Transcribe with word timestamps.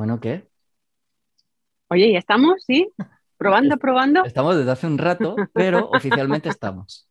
Bueno, 0.00 0.18
¿qué? 0.18 0.46
Oye, 1.88 2.10
¿ya 2.10 2.18
estamos? 2.18 2.64
¿Sí? 2.66 2.88
¿Probando, 3.36 3.76
probando? 3.76 4.24
Estamos 4.24 4.56
desde 4.56 4.70
hace 4.70 4.86
un 4.86 4.96
rato, 4.96 5.36
pero 5.52 5.90
oficialmente 5.92 6.48
estamos. 6.48 7.06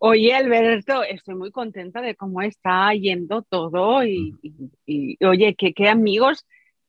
Oye, 0.00 0.34
Alberto, 0.34 1.04
estoy 1.04 1.36
muy 1.36 1.52
contenta 1.52 2.00
de 2.00 2.16
cómo 2.16 2.42
está 2.42 2.92
yendo 2.94 3.42
todo 3.42 4.04
y, 4.04 4.34
oye, 5.24 5.54
qué, 5.54 5.88
amigos, 5.88 6.44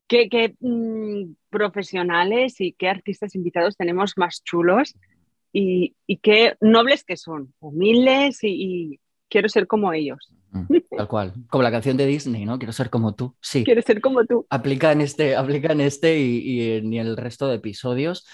qué, 0.07 0.55
mm, 0.59 1.35
profesionales 1.51 2.59
y 2.59 2.73
qué 2.73 2.89
artistas 2.89 3.35
invitados 3.35 3.77
tenemos 3.77 4.13
más 4.17 4.43
chulos 4.43 4.95
y, 5.53 5.93
qué 6.23 6.55
nobles 6.61 7.03
que 7.03 7.15
son, 7.15 7.53
humildes 7.59 8.39
y 8.41 8.99
quiero 9.29 9.49
ser 9.49 9.67
como 9.67 9.93
ellos. 9.93 10.34
Tal 10.97 11.07
cual. 11.07 11.33
Como 11.49 11.63
la 11.63 11.71
canción 11.71 11.97
de 11.97 12.05
Disney, 12.05 12.45
¿no? 12.45 12.57
Quiero 12.57 12.73
ser 12.73 12.89
como 12.89 13.15
tú. 13.15 13.35
Sí. 13.41 13.63
Quiero 13.63 13.81
ser 13.81 14.01
como 14.01 14.25
tú. 14.25 14.45
Aplica 14.49 14.91
en 14.91 15.01
este, 15.01 15.35
aplica 15.35 15.73
en 15.73 15.81
este 15.81 16.19
y, 16.19 16.37
y 16.39 16.71
en 16.77 16.93
el 16.93 17.17
resto 17.17 17.47
de 17.47 17.55
episodios. 17.55 18.25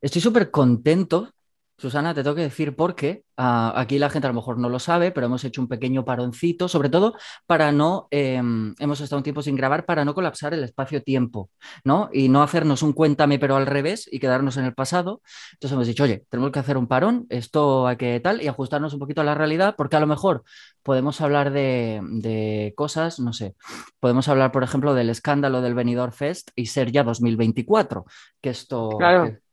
Estoy 0.00 0.20
súper 0.20 0.50
contento 0.50 1.32
Susana, 1.78 2.14
te 2.14 2.22
tengo 2.22 2.34
que 2.34 2.42
decir 2.42 2.74
porque 2.74 3.24
ah, 3.36 3.74
aquí 3.76 3.98
la 3.98 4.08
gente 4.08 4.26
a 4.26 4.30
lo 4.30 4.34
mejor 4.34 4.58
no 4.58 4.70
lo 4.70 4.78
sabe, 4.78 5.12
pero 5.12 5.26
hemos 5.26 5.44
hecho 5.44 5.60
un 5.60 5.68
pequeño 5.68 6.06
paroncito, 6.06 6.68
sobre 6.68 6.88
todo 6.88 7.14
para 7.46 7.70
no, 7.70 8.08
em, 8.10 8.74
hemos 8.78 9.00
estado 9.02 9.18
un 9.18 9.22
tiempo 9.22 9.42
sin 9.42 9.56
grabar 9.56 9.84
para 9.84 10.02
no 10.04 10.14
colapsar 10.14 10.54
el 10.54 10.64
espacio-tiempo, 10.64 11.50
¿no? 11.84 12.08
Y 12.14 12.30
no 12.30 12.42
hacernos 12.42 12.82
un 12.82 12.94
cuéntame 12.94 13.38
pero 13.38 13.56
al 13.56 13.66
revés 13.66 14.08
y 14.10 14.20
quedarnos 14.20 14.56
en 14.56 14.64
el 14.64 14.72
pasado. 14.72 15.20
Entonces 15.52 15.74
hemos 15.74 15.86
dicho, 15.86 16.04
oye, 16.04 16.24
tenemos 16.30 16.50
que 16.50 16.60
hacer 16.60 16.78
un 16.78 16.86
parón, 16.86 17.26
esto 17.28 17.86
hay 17.86 17.96
que 17.96 18.20
tal, 18.20 18.40
y 18.42 18.48
ajustarnos 18.48 18.94
un 18.94 19.00
poquito 19.00 19.20
a 19.20 19.24
la 19.24 19.34
realidad, 19.34 19.74
porque 19.76 19.96
a 19.96 20.00
lo 20.00 20.06
mejor 20.06 20.44
podemos 20.82 21.20
hablar 21.20 21.50
de, 21.50 22.72
cosas, 22.74 23.20
no 23.20 23.34
sé, 23.34 23.54
podemos 24.00 24.28
hablar, 24.28 24.50
por 24.50 24.62
ejemplo, 24.62 24.94
del 24.94 25.10
escándalo 25.10 25.60
del 25.60 25.74
Benidorm 25.74 26.12
Fest 26.12 26.52
y 26.54 26.66
ser 26.66 26.90
ya 26.90 27.04
2024, 27.04 28.06
que 28.40 28.50
esto... 28.50 28.96
Claro 28.98 29.24
que 29.24 29.45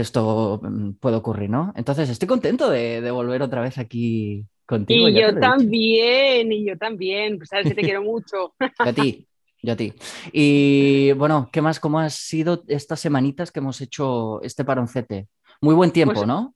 esto 0.00 0.60
mm, 0.62 0.92
puede 0.94 1.16
ocurrir, 1.16 1.50
¿no? 1.50 1.72
Entonces, 1.76 2.10
estoy 2.10 2.28
contento 2.28 2.68
de, 2.70 3.10
volver 3.10 3.42
otra 3.42 3.60
vez 3.62 3.78
aquí 3.78 4.44
contigo. 4.66 5.08
Y 5.08 5.20
yo 5.20 5.38
también, 5.38 6.52
y 6.52 6.66
yo 6.66 6.76
también, 6.76 7.38
pues 7.38 7.48
sabes 7.48 7.68
que 7.68 7.74
te 7.74 7.82
quiero 7.82 8.02
mucho. 8.02 8.54
Yo 8.60 8.66
a 8.78 8.92
ti, 8.92 9.26
yo 9.62 9.72
a 9.72 9.76
ti. 9.76 9.92
Y 10.32 11.12
bueno, 11.12 11.48
¿qué 11.52 11.62
más? 11.62 11.80
¿Cómo 11.80 11.98
han 11.98 12.10
sido 12.10 12.64
estas 12.66 13.00
semanitas 13.00 13.52
que 13.52 13.60
hemos 13.60 13.80
hecho 13.80 14.42
este 14.42 14.64
paroncete? 14.64 15.28
Muy 15.60 15.74
buen 15.74 15.92
tiempo, 15.92 16.14
pues 16.14 16.26
¿no? 16.26 16.54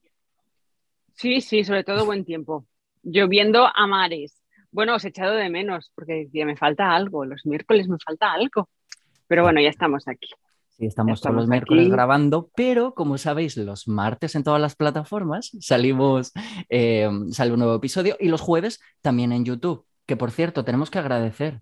Sí, 1.13 1.41
sí, 1.41 1.63
sobre 1.63 1.83
todo 1.83 2.05
buen 2.05 2.25
tiempo. 2.25 2.65
Lloviendo 3.03 3.67
a 3.73 3.87
mares. 3.87 4.41
Bueno, 4.71 4.95
os 4.95 5.05
he 5.05 5.09
echado 5.09 5.35
de 5.35 5.49
menos 5.49 5.91
porque 5.95 6.25
decía, 6.25 6.45
me 6.45 6.55
falta 6.55 6.95
algo, 6.95 7.25
los 7.25 7.45
miércoles 7.45 7.87
me 7.87 7.97
falta 8.03 8.31
algo. 8.31 8.69
Pero 9.27 9.43
bueno, 9.43 9.61
ya 9.61 9.69
estamos 9.69 10.07
aquí. 10.07 10.29
Sí, 10.79 10.85
estamos, 10.85 11.19
todos 11.19 11.35
los 11.35 11.47
miércoles 11.49 11.89
grabando, 11.89 12.49
pero 12.55 12.93
como 12.93 13.17
sabéis, 13.17 13.57
los 13.57 13.89
martes 13.89 14.35
en 14.35 14.45
todas 14.45 14.61
las 14.61 14.77
plataformas 14.77 15.51
salimos, 15.59 16.31
eh, 16.69 17.09
sale 17.31 17.51
un 17.51 17.59
nuevo 17.59 17.75
episodio 17.75 18.15
y 18.17 18.29
los 18.29 18.39
jueves 18.39 18.79
también 19.01 19.33
en 19.33 19.43
YouTube, 19.43 19.85
que 20.05 20.15
por 20.15 20.31
cierto, 20.31 20.63
tenemos 20.63 20.89
que 20.89 20.99
agradecer. 20.99 21.59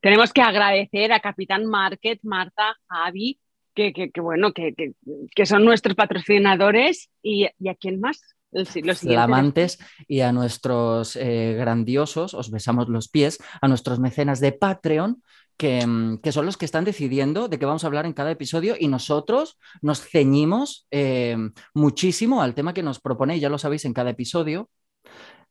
Tenemos 0.00 0.32
que 0.32 0.40
agradecer 0.40 1.12
a 1.12 1.18
Capitán 1.18 1.66
Market, 1.66 2.20
Marta, 2.22 2.76
Javi, 2.88 3.40
que, 3.74 4.12
bueno, 4.22 4.52
que, 4.52 5.46
son 5.46 5.64
nuestros 5.64 5.96
patrocinadores 5.96 7.10
y, 7.24 7.46
a 7.46 7.74
quién 7.74 8.00
más. 8.00 8.36
Los 8.52 9.00
flamantes 9.00 9.78
y 10.08 10.20
a 10.20 10.32
nuestros 10.32 11.16
eh, 11.16 11.54
grandiosos, 11.56 12.34
os 12.34 12.50
besamos 12.50 12.88
los 12.88 13.08
pies, 13.08 13.38
a 13.60 13.68
nuestros 13.68 14.00
mecenas 14.00 14.40
de 14.40 14.52
Patreon, 14.52 15.22
Mm, 15.62 16.16
que, 16.16 16.32
son 16.32 16.46
los 16.46 16.56
que 16.56 16.64
están 16.64 16.84
decidiendo 16.84 17.48
de 17.48 17.58
qué 17.58 17.66
vamos 17.66 17.84
a 17.84 17.86
hablar 17.86 18.06
en 18.06 18.12
cada 18.12 18.30
episodio 18.30 18.76
y 18.78 18.88
nosotros 18.88 19.58
nos 19.82 20.00
ceñimos 20.00 20.86
eh, 20.90 21.36
muchísimo 21.74 22.42
al 22.42 22.54
tema 22.54 22.72
que 22.72 22.82
nos 22.82 23.00
propone, 23.00 23.38
ya 23.40 23.50
lo 23.50 23.58
sabéis, 23.58 23.84
en 23.84 23.92
cada 23.92 24.10
episodio. 24.10 24.70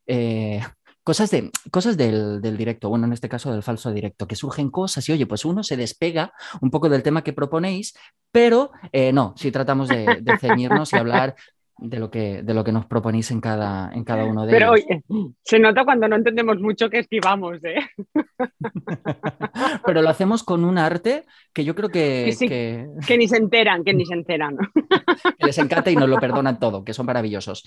Eh, 0.07 0.61
cosas, 1.03 1.29
de, 1.29 1.51
cosas 1.71 1.95
del, 1.97 2.41
directo, 2.41 2.89
bueno, 2.89 3.05
en 3.05 3.13
este 3.13 3.29
caso 3.29 3.51
del 3.51 3.63
falso 3.63 3.91
directo, 3.91 4.27
que 4.27 4.35
surgen 4.35 4.71
cosas 4.71 5.07
y 5.09 5.11
oye, 5.11 5.27
pues 5.27 5.45
uno 5.45 5.63
se 5.63 5.77
despega 5.77 6.33
un 6.61 6.71
poco 6.71 6.89
del 6.89 7.03
tema 7.03 7.23
que 7.23 7.33
proponéis, 7.33 7.93
pero 8.31 8.71
eh, 8.91 9.13
no, 9.13 9.33
si 9.37 9.51
tratamos 9.51 9.89
de, 9.89 10.19
de 10.21 10.37
ceñirnos 10.39 10.91
y 10.93 10.97
hablar 10.97 11.35
de 11.81 11.99
lo 11.99 12.11
que, 12.11 12.43
de 12.43 12.53
lo 12.53 12.63
que 12.63 12.71
nos 12.71 12.85
proponéis 12.85 13.31
en 13.31 13.39
cada, 13.39 13.91
en 13.93 14.03
cada 14.03 14.25
uno 14.25 14.45
de 14.45 14.51
Pero, 14.51 14.75
ellos. 14.75 14.85
Pero 14.87 15.19
oye, 15.19 15.33
se 15.43 15.59
nota 15.59 15.85
cuando 15.85 16.07
no 16.07 16.15
entendemos 16.15 16.59
mucho 16.59 16.89
que 16.89 16.99
esquivamos, 16.99 17.57
¿eh? 17.63 17.79
Pero 19.85 20.01
lo 20.01 20.09
hacemos 20.09 20.43
con 20.43 20.65
un 20.65 20.77
arte 20.77 21.25
que 21.53 21.63
yo 21.63 21.75
creo 21.75 21.89
que... 21.89 22.35
Que, 23.07 23.17
ni 23.17 23.27
se 23.27 23.37
enteran, 23.37 23.83
que 23.83 23.93
ni 23.93 24.05
se 24.05 24.13
enteran. 24.13 24.57
que 25.39 25.45
les 25.45 25.57
encanta 25.57 25.91
y 25.91 25.95
nos 25.95 26.09
lo 26.09 26.19
perdonan 26.19 26.59
todo, 26.59 26.83
que 26.83 26.93
son 26.93 27.05
maravillosos. 27.05 27.63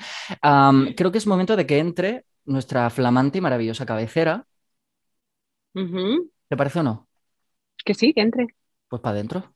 creo 0.96 1.12
que 1.12 1.18
es 1.18 1.26
momento 1.26 1.56
de 1.56 1.66
que 1.66 1.78
entre 1.78 2.24
nuestra 2.44 2.90
flamante 2.90 3.38
y 3.38 3.40
maravillosa 3.40 3.86
cabecera. 3.86 4.46
¿Te 5.72 6.56
parece 6.56 6.80
o 6.80 6.82
no? 6.82 7.08
Que 7.84 7.94
sí, 7.94 8.12
que 8.12 8.20
entre. 8.20 8.46
Pues 8.88 9.00
para 9.00 9.14
adentro. 9.14 9.51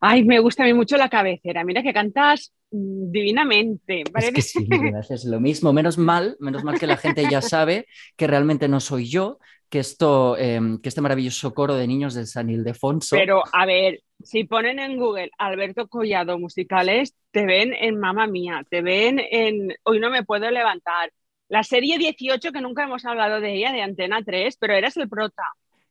Ay, 0.00 0.24
me 0.24 0.38
gusta 0.40 0.62
a 0.62 0.66
mí 0.66 0.72
mucho 0.72 0.96
la 0.96 1.10
cabecera. 1.10 1.62
Mira 1.62 1.82
que 1.82 1.92
cantas 1.92 2.52
mm, 2.70 3.10
divinamente. 3.10 4.04
Es 4.14 4.32
que 4.32 4.42
sí, 4.42 4.66
es 5.10 5.24
lo 5.26 5.40
mismo. 5.40 5.72
Menos 5.72 5.98
mal, 5.98 6.36
menos 6.40 6.64
mal 6.64 6.78
que 6.78 6.86
la 6.86 6.96
gente 6.96 7.24
ya 7.30 7.42
sabe 7.42 7.86
que 8.16 8.26
realmente 8.26 8.66
no 8.66 8.80
soy 8.80 9.08
yo, 9.08 9.38
que 9.68 9.78
esto, 9.78 10.36
em, 10.38 10.80
que 10.80 10.88
este 10.88 11.02
maravilloso 11.02 11.52
coro 11.52 11.74
de 11.74 11.86
niños 11.86 12.14
del 12.14 12.26
San 12.26 12.48
Ildefonso. 12.48 13.14
Pero 13.14 13.42
a 13.52 13.66
ver, 13.66 14.00
si 14.22 14.44
ponen 14.44 14.78
en 14.78 14.96
Google 14.96 15.30
Alberto 15.36 15.86
Collado 15.88 16.38
musicales, 16.38 17.14
te 17.30 17.44
ven 17.44 17.74
en 17.74 17.98
Mamá 18.00 18.26
Mía, 18.26 18.64
te 18.68 18.80
ven 18.80 19.20
en 19.20 19.74
Hoy 19.84 20.00
no 20.00 20.10
me 20.10 20.24
puedo 20.24 20.50
levantar. 20.50 21.12
La 21.48 21.62
serie 21.62 21.98
18 21.98 22.52
que 22.52 22.60
nunca 22.60 22.84
hemos 22.84 23.04
hablado 23.04 23.40
de 23.40 23.54
ella, 23.54 23.72
de 23.72 23.82
Antena 23.82 24.22
3, 24.24 24.56
pero 24.58 24.74
eras 24.74 24.96
el 24.96 25.08
prota. 25.08 25.42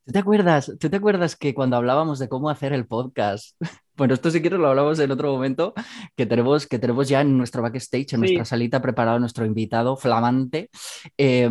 ¿Tú 0.09 0.13
te 0.13 0.19
acuerdas, 0.19 0.71
¿tú 0.79 0.89
te 0.89 0.95
acuerdas 0.97 1.35
que 1.35 1.53
cuando 1.53 1.75
hablábamos 1.75 2.17
de 2.17 2.27
cómo 2.27 2.49
hacer 2.49 2.73
el 2.73 2.87
podcast, 2.87 3.55
bueno, 3.95 4.15
esto 4.15 4.31
si 4.31 4.41
quieres 4.41 4.59
lo 4.59 4.67
hablamos 4.67 4.97
en 4.97 5.11
otro 5.11 5.31
momento, 5.31 5.75
que 6.15 6.25
tenemos, 6.25 6.65
que 6.65 6.79
tenemos 6.79 7.07
ya 7.07 7.21
en 7.21 7.37
nuestro 7.37 7.61
backstage, 7.61 8.13
en 8.13 8.21
nuestra 8.21 8.43
salita 8.43 8.81
preparado 8.81 9.19
nuestro 9.19 9.45
invitado 9.45 9.97
flamante, 9.97 10.71
eh, 11.15 11.47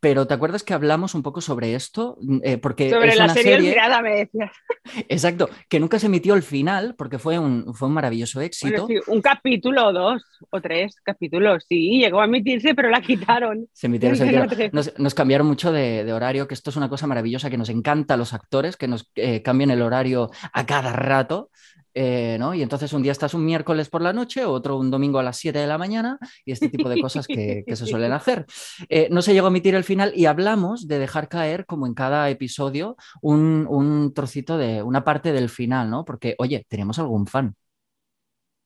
pero 0.00 0.26
¿te 0.26 0.34
acuerdas 0.34 0.62
que 0.62 0.74
hablamos 0.74 1.14
un 1.14 1.22
poco 1.22 1.40
sobre 1.40 1.74
esto? 1.74 2.16
Mm, 2.20 2.38
eh, 2.42 2.58
porque 2.58 2.90
sobre 2.90 3.16
la 3.16 3.28
serie, 3.28 3.60
Mirada, 3.60 4.00
me 4.00 4.16
decías. 4.16 4.52
Exacto, 5.08 5.48
que 5.68 5.80
nunca 5.80 5.98
se 5.98 6.06
emitió 6.06 6.34
el 6.34 6.42
final 6.42 6.94
porque 6.96 7.18
fue 7.18 7.38
un, 7.38 7.74
fue 7.74 7.88
un 7.88 7.94
maravilloso 7.94 8.40
éxito. 8.40 8.86
un 9.08 9.20
capítulo 9.20 9.88
o 9.88 9.92
dos 9.92 10.22
o 10.50 10.60
tres 10.60 10.96
capítulos, 11.02 11.64
sí, 11.68 11.98
llegó 11.98 12.20
a 12.20 12.26
emitirse, 12.26 12.74
pero 12.74 12.90
la 12.90 13.00
quitaron. 13.00 13.68
Se 13.72 13.86
emitieron, 13.86 14.16
se 14.16 14.70
Nos, 14.72 15.14
cambiaron 15.14 15.46
mucho 15.46 15.72
de, 15.72 16.12
horario, 16.12 16.46
que 16.46 16.54
esto 16.54 16.70
es 16.70 16.76
una 16.76 16.88
cosa 16.88 17.06
maravillosa 17.06 17.50
que 17.50 17.58
nos 17.58 17.68
encanta 17.68 18.14
a 18.14 18.16
los 18.16 18.34
actores, 18.34 18.76
que 18.76 18.88
nos 18.88 19.10
eh, 19.16 19.42
cambien 19.42 19.70
el 19.70 19.82
horario 19.82 20.30
a 20.52 20.66
cada 20.66 20.92
rato. 20.92 21.50
Eh, 21.94 22.36
¿no? 22.38 22.54
Y 22.54 22.62
entonces 22.62 22.92
un 22.92 23.02
día 23.02 23.12
estás 23.12 23.34
un 23.34 23.44
miércoles 23.44 23.88
por 23.88 24.02
la 24.02 24.12
noche, 24.12 24.44
otro 24.44 24.76
un 24.76 24.90
domingo 24.90 25.18
a 25.18 25.22
las 25.22 25.36
7 25.38 25.58
de 25.58 25.66
la 25.66 25.78
mañana 25.78 26.18
y 26.44 26.52
este 26.52 26.68
tipo 26.68 26.88
de 26.88 27.00
cosas 27.00 27.26
que, 27.26 27.64
se 27.66 27.86
suelen 27.86 28.12
hacer. 28.12 28.46
Eh, 28.88 29.08
no 29.10 29.22
se 29.22 29.32
llegó 29.32 29.46
a 29.46 29.50
emitir 29.50 29.74
el 29.74 29.84
final 29.84 30.12
y 30.14 30.26
hablamos 30.26 30.86
de 30.86 30.98
dejar 30.98 31.28
caer, 31.28 31.66
como 31.66 31.86
en 31.86 31.94
cada 31.94 32.28
episodio, 32.30 32.96
un, 33.22 34.12
trocito 34.14 34.58
de 34.58 34.82
una 34.82 35.04
parte 35.04 35.32
del 35.32 35.48
final, 35.48 35.90
¿no? 35.90 36.04
Porque, 36.04 36.34
oye, 36.38 36.66
tenemos 36.68 36.98
algún 36.98 37.26
fan. 37.26 37.54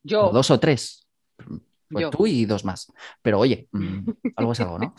Yo. 0.03 0.31
dos 0.33 0.51
o 0.51 0.59
tres. 0.59 1.07
Pues 1.89 2.11
tú 2.11 2.27
y 2.27 2.45
dos 2.45 2.65
más. 2.65 2.93
Pero 3.21 3.39
oye, 3.39 3.69
mm, 3.73 4.09
algo 4.37 4.53
es 4.53 4.61
algo, 4.61 4.79
¿no? 4.79 4.95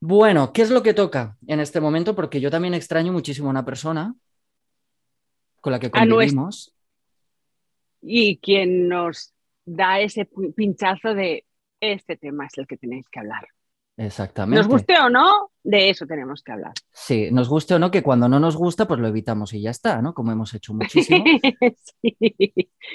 Bueno, 0.00 0.52
¿qué 0.52 0.62
es 0.62 0.70
lo 0.70 0.82
que 0.82 0.94
toca 0.94 1.36
en 1.46 1.60
este 1.60 1.80
momento? 1.80 2.14
Porque 2.14 2.40
yo 2.40 2.50
también 2.50 2.74
extraño 2.74 3.12
muchísimo 3.12 3.48
a 3.48 3.50
una 3.50 3.64
persona 3.64 4.14
con 5.60 5.72
la 5.72 5.80
que 5.80 5.90
convivimos 5.90 6.73
y 8.06 8.38
quien 8.38 8.88
nos 8.88 9.32
da 9.64 10.00
ese 10.00 10.28
pinchazo 10.56 11.14
de 11.14 11.44
este 11.80 12.16
tema 12.16 12.46
es 12.46 12.58
el 12.58 12.66
que 12.66 12.76
tenéis 12.76 13.08
que 13.08 13.20
hablar. 13.20 13.46
Exactamente. 13.96 14.58
Nos 14.58 14.68
guste 14.68 14.94
o 14.98 15.08
no, 15.08 15.50
de 15.62 15.90
eso 15.90 16.04
tenemos 16.06 16.42
que 16.42 16.50
hablar. 16.50 16.72
Sí, 16.90 17.28
nos 17.30 17.48
guste 17.48 17.74
o 17.74 17.78
no, 17.78 17.92
que 17.92 18.02
cuando 18.02 18.28
no 18.28 18.40
nos 18.40 18.56
gusta, 18.56 18.88
pues 18.88 18.98
lo 18.98 19.06
evitamos 19.06 19.52
y 19.52 19.62
ya 19.62 19.70
está, 19.70 20.02
¿no? 20.02 20.14
Como 20.14 20.32
hemos 20.32 20.52
hecho 20.54 20.74
muchísimo. 20.74 21.24
Sí. 22.02 22.16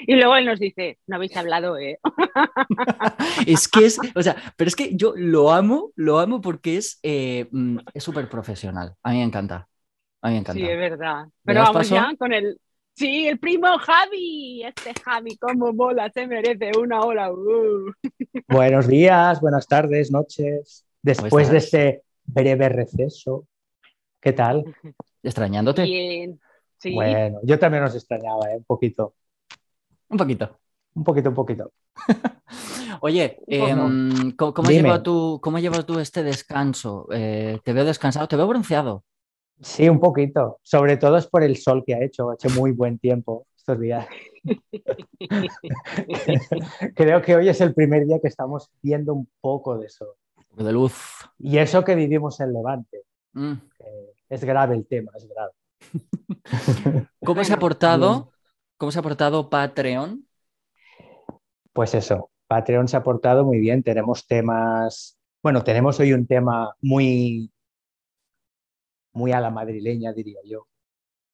Y 0.07 0.15
luego 0.15 0.35
él 0.35 0.45
nos 0.45 0.59
dice, 0.59 0.99
no 1.07 1.15
habéis 1.15 1.35
hablado, 1.35 1.77
¿eh? 1.77 1.99
es 3.47 3.67
que 3.67 3.85
es, 3.85 3.99
o 4.15 4.21
sea, 4.21 4.35
pero 4.55 4.67
es 4.67 4.75
que 4.75 4.95
yo 4.95 5.13
lo 5.15 5.51
amo, 5.51 5.91
lo 5.95 6.19
amo 6.19 6.41
porque 6.41 6.77
es 6.77 6.99
eh, 7.03 7.47
mm, 7.51 7.79
es 7.93 8.03
súper 8.03 8.29
profesional. 8.29 8.95
A 9.03 9.11
mí 9.11 9.17
me 9.17 9.23
encanta. 9.23 9.67
A 10.21 10.27
mí 10.27 10.33
me 10.33 10.39
encanta. 10.39 10.59
Sí, 10.59 10.67
es 10.67 10.77
verdad. 10.77 11.25
¿Le 11.25 11.31
Pero 11.43 11.61
vamos 11.61 11.77
paso? 11.77 11.95
ya 11.95 12.11
con 12.17 12.33
el... 12.33 12.59
Sí, 12.99 13.29
el 13.29 13.39
primo 13.39 13.77
Javi. 13.77 14.61
Este 14.61 14.93
Javi, 15.01 15.37
como 15.37 15.71
mola, 15.71 16.11
se 16.13 16.27
merece 16.27 16.71
una 16.77 16.99
ola. 16.99 17.31
Uh. 17.31 17.93
Buenos 18.49 18.89
días, 18.89 19.39
buenas 19.39 19.65
tardes, 19.67 20.11
noches. 20.11 20.85
Después 21.01 21.49
de 21.49 21.59
este 21.59 22.03
breve 22.25 22.67
receso, 22.67 23.47
¿qué 24.19 24.33
tal? 24.33 24.65
Extrañándote. 25.23 25.83
Bien. 25.83 26.41
Sí. 26.77 26.93
Bueno, 26.93 27.39
yo 27.43 27.57
también 27.57 27.83
os 27.85 27.95
extrañaba, 27.95 28.51
¿eh? 28.51 28.57
un 28.57 28.65
poquito, 28.65 29.15
Un 30.09 30.17
poquito. 30.17 30.59
un 30.95 31.03
poquito, 31.05 31.29
un 31.29 31.35
poquito. 31.35 31.71
Oye, 32.99 33.39
em, 33.47 34.31
¿cómo, 34.35 34.53
cómo 34.53 34.67
has 34.67 34.75
llevado 34.75 35.03
tú, 35.03 35.39
cómo 35.41 35.55
has 35.55 35.63
llevado 35.63 35.85
tú 35.85 35.99
este 35.99 36.21
descanso? 36.21 37.07
Eh, 37.13 37.59
te 37.63 37.71
veo 37.71 37.85
descansado, 37.85 38.27
te 38.27 38.35
veo 38.35 38.45
bronceado. 38.45 39.05
Sí, 39.61 39.89
un 39.89 39.99
poquito. 39.99 40.59
Sobre 40.63 40.97
todo 40.97 41.17
es 41.17 41.27
por 41.27 41.43
el 41.43 41.57
sol 41.57 41.83
que 41.85 41.95
ha 41.95 42.03
hecho. 42.03 42.29
Ha 42.29 42.35
hecho 42.35 42.49
muy 42.51 42.71
buen 42.71 42.99
tiempo 42.99 43.47
estos 43.55 43.79
días. 43.79 44.05
Creo 46.95 47.21
que 47.21 47.35
hoy 47.35 47.49
es 47.49 47.59
el 47.61 47.73
primer 47.73 48.05
día 48.05 48.19
que 48.19 48.27
estamos 48.27 48.69
viendo 48.81 49.13
un 49.13 49.29
poco 49.41 49.77
de 49.77 49.89
sol. 49.89 50.09
Un 50.37 50.43
poco 50.45 50.63
de 50.63 50.71
luz. 50.71 50.93
Y 51.37 51.57
eso 51.57 51.83
que 51.83 51.95
vivimos 51.95 52.39
en 52.39 52.53
Levante. 52.53 53.03
Mm. 53.33 53.53
que 53.77 53.85
es 54.29 54.43
grave 54.43 54.75
el 54.75 54.87
tema, 54.87 55.11
es 55.15 55.27
grave. 55.27 55.51
¿Cómo 57.23 57.43
se 57.43 57.53
ha 57.53 57.59
portado? 57.59 58.31
¿Cómo 58.77 58.91
se 58.91 58.99
ha 58.99 59.03
portado 59.03 59.49
Patreon? 59.49 60.25
Pues 61.73 61.93
eso, 61.93 62.31
Patreon 62.47 62.87
se 62.87 62.97
ha 62.97 63.03
portado 63.03 63.45
muy 63.45 63.59
bien. 63.59 63.83
Tenemos 63.83 64.25
temas, 64.25 65.17
bueno, 65.43 65.63
tenemos 65.63 65.99
hoy 65.99 66.13
un 66.13 66.25
tema 66.25 66.75
muy, 66.81 67.51
muy 69.19 69.31
a 69.33 69.39
la 69.41 69.51
madrileña, 69.51 70.13
diría 70.13 70.39
yo. 70.45 70.65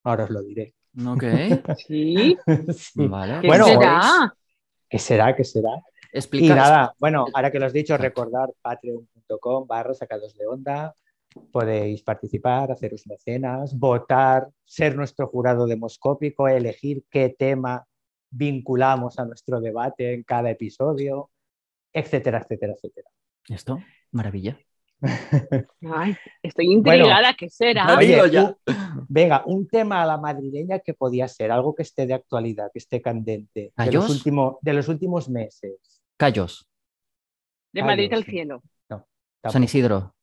Ahora 0.04 0.26
os 0.26 0.30
lo 0.32 0.42
diré. 0.42 0.74
Ok. 1.08 1.24
Sí. 1.88 2.36
Sí. 2.74 3.08
Vale. 3.08 3.40
¿Qué 3.42 3.48
Bueno, 3.48 3.66
será? 3.66 4.34
¿Qué 4.90 5.00
será? 5.00 5.36
¿Qué 5.36 5.44
será? 5.44 5.70
Y 6.12 6.18
Explica. 6.18 6.56
nada, 6.56 6.94
bueno, 7.00 7.26
ahora 7.34 7.52
que 7.52 7.60
lo 7.60 7.66
has 7.66 7.74
dicho, 7.74 7.98
recordar 7.98 8.50
patreon.com 8.62 9.68
barra 9.68 9.94
sacados 9.94 10.36
de 10.38 10.48
onda. 10.48 10.94
Podéis 11.52 12.02
participar, 12.02 12.72
haceros 12.72 13.06
mecenas, 13.08 13.78
votar, 13.78 14.48
ser 14.64 14.96
nuestro 14.96 15.28
jurado 15.28 15.68
demoscópico, 15.68 16.48
elegir 16.48 17.04
qué 17.10 17.36
tema 17.38 17.86
vinculamos 18.30 19.20
a 19.20 19.26
nuestro 19.26 19.60
debate 19.60 20.14
en 20.14 20.24
cada 20.24 20.50
episodio, 20.50 21.30
etcétera, 21.92 22.40
etcétera, 22.40 22.74
etcétera. 22.74 23.10
Esto, 23.50 23.80
maravilla. 24.12 24.58
Ay, 25.94 26.16
estoy 26.42 26.72
intrigada, 26.72 27.34
¿qué 27.34 27.50
será? 27.50 27.96
Oye, 27.98 28.22
Oye, 28.22 28.32
ya. 28.32 28.44
un- 28.68 29.06
venga, 29.10 29.44
un 29.46 29.68
tema 29.68 30.02
a 30.04 30.06
la 30.06 30.18
madrileña 30.18 30.80
que 30.80 30.94
podía 30.94 31.28
ser 31.28 31.52
algo 31.52 31.76
que 31.76 31.84
esté 31.84 32.06
de 32.08 32.14
actualidad, 32.14 32.70
que 32.74 32.80
esté 32.80 33.02
candente, 33.02 33.72
de 33.76 33.92
los, 33.92 34.10
últimos, 34.10 34.56
de 34.62 34.74
los 34.74 34.88
últimos 34.88 35.30
meses. 35.30 36.02
Callos. 36.18 36.68
De 37.74 37.84
Madrid 37.84 38.12
al 38.14 38.24
cielo. 38.24 38.62
San 39.48 39.64
Isidro. 39.64 40.14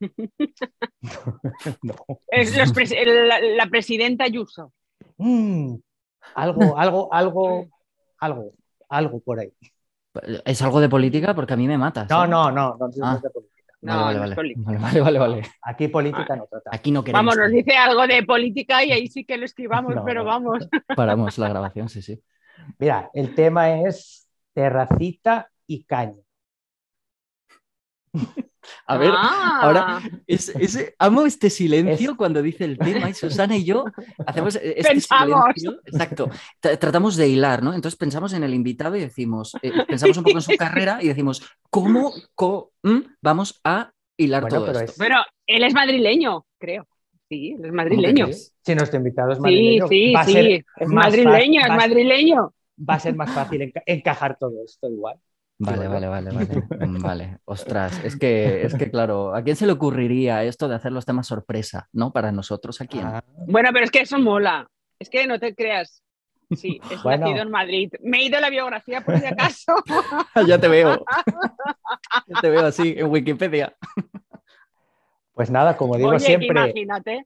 No. 1.82 1.94
Es 2.28 2.56
los 2.56 2.72
pres- 2.72 2.94
el- 2.96 3.28
la, 3.28 3.40
la 3.40 3.66
presidenta 3.66 4.24
Ayuso. 4.24 4.72
Mm, 5.18 5.74
algo, 6.34 6.60
algo, 6.78 7.12
algo, 7.12 7.68
algo, 8.18 8.52
algo 8.88 9.20
por 9.20 9.40
ahí. 9.40 9.52
¿Es 10.44 10.60
algo 10.62 10.80
de 10.80 10.88
política? 10.88 11.34
Porque 11.34 11.52
a 11.54 11.56
mí 11.56 11.68
me 11.68 11.78
matas. 11.78 12.08
No, 12.10 12.24
¿eh? 12.24 12.28
no, 12.28 12.50
no, 12.50 12.76
no, 12.78 12.88
no 12.88 13.06
Ah. 13.06 13.14
es 13.16 13.22
de 13.22 13.30
política. 13.30 13.49
Vale, 13.82 13.98
No, 13.98 14.04
vale, 14.04 14.18
no 14.18 14.24
es 14.24 14.30
vale. 14.30 14.34
política. 14.34 14.70
Vale, 14.72 14.78
vale, 14.78 15.00
vale, 15.00 15.18
vale. 15.18 15.42
Aquí 15.62 15.88
política 15.88 16.36
no 16.36 16.46
trata. 16.46 16.70
Aquí 16.72 16.90
no 16.90 17.02
queremos. 17.02 17.24
Vamos, 17.24 17.36
nos 17.38 17.50
dice 17.50 17.76
algo 17.76 18.06
de 18.06 18.22
política 18.24 18.84
y 18.84 18.92
ahí 18.92 19.06
sí 19.08 19.24
que 19.24 19.36
lo 19.38 19.44
esquivamos, 19.46 19.94
No, 19.96 20.04
pero 20.04 20.20
no. 20.20 20.26
vamos. 20.26 20.68
Paramos 20.96 21.38
la 21.38 21.48
grabación, 21.48 21.88
sí, 21.88 22.02
sí. 22.02 22.22
Mira, 22.78 23.10
el 23.14 23.34
tema 23.34 23.80
es 23.80 24.28
terracita 24.52 25.50
y 25.66 25.84
caña. 25.84 26.16
A 28.86 28.96
ver, 28.98 29.10
Ah, 29.14 29.60
ahora 29.62 30.00
es, 30.26 30.48
es- 30.50 30.94
amo 30.98 31.26
este 31.26 31.48
silencio 31.50 32.10
Es- 32.12 32.16
cuando 32.16 32.42
dice 32.42 32.64
el 32.64 32.76
tema 32.78 33.08
y 33.08 33.14
Susana 33.14 33.56
y 33.56 33.64
yo 33.64 33.84
hacemos 34.26 34.56
este 34.56 34.82
Pensamos. 34.82 35.44
silencio. 35.54 35.80
Exacto. 35.86 36.28
Tra- 36.62 36.78
Tratamos 36.78 37.16
de 37.16 37.28
hilar, 37.28 37.62
¿no? 37.62 37.72
Entonces 37.74 37.96
pensamos 37.98 38.32
en 38.32 38.44
el 38.44 38.52
invitado 38.54 38.96
y 38.96 39.00
decimos, 39.00 39.56
eh, 39.62 39.72
pensamos 39.88 40.16
un 40.18 40.24
poco 40.24 40.38
en 40.38 40.42
su 40.42 40.50
carrera 40.58 40.98
y 41.02 41.08
decimos, 41.08 41.42
¿cómo, 41.70 42.12
co- 42.34 42.72
mm, 42.82 42.98
vamos 43.22 43.60
a 43.64 43.92
hilar 44.16 44.42
Bueno, 44.42 44.56
todo 44.56 44.66
pero 44.66 44.78
esto? 44.80 44.92
es- 44.92 44.98
Pero 44.98 45.16
él 45.46 45.64
es 45.64 45.74
madrileño, 45.74 46.44
creo. 46.58 46.86
Sí, 47.28 47.54
él 47.58 47.64
es 47.64 47.72
madrileño. 47.72 48.24
¿Cómo 48.26 48.34
que 48.36 48.40
Sí, 48.40 48.50
Si 48.64 48.74
nuestro 48.74 48.98
invitado 48.98 49.30
es 49.32 49.38
sí, 49.38 49.42
madrileño, 49.42 49.84
va, 50.14 50.20
a 50.20 50.24
sí. 50.26 50.32
ser 50.32 50.46
Es 50.76 50.88
madrileño, 50.88 51.60
fácil- 51.60 51.70
es 51.70 51.76
madrileño. 51.76 52.54
va 52.90 52.94
a 52.94 53.00
ser 53.00 53.14
más 53.14 53.30
fácil 53.30 53.60
enca- 53.62 53.82
encajar 53.86 54.36
todo 54.38 54.52
esto 54.64 54.88
igual. 54.88 55.16
Vale, 55.62 55.88
vale, 55.88 56.08
vale, 56.08 56.30
vale. 56.32 56.62
Mm, 56.80 57.02
Vale, 57.02 57.38
ostras, 57.44 58.00
es 58.02 58.16
que, 58.16 58.64
es 58.64 58.74
que 58.74 58.90
claro, 58.90 59.34
¿a 59.34 59.42
quién 59.42 59.54
se 59.56 59.66
le 59.66 59.72
ocurriría 59.72 60.42
esto 60.44 60.66
de 60.68 60.74
hacer 60.74 60.92
los 60.92 61.04
temas 61.04 61.26
sorpresa, 61.26 61.88
¿no? 61.92 62.12
Para 62.12 62.32
nosotros, 62.32 62.80
¿a 62.80 62.86
quién? 62.86 63.04
Ah, 63.06 63.22
Bueno, 63.46 63.68
pero 63.72 63.84
es 63.84 63.90
que 63.90 64.00
eso 64.00 64.18
mola. 64.18 64.66
Es 64.98 65.10
que 65.10 65.26
no 65.26 65.38
te 65.38 65.54
creas. 65.54 66.02
Sí, 66.54 66.80
es 66.90 67.02
Bueno. 67.02 67.26
nacido 67.26 67.42
en 67.42 67.50
Madrid. 67.50 67.90
Me 68.02 68.18
he 68.18 68.24
ido 68.24 68.38
a 68.38 68.40
la 68.40 68.48
biografía 68.50 69.02
por 69.02 69.18
si 69.18 69.26
acaso. 69.26 69.74
ya 70.46 70.58
te 70.58 70.68
veo. 70.68 71.04
Ya 72.26 72.40
te 72.40 72.48
veo 72.50 72.64
así 72.64 72.94
en 72.96 73.10
Wikipedia. 73.10 73.74
Pues 75.34 75.50
nada, 75.50 75.76
como 75.76 75.96
digo 75.96 76.08
Oye, 76.10 76.20
siempre, 76.20 76.48
imagínate. 76.48 77.24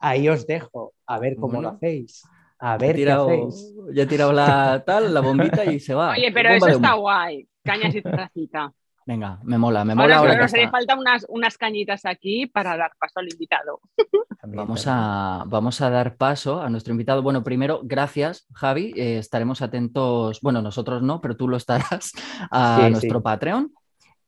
ahí 0.00 0.28
os 0.28 0.46
dejo, 0.46 0.92
a 1.06 1.18
ver 1.18 1.36
cómo 1.36 1.54
Bueno. 1.54 1.70
lo 1.70 1.76
hacéis. 1.76 2.22
A 2.60 2.76
Ya 2.78 2.84
he 2.84 2.88
ver 2.88 2.96
qué 2.96 3.02
tirado, 3.02 3.28
hacéis. 3.28 3.74
ya 3.94 4.02
he 4.02 4.06
tirado 4.06 4.32
la 4.32 4.82
tal, 4.84 5.14
la 5.14 5.20
bombita 5.20 5.64
y 5.64 5.78
se 5.80 5.94
va. 5.94 6.10
Oye, 6.16 6.30
pero 6.32 6.50
Bomba 6.50 6.68
eso 6.68 6.76
está 6.76 6.94
guay. 6.94 7.48
Cañas 7.64 7.94
y 7.94 8.02
terracita. 8.02 8.72
Venga, 9.06 9.38
me 9.42 9.56
mola, 9.56 9.84
me 9.86 9.94
mola 9.94 10.16
Ahora 10.16 10.18
ahora 10.18 10.34
que 10.34 10.42
nos 10.42 10.52
haría 10.54 10.70
falta 10.70 10.94
unas, 10.98 11.24
unas 11.30 11.56
cañitas 11.56 12.04
aquí 12.04 12.46
para 12.46 12.76
dar 12.76 12.90
paso 12.98 13.20
al 13.20 13.28
invitado. 13.30 13.80
Vamos 14.42 14.84
a, 14.86 15.44
vamos 15.46 15.80
a 15.80 15.88
dar 15.88 16.16
paso 16.16 16.60
a 16.60 16.68
nuestro 16.68 16.92
invitado. 16.92 17.22
Bueno, 17.22 17.42
primero, 17.42 17.80
gracias, 17.84 18.46
Javi. 18.52 18.92
Eh, 18.96 19.16
estaremos 19.18 19.62
atentos, 19.62 20.40
bueno, 20.42 20.60
nosotros 20.60 21.02
no, 21.02 21.22
pero 21.22 21.36
tú 21.38 21.48
lo 21.48 21.56
estarás 21.56 22.12
a 22.50 22.80
Sí, 22.84 22.90
nuestro 22.90 23.18
sí. 23.20 23.22
Patreon. 23.22 23.72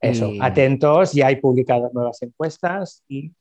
Eso, 0.00 0.28
Y- 0.28 0.38
atentos, 0.40 1.12
ya 1.12 1.26
hay 1.26 1.36
publicadas 1.36 1.92
nuevas 1.92 2.22
encuestas 2.22 3.04
y 3.06 3.32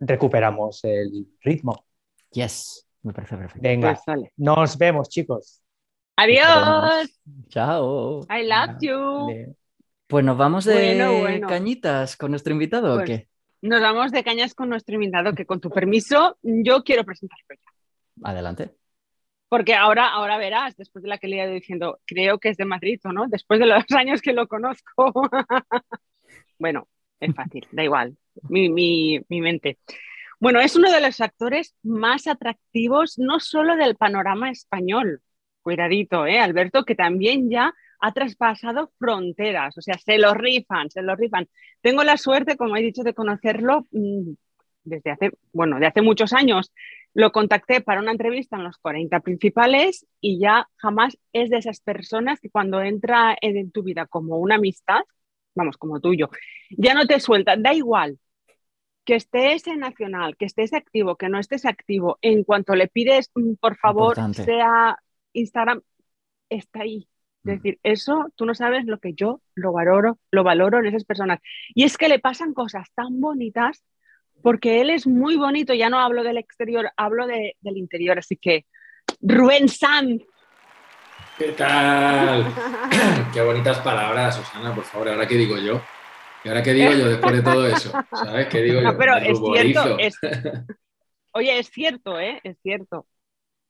recuperamos 0.00 0.82
el 0.82 1.28
ritmo. 1.40 1.84
Yes, 2.32 2.83
me 3.04 3.12
parece 3.12 3.36
perfecto. 3.36 3.60
Venga, 3.62 3.92
Pues 3.92 4.04
sale. 4.04 4.32
nos 4.36 4.76
vemos, 4.76 5.08
chicos. 5.08 5.62
Adiós. 6.16 7.20
Chao. 7.48 8.20
I 8.30 8.46
love 8.46 8.78
you. 8.80 9.54
Pues 10.06 10.24
nos 10.24 10.36
vamos 10.36 10.64
de 10.64 10.74
Bueno, 10.74 11.20
bueno. 11.20 11.48
cañitas 11.48 12.16
con 12.16 12.30
nuestro 12.30 12.52
invitado, 12.52 12.92
¿o 12.92 12.96
Pues, 12.96 13.06
qué? 13.06 13.28
Nos 13.62 13.80
vamos 13.80 14.12
de 14.12 14.22
cañas 14.22 14.54
con 14.54 14.68
nuestro 14.68 14.94
invitado, 14.94 15.34
que 15.34 15.46
con 15.46 15.60
tu 15.60 15.70
permiso, 15.70 16.36
yo 16.42 16.82
quiero 16.84 17.04
presentarlo 17.04 17.46
ya. 17.50 18.28
Adelante. 18.30 18.70
Porque 19.48 19.74
ahora, 19.74 20.08
ahora 20.08 20.36
verás, 20.36 20.76
después 20.76 21.02
de 21.02 21.08
la 21.08 21.18
que 21.18 21.28
le 21.28 21.40
he 21.40 21.44
ido 21.44 21.52
diciendo, 21.54 22.00
creo 22.06 22.38
que 22.38 22.50
es 22.50 22.56
de 22.56 22.64
Madrid, 22.64 23.00
¿o 23.04 23.12
no? 23.12 23.26
Después 23.28 23.60
de 23.60 23.66
los 23.66 23.84
años 23.96 24.20
que 24.20 24.32
lo 24.32 24.46
conozco. 24.48 25.12
bueno, 26.58 26.88
es 27.20 27.34
fácil, 27.34 27.66
da 27.72 27.82
igual, 27.84 28.16
mi, 28.48 28.68
mi, 28.68 29.20
mi 29.28 29.40
mente. 29.40 29.78
Bueno, 30.40 30.60
es 30.60 30.76
uno 30.76 30.90
de 30.90 31.00
los 31.00 31.20
actores 31.20 31.74
más 31.82 32.26
atractivos, 32.26 33.18
no 33.18 33.40
solo 33.40 33.76
del 33.76 33.96
panorama 33.96 34.50
español, 34.50 35.22
cuidadito, 35.62 36.26
¿eh, 36.26 36.38
Alberto? 36.38 36.84
Que 36.84 36.94
también 36.94 37.50
ya 37.50 37.72
ha 38.00 38.12
traspasado 38.12 38.92
fronteras, 38.98 39.78
o 39.78 39.80
sea, 39.80 39.96
se 39.98 40.18
lo 40.18 40.34
rifan, 40.34 40.90
se 40.90 41.02
lo 41.02 41.16
rifan. 41.16 41.48
Tengo 41.80 42.04
la 42.04 42.16
suerte, 42.18 42.56
como 42.56 42.76
he 42.76 42.82
dicho, 42.82 43.02
de 43.02 43.14
conocerlo 43.14 43.86
mm, 43.92 44.32
desde 44.84 45.10
hace, 45.10 45.30
bueno, 45.52 45.78
de 45.80 45.86
hace 45.86 46.02
muchos 46.02 46.32
años. 46.32 46.72
Lo 47.14 47.32
contacté 47.32 47.80
para 47.80 48.00
una 48.00 48.10
entrevista 48.12 48.56
en 48.56 48.64
los 48.64 48.76
40 48.78 49.20
principales 49.20 50.06
y 50.20 50.38
ya 50.40 50.68
jamás 50.76 51.16
es 51.32 51.48
de 51.48 51.58
esas 51.58 51.80
personas 51.80 52.40
que 52.40 52.50
cuando 52.50 52.82
entra 52.82 53.36
en 53.40 53.70
tu 53.70 53.82
vida 53.82 54.06
como 54.06 54.38
una 54.38 54.56
amistad, 54.56 55.00
vamos, 55.54 55.76
como 55.78 56.00
tuyo, 56.00 56.28
ya 56.70 56.92
no 56.94 57.06
te 57.06 57.20
suelta, 57.20 57.56
da 57.56 57.72
igual 57.72 58.18
que 59.04 59.16
estés 59.16 59.66
en 59.66 59.80
Nacional, 59.80 60.36
que 60.36 60.46
estés 60.46 60.72
activo, 60.72 61.16
que 61.16 61.28
no 61.28 61.38
estés 61.38 61.66
activo, 61.66 62.18
en 62.22 62.44
cuanto 62.44 62.74
le 62.74 62.88
pides, 62.88 63.30
mm, 63.34 63.54
por 63.54 63.76
favor, 63.76 64.16
Importante. 64.18 64.44
sea 64.44 64.98
Instagram, 65.32 65.82
está 66.48 66.80
ahí. 66.80 67.08
Es 67.44 67.56
decir, 67.56 67.78
eso 67.82 68.32
tú 68.36 68.46
no 68.46 68.54
sabes 68.54 68.86
lo 68.86 68.98
que 69.00 69.12
yo 69.12 69.42
lo 69.54 69.72
valoro, 69.72 70.18
lo 70.30 70.44
valoro 70.44 70.78
en 70.78 70.86
esas 70.86 71.04
personas. 71.04 71.40
Y 71.74 71.84
es 71.84 71.98
que 71.98 72.08
le 72.08 72.18
pasan 72.18 72.54
cosas 72.54 72.88
tan 72.94 73.20
bonitas 73.20 73.84
porque 74.40 74.80
él 74.80 74.88
es 74.88 75.06
muy 75.06 75.36
bonito, 75.36 75.74
ya 75.74 75.90
no 75.90 75.98
hablo 75.98 76.22
del 76.22 76.38
exterior, 76.38 76.90
hablo 76.96 77.26
de, 77.26 77.56
del 77.60 77.76
interior. 77.76 78.18
Así 78.18 78.36
que, 78.36 78.64
Rubén 79.20 79.68
Sanz. 79.68 80.22
¿Qué 81.36 81.52
tal? 81.52 82.46
Qué 83.34 83.42
bonitas 83.42 83.78
palabras, 83.80 84.36
Susana, 84.36 84.74
por 84.74 84.84
favor, 84.84 85.10
ahora 85.10 85.28
qué 85.28 85.34
digo 85.34 85.58
yo. 85.58 85.82
¿Y 86.44 86.48
ahora 86.48 86.62
qué 86.62 86.72
digo 86.74 86.92
yo 86.92 87.08
después 87.08 87.34
de 87.34 87.42
todo 87.42 87.66
eso? 87.66 87.90
¿Sabes? 88.12 88.48
¿Qué 88.48 88.62
digo 88.62 88.82
yo? 88.82 88.98
pero 88.98 89.16
es 89.16 89.38
cierto. 89.38 89.98
Es... 89.98 90.14
Oye, 91.32 91.58
es 91.58 91.68
cierto, 91.68 92.20
¿eh? 92.20 92.40
Es 92.44 92.58
cierto. 92.62 93.06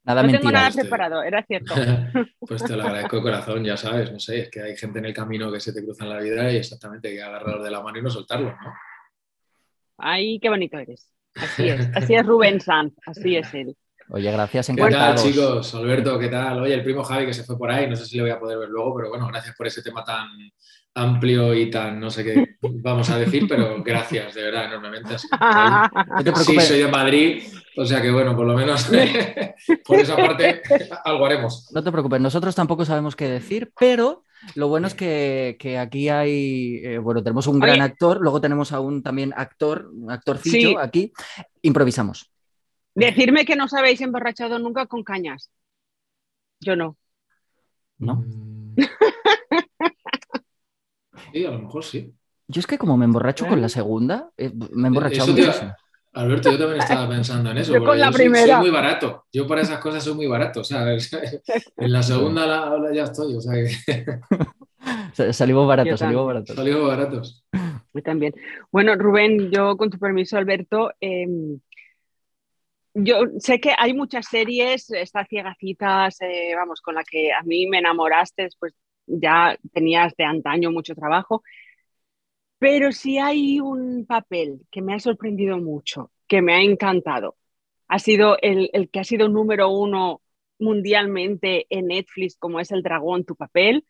Nada 0.02 0.20
no 0.22 0.26
mentira. 0.26 0.40
tengo 0.40 0.52
nada 0.52 0.70
preparado, 0.70 1.22
era 1.22 1.42
cierto. 1.44 1.74
pues 2.40 2.62
te 2.62 2.76
lo 2.76 2.82
agradezco 2.82 3.16
de 3.16 3.22
corazón, 3.22 3.64
ya 3.64 3.76
sabes, 3.76 4.12
no 4.12 4.20
sé, 4.20 4.40
es 4.40 4.50
que 4.50 4.60
hay 4.60 4.76
gente 4.76 4.98
en 4.98 5.06
el 5.06 5.14
camino 5.14 5.50
que 5.50 5.60
se 5.60 5.72
te 5.72 5.82
cruza 5.82 6.04
en 6.04 6.10
la 6.10 6.20
vida 6.20 6.52
y 6.52 6.56
exactamente 6.56 7.08
hay 7.08 7.14
que 7.14 7.22
agarrarlos 7.22 7.64
de 7.64 7.70
la 7.70 7.80
mano 7.80 7.98
y 7.98 8.02
no 8.02 8.10
soltarlos, 8.10 8.52
¿no? 8.52 8.74
Ay, 9.96 10.38
qué 10.40 10.50
bonito 10.50 10.76
eres. 10.76 11.10
Así 11.34 11.68
es, 11.68 11.88
así 11.96 12.14
es 12.14 12.26
Rubén 12.26 12.60
Sanz, 12.60 12.92
así 13.06 13.36
es 13.36 13.54
él. 13.54 13.74
Oye, 14.14 14.30
gracias, 14.30 14.68
¿Qué 14.68 14.90
tal, 14.90 15.16
chicos? 15.16 15.74
Alberto, 15.74 16.16
¿qué 16.20 16.28
tal? 16.28 16.62
Oye, 16.62 16.74
el 16.74 16.84
primo 16.84 17.02
Javi 17.02 17.26
que 17.26 17.34
se 17.34 17.42
fue 17.42 17.58
por 17.58 17.68
ahí, 17.68 17.90
no 17.90 17.96
sé 17.96 18.06
si 18.06 18.14
le 18.14 18.22
voy 18.22 18.30
a 18.30 18.38
poder 18.38 18.58
ver 18.58 18.68
luego, 18.68 18.94
pero 18.94 19.08
bueno, 19.08 19.26
gracias 19.26 19.56
por 19.56 19.66
ese 19.66 19.82
tema 19.82 20.04
tan 20.04 20.28
amplio 20.94 21.52
y 21.52 21.68
tan, 21.68 21.98
no 21.98 22.08
sé 22.10 22.22
qué 22.22 22.56
vamos 22.60 23.10
a 23.10 23.18
decir, 23.18 23.46
pero 23.48 23.82
gracias, 23.82 24.32
de 24.34 24.44
verdad, 24.44 24.66
enormemente. 24.66 25.16
Así, 25.16 25.26
sí, 26.46 26.60
soy 26.60 26.78
de 26.78 26.86
Madrid, 26.86 27.42
o 27.76 27.84
sea 27.84 28.00
que 28.00 28.12
bueno, 28.12 28.36
por 28.36 28.46
lo 28.46 28.54
menos 28.54 28.88
por 29.84 29.98
esa 29.98 30.14
parte 30.14 30.62
algo 31.04 31.26
haremos. 31.26 31.68
No 31.74 31.82
te 31.82 31.90
preocupes, 31.90 32.20
nosotros 32.20 32.54
tampoco 32.54 32.84
sabemos 32.84 33.16
qué 33.16 33.28
decir, 33.28 33.72
pero 33.76 34.22
lo 34.54 34.68
bueno 34.68 34.86
es 34.86 34.94
que, 34.94 35.56
que 35.58 35.76
aquí 35.76 36.08
hay, 36.08 36.80
eh, 36.84 36.98
bueno, 36.98 37.20
tenemos 37.20 37.48
un 37.48 37.58
gran 37.58 37.80
actor, 37.80 38.20
luego 38.20 38.40
tenemos 38.40 38.70
a 38.70 38.78
un 38.78 39.02
también 39.02 39.34
actor, 39.36 39.90
un 39.92 40.12
actorcillo 40.12 40.68
sí. 40.68 40.76
aquí, 40.78 41.12
improvisamos. 41.62 42.30
Decirme 42.94 43.44
que 43.44 43.56
no 43.56 43.64
os 43.64 43.74
habéis 43.74 44.00
emborrachado 44.00 44.58
nunca 44.58 44.86
con 44.86 45.02
cañas. 45.02 45.50
Yo 46.60 46.76
no. 46.76 46.96
¿No? 47.98 48.24
Sí, 51.32 51.44
a 51.44 51.50
lo 51.50 51.58
mejor 51.58 51.82
sí. 51.82 52.14
Yo 52.46 52.60
es 52.60 52.66
que 52.66 52.78
como 52.78 52.96
me 52.96 53.06
emborracho 53.06 53.46
¿Eh? 53.46 53.48
con 53.48 53.60
la 53.60 53.68
segunda, 53.68 54.30
eh, 54.36 54.52
me 54.70 54.86
he 54.86 54.88
emborrachado 54.88 55.32
muchísimo. 55.32 55.74
Alberto, 56.12 56.52
yo 56.52 56.58
también 56.58 56.80
estaba 56.80 57.08
pensando 57.08 57.50
en 57.50 57.58
eso. 57.58 57.74
Yo 57.74 57.84
con 57.84 57.98
la 57.98 58.10
yo 58.10 58.16
primera. 58.16 58.44
Soy, 58.44 58.52
soy, 58.52 58.60
muy 58.60 58.70
barato. 58.70 59.24
Yo 59.32 59.48
para 59.48 59.62
esas 59.62 59.80
cosas 59.80 60.04
soy 60.04 60.14
muy 60.14 60.28
barato. 60.28 60.60
O 60.60 60.64
sea, 60.64 60.86
en 61.76 61.92
la 61.92 62.02
segunda 62.04 62.46
la, 62.46 62.78
la 62.78 62.94
ya 62.94 63.04
estoy. 63.04 63.34
O 63.34 63.40
sea 63.40 63.54
que... 63.54 63.72
salimos 65.32 65.66
baratos, 65.66 65.98
salimos 65.98 66.26
baratos. 66.26 66.54
Salimos 66.54 66.86
baratos. 66.86 67.44
Yo 67.92 68.02
también. 68.02 68.32
Bueno, 68.70 68.94
Rubén, 68.94 69.50
yo 69.50 69.76
con 69.76 69.90
tu 69.90 69.98
permiso, 69.98 70.36
Alberto, 70.36 70.92
eh, 71.00 71.26
yo 72.94 73.16
sé 73.38 73.60
que 73.60 73.72
hay 73.76 73.92
muchas 73.92 74.26
series, 74.26 74.90
estas 74.90 75.28
ciegacitas, 75.28 76.20
eh, 76.22 76.54
vamos, 76.56 76.80
con 76.80 76.94
la 76.94 77.04
que 77.04 77.32
a 77.32 77.42
mí 77.42 77.66
me 77.66 77.78
enamoraste, 77.78 78.44
después 78.44 78.74
ya 79.06 79.56
tenías 79.72 80.14
de 80.16 80.24
antaño 80.24 80.70
mucho 80.70 80.94
trabajo, 80.94 81.42
pero 82.58 82.92
si 82.92 83.18
hay 83.18 83.60
un 83.60 84.06
papel 84.06 84.60
que 84.70 84.80
me 84.80 84.94
ha 84.94 85.00
sorprendido 85.00 85.58
mucho, 85.58 86.10
que 86.26 86.40
me 86.40 86.54
ha 86.54 86.62
encantado, 86.62 87.36
ha 87.88 87.98
sido 87.98 88.38
el, 88.40 88.70
el 88.72 88.90
que 88.90 89.00
ha 89.00 89.04
sido 89.04 89.28
número 89.28 89.68
uno 89.68 90.22
mundialmente 90.58 91.66
en 91.70 91.88
Netflix, 91.88 92.36
como 92.36 92.60
es 92.60 92.70
El 92.72 92.82
Dragón, 92.82 93.24
tu 93.24 93.36
papel. 93.36 93.84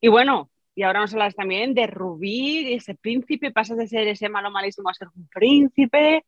Y 0.00 0.08
bueno, 0.08 0.50
y 0.74 0.82
ahora 0.82 1.00
nos 1.00 1.12
hablas 1.12 1.34
también 1.34 1.74
de 1.74 1.86
Rubí, 1.86 2.72
ese 2.72 2.94
príncipe, 2.94 3.50
pasas 3.50 3.76
de 3.78 3.88
ser 3.88 4.08
ese 4.08 4.28
malo 4.28 4.50
malísimo 4.50 4.88
a 4.88 4.94
ser 4.94 5.08
un 5.14 5.28
príncipe, 5.28 6.24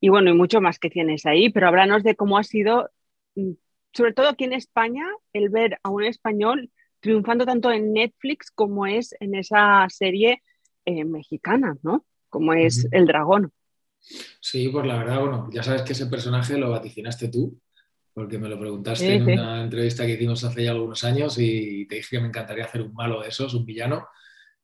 y 0.00 0.08
bueno, 0.08 0.30
y 0.30 0.34
mucho 0.34 0.60
más 0.60 0.78
que 0.78 0.90
tienes 0.90 1.26
ahí, 1.26 1.50
pero 1.50 1.68
háblanos 1.68 2.02
de 2.02 2.16
cómo 2.16 2.38
ha 2.38 2.44
sido, 2.44 2.90
mm, 3.34 3.52
sobre 3.92 4.12
todo 4.12 4.28
aquí 4.28 4.44
en 4.44 4.52
España, 4.52 5.04
el 5.32 5.48
ver 5.48 5.78
a 5.82 5.90
un 5.90 6.04
español 6.04 6.70
triunfando 7.00 7.46
tanto 7.46 7.70
en 7.70 7.92
Netflix 7.92 8.50
como 8.50 8.86
es 8.86 9.14
en 9.20 9.34
esa 9.34 9.86
serie 9.88 10.42
eh, 10.84 11.04
mexicana, 11.04 11.76
¿no? 11.82 12.04
Como 12.28 12.52
es 12.52 12.84
uh 12.84 12.88
-huh. 12.88 12.88
El 12.92 13.06
Dragón. 13.06 13.52
Sí, 14.40 14.68
pues 14.68 14.86
la 14.86 14.98
verdad, 14.98 15.20
bueno, 15.20 15.48
ya 15.52 15.62
sabes 15.62 15.82
que 15.82 15.92
ese 15.92 16.06
personaje 16.06 16.56
lo 16.56 16.70
vaticinaste 16.70 17.28
tú, 17.28 17.58
porque 18.12 18.38
me 18.38 18.48
lo 18.48 18.58
preguntaste 18.58 19.06
sí, 19.06 19.12
en 19.12 19.26
sí. 19.26 19.32
una 19.32 19.62
entrevista 19.62 20.06
que 20.06 20.12
hicimos 20.12 20.44
hace 20.44 20.64
ya 20.64 20.70
algunos 20.70 21.02
años 21.04 21.38
y 21.38 21.86
te 21.86 21.96
dije 21.96 22.16
que 22.16 22.20
me 22.20 22.28
encantaría 22.28 22.64
hacer 22.64 22.82
un 22.82 22.94
malo 22.94 23.20
de 23.20 23.28
esos, 23.28 23.52
un 23.54 23.66
villano, 23.66 24.06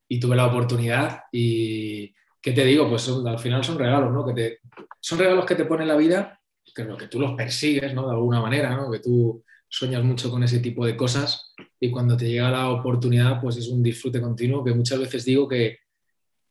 y 0.09 0.21
tuve 0.21 0.37
la 0.37 0.47
oportunidad 0.47 1.23
y 1.33 2.15
¿qué 2.43 2.53
te 2.53 2.65
digo? 2.65 2.89
Pues 2.89 3.09
al 3.09 3.39
final 3.39 3.65
son 3.65 3.79
regalos, 3.79 4.13
¿no? 4.13 4.27
Que 4.27 4.35
te, 4.35 4.59
son 5.01 5.19
regalos 5.19 5.47
que 5.47 5.55
te 5.55 5.65
pone 5.65 5.87
la 5.87 5.97
vida, 5.97 6.41
que, 6.75 6.87
que 6.99 7.07
tú 7.07 7.21
los 7.21 7.33
persigues, 7.35 7.95
¿no? 7.95 8.07
De 8.09 8.15
alguna 8.15 8.41
manera, 8.41 8.75
¿no? 8.75 8.91
Que 8.91 8.99
tú 8.99 9.45
sueñas 9.69 10.03
mucho 10.03 10.31
con 10.31 10.43
ese 10.43 10.59
tipo 10.59 10.85
de 10.85 10.97
cosas 10.97 11.55
y 11.81 11.91
cuando 11.91 12.17
te 12.17 12.29
llega 12.29 12.51
la 12.51 12.69
oportunidad, 12.71 13.41
pues 13.41 13.57
es 13.57 13.69
un 13.69 13.83
disfrute 13.83 14.21
continuo 14.21 14.63
que 14.63 14.75
muchas 14.75 14.99
veces 14.99 15.25
digo 15.25 15.49
que, 15.49 15.79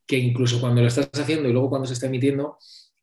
que 0.08 0.18
incluso 0.18 0.60
cuando 0.60 0.82
lo 0.82 0.88
estás 0.88 1.10
haciendo 1.14 1.48
y 1.48 1.52
luego 1.52 1.70
cuando 1.70 1.88
se 1.88 1.94
está 1.94 2.08
emitiendo, 2.08 2.58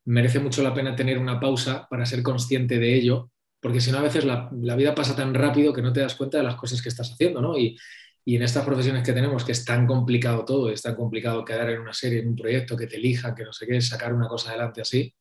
merece 0.06 0.40
mucho 0.40 0.62
la 0.62 0.74
pena 0.74 0.96
tener 0.96 1.18
una 1.18 1.38
pausa 1.38 1.86
para 1.88 2.06
ser 2.06 2.22
consciente 2.22 2.78
de 2.78 2.94
ello, 2.94 3.30
porque 3.60 3.80
si 3.80 3.92
no 3.92 3.98
a 3.98 4.02
veces 4.02 4.24
la, 4.24 4.50
la, 4.60 4.74
vida 4.74 4.94
pasa 4.94 5.14
tan 5.14 5.34
rápido 5.34 5.72
que 5.72 5.82
no 5.82 5.92
te 5.92 6.00
das 6.00 6.14
cuenta 6.14 6.38
de 6.38 6.44
las 6.44 6.56
cosas 6.56 6.82
que 6.82 6.88
estás 6.88 7.12
haciendo, 7.12 7.40
¿no? 7.40 7.56
Y 8.28 8.36
en 8.36 8.42
estas 8.42 8.62
profesiones 8.62 9.02
que 9.02 9.14
tenemos, 9.14 9.42
que 9.42 9.52
es 9.52 9.64
tan 9.64 9.86
complicado 9.86 10.44
todo, 10.44 10.68
es 10.68 10.82
tan 10.82 10.94
complicado 10.94 11.42
quedar 11.46 11.70
en 11.70 11.80
una 11.80 11.94
serie, 11.94 12.18
en 12.18 12.28
un 12.28 12.36
proyecto, 12.36 12.76
que 12.76 12.86
te 12.86 12.96
elijan, 12.96 13.34
que 13.34 13.42
no 13.42 13.54
sé 13.54 13.66
qué, 13.66 13.80
sacar 13.80 14.12
una 14.12 14.28
cosa 14.28 14.50
adelante 14.50 14.82
así, 14.82 15.14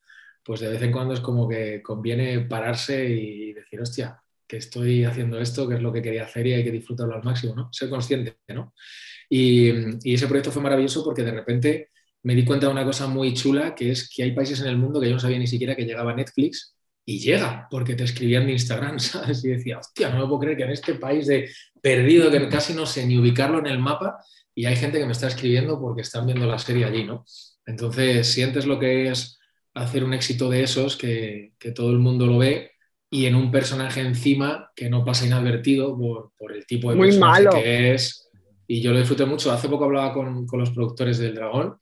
pues 0.43 0.59
de 0.59 0.67
vez 0.67 0.81
en 0.81 0.91
cuando 0.91 1.13
es 1.13 1.21
como 1.21 1.47
que 1.47 1.81
conviene 1.81 2.41
pararse 2.41 3.09
y 3.09 3.53
decir, 3.53 3.79
hostia, 3.79 4.21
que 4.45 4.57
estoy 4.57 5.05
haciendo 5.05 5.39
esto, 5.39 5.69
que 5.69 5.75
es 5.75 5.81
lo 5.81 5.93
que 5.93 6.01
quería 6.01 6.25
hacer 6.25 6.47
y 6.47 6.53
hay 6.55 6.65
que 6.65 6.71
disfrutarlo 6.71 7.15
al 7.15 7.23
máximo, 7.23 7.55
¿no? 7.55 7.69
Ser 7.71 7.89
consciente, 7.89 8.39
¿no? 8.49 8.73
Y, 9.29 9.69
y, 10.03 10.13
ese 10.13 10.27
proyecto 10.27 10.51
fue 10.51 10.61
maravilloso 10.61 11.01
porque 11.05 11.23
de 11.23 11.31
repente 11.31 11.91
me 12.23 12.35
di 12.35 12.43
cuenta 12.43 12.65
de 12.65 12.73
una 12.73 12.83
cosa 12.83 13.07
muy 13.07 13.33
chula, 13.33 13.73
que 13.73 13.91
es 13.91 14.09
que 14.13 14.23
hay 14.23 14.33
países 14.33 14.59
en 14.59 14.67
el 14.67 14.77
mundo 14.77 14.99
que 14.99 15.07
yo 15.07 15.13
no 15.13 15.19
sabía 15.21 15.39
ni 15.39 15.47
siquiera 15.47 15.77
que 15.77 15.85
llegaba 15.85 16.13
Netflix 16.13 16.76
y 17.09 17.19
llega, 17.19 17.69
porque 17.71 17.95
te 17.95 18.03
escribían 18.03 18.45
de 18.45 18.51
Instagram, 18.51 18.99
¿sabes? 18.99 19.43
Y 19.45 19.49
decía, 19.49 19.79
hostia, 19.79 20.09
no 20.09 20.19
me 20.19 20.27
puedo 20.27 20.41
creer 20.41 20.57
que 20.57 20.63
en 20.63 20.71
este 20.71 20.95
país 20.95 21.25
de 21.25 21.49
perdido, 21.81 22.29
que 22.29 22.49
casi 22.49 22.73
no 22.73 22.85
sé 22.85 23.07
ni 23.07 23.17
ubicarlo 23.17 23.59
en 23.59 23.67
el 23.67 23.79
mapa, 23.79 24.17
y 24.53 24.65
hay 24.65 24.75
gente 24.75 24.99
que 24.99 25.05
me 25.05 25.13
está 25.13 25.27
escribiendo 25.27 25.79
porque 25.79 26.01
están 26.01 26.25
viendo 26.25 26.45
la 26.45 26.59
serie 26.59 26.83
allí, 26.83 27.05
¿no? 27.05 27.23
Entonces 27.65 28.27
sientes 28.27 28.65
lo 28.65 28.77
que 28.77 29.07
es 29.07 29.39
hacer 29.73 30.03
un 30.03 30.13
éxito 30.13 30.49
de 30.49 30.63
esos, 30.63 30.97
que, 30.97 31.53
que 31.57 31.71
todo 31.71 31.91
el 31.91 31.99
mundo 31.99 32.25
lo 32.25 32.39
ve, 32.39 32.71
y 33.09 33.25
en 33.25 33.35
un 33.35 33.51
personaje 33.51 34.01
encima 34.01 34.71
que 34.75 34.89
no 34.89 35.05
pasa 35.05 35.25
inadvertido 35.25 35.97
por, 35.97 36.33
por 36.37 36.51
el 36.51 36.65
tipo 36.65 36.89
de 36.89 36.97
Muy 36.97 37.07
personaje 37.07 37.43
malo. 37.43 37.51
que 37.51 37.93
es. 37.93 38.29
Y 38.67 38.81
yo 38.81 38.91
lo 38.91 38.99
disfruté 38.99 39.25
mucho. 39.25 39.49
Hace 39.49 39.69
poco 39.69 39.85
hablaba 39.85 40.11
con, 40.11 40.45
con 40.45 40.59
los 40.59 40.71
productores 40.71 41.17
del 41.19 41.35
Dragón 41.35 41.77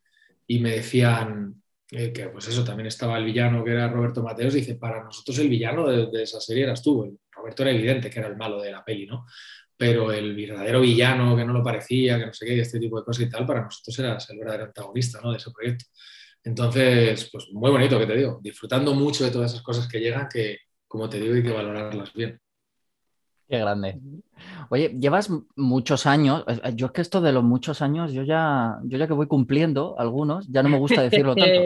y 0.45 0.59
me 0.59 0.69
decían 0.69 1.63
eh, 1.91 2.11
que, 2.11 2.29
pues 2.29 2.47
eso, 2.47 2.63
también 2.63 2.87
estaba 2.87 3.17
el 3.17 3.25
villano 3.25 3.63
que 3.63 3.71
era 3.71 3.87
Roberto 3.87 4.23
Mateos. 4.23 4.53
Dice, 4.53 4.75
para 4.75 5.03
nosotros 5.03 5.37
el 5.39 5.49
villano 5.49 5.87
de, 5.87 6.23
esa 6.23 6.39
serie 6.41 6.63
eras 6.63 6.81
tú. 6.81 7.17
Roberto 7.31 7.63
era 7.63 7.71
evidente 7.71 8.09
que 8.09 8.19
era 8.19 8.27
el 8.27 8.37
malo 8.37 8.61
de 8.61 8.71
la 8.71 8.83
peli, 8.83 9.05
¿no? 9.05 9.25
Pero 9.77 10.11
el 10.11 10.35
verdadero 10.35 10.81
villano 10.81 11.35
que 11.35 11.45
no 11.45 11.53
lo 11.53 11.63
parecía, 11.63 12.17
que 12.17 12.25
no 12.27 12.33
sé 12.33 12.45
qué, 12.45 12.61
este 12.61 12.79
tipo 12.79 12.97
de 12.99 13.05
cosas 13.05 13.25
y 13.25 13.29
tal, 13.29 13.45
para 13.45 13.63
nosotros 13.63 13.99
eras 13.99 14.29
el 14.29 14.39
verdadero 14.39 14.65
antagonista 14.65 15.19
¿no? 15.21 15.31
de 15.31 15.37
ese 15.37 15.51
proyecto. 15.51 15.85
Entonces, 16.43 17.29
pues 17.31 17.47
muy 17.51 17.71
bonito 17.71 17.99
que 17.99 18.05
te 18.07 18.15
digo, 18.15 18.39
disfrutando 18.41 18.93
mucho 18.93 19.25
de 19.25 19.31
todas 19.31 19.51
esas 19.51 19.63
cosas 19.63 19.87
que 19.87 19.99
llegan 19.99 20.29
que, 20.31 20.59
como 20.87 21.09
te 21.09 21.19
digo, 21.19 21.35
hay 21.35 21.43
que 21.43 21.51
valorarlas 21.51 22.13
bien. 22.13 22.39
Qué 23.47 23.59
grande. 23.59 23.99
Oye, 24.69 24.95
llevas 24.99 25.29
muchos 25.55 26.07
años, 26.07 26.43
eh, 26.47 26.73
yo 26.75 26.87
es 26.87 26.91
que 26.91 27.01
esto 27.01 27.21
de 27.21 27.31
los 27.31 27.43
muchos 27.43 27.81
años, 27.81 28.11
yo 28.11 28.23
ya, 28.23 28.79
yo 28.83 28.97
ya 28.97 29.07
que 29.07 29.13
voy 29.13 29.27
cumpliendo 29.27 29.95
algunos, 29.99 30.47
ya 30.47 30.63
no 30.63 30.69
me 30.69 30.79
gusta 30.79 31.03
decirlo 31.03 31.35
tanto. 31.35 31.59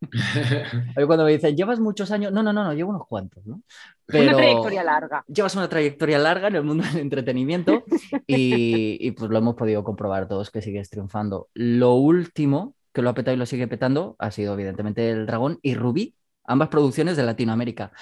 Oye, 0.96 1.06
cuando 1.06 1.24
me 1.24 1.32
dicen, 1.32 1.56
llevas 1.56 1.78
muchos 1.78 2.10
años, 2.10 2.32
no, 2.32 2.42
no, 2.42 2.52
no, 2.52 2.64
no, 2.64 2.74
llevo 2.74 2.90
unos 2.90 3.06
cuantos, 3.06 3.46
¿no? 3.46 3.62
Pero 4.06 4.24
una 4.24 4.36
trayectoria 4.36 4.82
larga. 4.82 5.24
Llevas 5.28 5.54
una 5.54 5.68
trayectoria 5.68 6.18
larga 6.18 6.48
en 6.48 6.56
el 6.56 6.64
mundo 6.64 6.84
del 6.84 6.98
entretenimiento 6.98 7.84
y, 8.26 8.98
y 9.00 9.10
pues 9.12 9.30
lo 9.30 9.38
hemos 9.38 9.54
podido 9.54 9.84
comprobar 9.84 10.26
todos 10.26 10.50
que 10.50 10.62
sigues 10.62 10.90
triunfando. 10.90 11.48
Lo 11.54 11.94
último 11.94 12.74
que 12.92 13.02
lo 13.02 13.10
ha 13.10 13.14
petado 13.14 13.36
y 13.36 13.38
lo 13.38 13.46
sigue 13.46 13.68
petando 13.68 14.16
ha 14.18 14.32
sido 14.32 14.54
evidentemente 14.54 15.10
El 15.10 15.26
Dragón 15.26 15.60
y 15.62 15.74
Rubí, 15.74 16.16
ambas 16.44 16.68
producciones 16.68 17.16
de 17.16 17.22
Latinoamérica. 17.22 17.92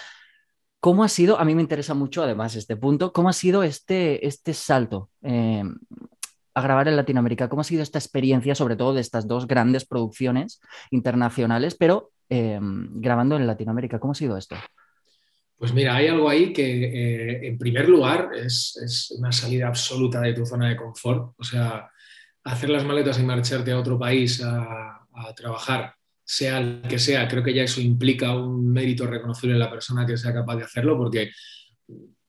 ¿Cómo 0.81 1.03
ha 1.03 1.09
sido, 1.09 1.39
a 1.39 1.45
mí 1.45 1.55
me 1.55 1.63
interesa 1.63 1.95
mucho 1.95 2.23
además 2.23 2.55
este 2.55 2.77
punto, 2.77 3.13
cómo 3.13 3.29
ha 3.29 3.33
sido 3.33 3.63
este, 3.63 4.27
este 4.27 4.55
salto 4.55 5.11
eh, 5.23 5.65
a 6.55 6.63
grabar 6.63 6.89
en 6.89 6.97
Latinoamérica? 6.97 7.49
¿Cómo 7.49 7.63
ha 7.63 7.65
sido 7.65 7.83
esta 7.83 7.99
experiencia, 7.99 8.55
sobre 8.55 8.77
todo 8.77 8.95
de 8.95 9.01
estas 9.01 9.27
dos 9.27 9.47
grandes 9.47 9.85
producciones 9.85 10.61
internacionales, 10.91 11.75
pero 11.75 12.11
eh, 12.29 12.61
grabando 12.63 13.37
en 13.37 13.47
Latinoamérica? 13.47 13.99
¿Cómo 13.99 14.13
ha 14.13 14.17
sido 14.17 14.37
esto? 14.37 14.57
Pues 15.59 15.75
mira, 15.75 15.97
hay 15.97 16.07
algo 16.07 16.29
ahí 16.29 16.53
que, 16.53 16.85
eh, 16.85 17.49
en 17.49 17.59
primer 17.59 17.89
lugar, 17.89 18.31
es, 18.37 19.13
una 19.19 19.33
salida 19.33 19.67
absoluta 19.67 20.21
de 20.21 20.33
tu 20.33 20.47
zona 20.47 20.69
de 20.69 20.77
confort. 20.77 21.35
O 21.37 21.43
sea, 21.43 21.91
hacer 22.45 22.71
las 22.71 22.85
maletas 22.85 23.19
y 23.19 23.25
marcharte 23.25 23.73
a 23.73 23.79
otro 23.79 23.99
país 23.99 24.41
a, 24.45 24.95
trabajar, 25.35 25.97
sea 26.31 26.59
el 26.59 26.83
que 26.83 26.99
sea, 26.99 27.27
creo 27.27 27.43
que 27.43 27.55
ya 27.55 27.63
eso 27.63 27.81
implica 27.81 28.37
un 28.37 28.71
mérito 28.71 29.07
reconocible 29.07 29.55
en 29.55 29.61
la 29.61 29.71
persona 29.71 30.05
que 30.05 30.17
sea 30.17 30.35
capaz 30.35 30.57
de 30.57 30.65
hacerlo, 30.65 30.99
porque 30.99 31.33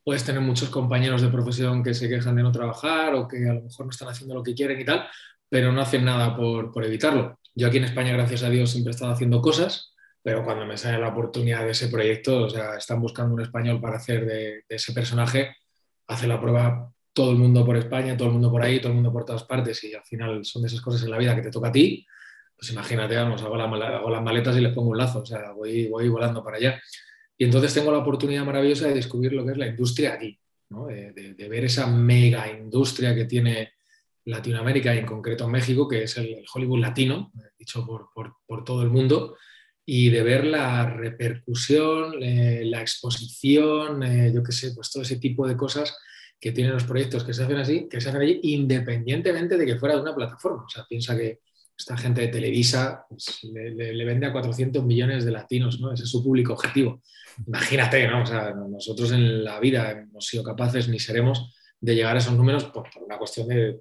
puedes 0.04 0.24
tener 0.24 0.42
muchos 0.42 0.70
compañeros 0.70 1.22
de 1.22 1.28
profesión 1.28 1.84
que 1.84 1.94
se 1.94 2.08
quejan 2.08 2.36
de 2.36 2.44
no 2.44 2.52
trabajar 2.52 3.14
o 3.14 3.28
que 3.28 3.50
a 3.50 3.54
lo 3.54 3.64
mejor 3.64 3.86
no 3.86 3.92
están 3.92 4.08
haciendo 4.08 4.36
lo 4.36 4.44
que 4.44 4.56
quieren 4.56 4.80
y 4.80 4.86
tal, 4.86 5.06
pero 5.50 5.72
no 5.74 5.82
hacen 5.82 6.06
nada 6.06 6.36
por, 6.36 6.72
por 6.72 6.86
evitarlo. 6.86 7.40
Yo 7.54 7.68
aquí 7.68 7.78
en 7.78 7.84
España, 7.84 8.14
gracias 8.14 8.44
a 8.44 8.50
Dios, 8.50 8.72
siempre 8.72 8.92
he 8.92 8.96
estado 8.96 9.12
haciendo 9.12 9.42
cosas 9.42 9.90
pero 10.22 10.44
cuando 10.44 10.66
me 10.66 10.78
sale 10.78 11.00
la 11.00 11.10
oportunidad 11.10 11.64
de 11.66 11.72
ese 11.72 11.88
proyecto, 11.88 12.44
o 12.44 12.50
sea, 12.50 12.76
están 12.76 13.02
buscando 13.02 13.34
un 13.34 13.42
español 13.42 13.80
para 13.80 13.98
hacer 13.98 14.26
de, 14.26 14.64
ese 14.68 14.94
personaje, 14.94 15.56
hace 16.08 16.28
la 16.28 16.40
prueba 16.40 16.92
todo 17.14 17.32
el 17.32 17.38
mundo 17.38 17.66
por 17.66 17.78
España, 17.78 18.18
todo 18.18 18.28
el 18.28 18.34
mundo 18.34 18.52
por 18.52 18.62
ahí, 18.62 18.80
todo 18.80 18.90
el 18.90 18.96
mundo 18.96 19.12
por 19.12 19.26
todas 19.26 19.44
partes, 19.44 19.84
y 19.84 19.94
al 19.94 20.04
final 20.04 20.44
son 20.46 20.62
de 20.62 20.68
esas 20.68 20.82
cosas 20.82 21.04
en 21.04 21.12
la 21.12 21.18
vida 21.18 21.36
que 21.36 21.42
te 21.42 21.52
toca 21.52 21.70
a 21.70 21.72
ti, 21.72 22.06
pues 22.60 22.72
imagínate, 22.74 23.16
vamos, 23.16 23.42
hago, 23.42 23.56
las 24.10 24.22
maletas 24.22 24.58
y 24.58 24.60
les 24.60 24.74
pongo 24.74 24.90
un 24.90 24.98
lazo, 24.98 25.20
o 25.20 25.26
sea, 25.26 25.54
voy, 25.54 25.88
voy 25.88 26.10
volando 26.10 26.44
para 26.44 26.58
allá. 26.58 26.82
Y 27.38 27.46
entonces 27.46 27.74
tengo 27.74 27.90
la 27.90 28.00
oportunidad 28.00 28.44
maravillosa 28.44 28.90
de 28.90 28.96
descubrir 28.96 29.32
lo 29.32 29.46
que 29.46 29.54
es 29.54 29.58
la 29.58 29.68
industria 29.68 30.16
aquí, 30.16 30.38
¿no? 30.70 30.88
de, 30.88 31.48
ver 31.50 31.64
esa 31.64 31.88
mega 31.88 32.52
industria 32.52 33.16
que 33.16 33.24
tiene 33.24 33.72
Latinoamérica 34.26 34.94
y 34.94 34.98
en 34.98 35.06
concreto 35.06 35.48
México, 35.48 35.88
que 35.88 36.04
es 36.04 36.18
el, 36.18 36.44
Hollywood 36.54 36.82
latino, 36.82 37.32
dicho 37.58 37.86
por, 37.86 38.10
por, 38.14 38.36
por 38.46 38.66
todo 38.66 38.84
el 38.84 38.90
mundo, 38.90 39.38
y 39.86 40.10
de 40.10 40.22
ver 40.22 40.46
la 40.46 40.86
repercusión, 40.86 42.22
eh, 42.22 42.64
la 42.66 42.82
exposición, 42.82 44.04
eh, 44.04 44.34
yo 44.36 44.44
qué 44.44 44.52
sé, 44.52 44.74
pues 44.76 44.92
todo 44.92 45.04
ese 45.04 45.16
tipo 45.16 45.48
de 45.48 45.56
cosas 45.56 45.98
que 46.40 46.52
tienen 46.52 46.74
los 46.74 46.84
proyectos 46.84 47.24
que 47.24 47.34
se 47.34 47.44
hacen 47.44 47.58
así, 47.58 47.88
que 47.90 48.02
se 48.02 48.10
hacen 48.10 48.22
allí, 48.22 48.40
independientemente 48.44 49.58
de 49.58 49.66
que 49.66 49.78
fuera 49.78 49.96
de 49.96 50.02
una 50.02 50.14
plataforma. 50.14 50.66
O 50.66 50.70
sea, 50.70 50.86
piensa 50.88 51.18
que 51.18 51.40
esta 51.80 51.98
gente 51.98 52.22
de 52.22 52.28
Televisa 52.28 53.06
pues, 53.10 53.40
le, 53.44 54.06
vende 54.06 54.28
a 54.28 54.32
400 54.32 54.84
millones 54.84 55.26
de 55.26 55.32
latinos, 55.32 55.80
¿no? 55.80 55.92
Ese 55.94 56.04
es 56.04 56.10
su 56.10 56.24
público 56.24 56.54
objetivo. 56.54 57.02
Imagínate, 57.48 58.08
¿no? 58.08 58.22
O 58.22 58.26
sea, 58.26 58.54
nosotros 58.54 59.12
en 59.14 59.44
la 59.44 59.60
vida 59.60 59.92
hemos 59.92 60.26
sido 60.26 60.44
capaces 60.44 60.90
ni 60.90 61.00
seremos 61.00 61.56
de 61.80 61.96
llegar 61.96 62.16
a 62.16 62.20
esos 62.20 62.34
números 62.34 62.66
por 62.66 62.88
una 63.02 63.18
cuestión 63.18 63.48
de 63.48 63.80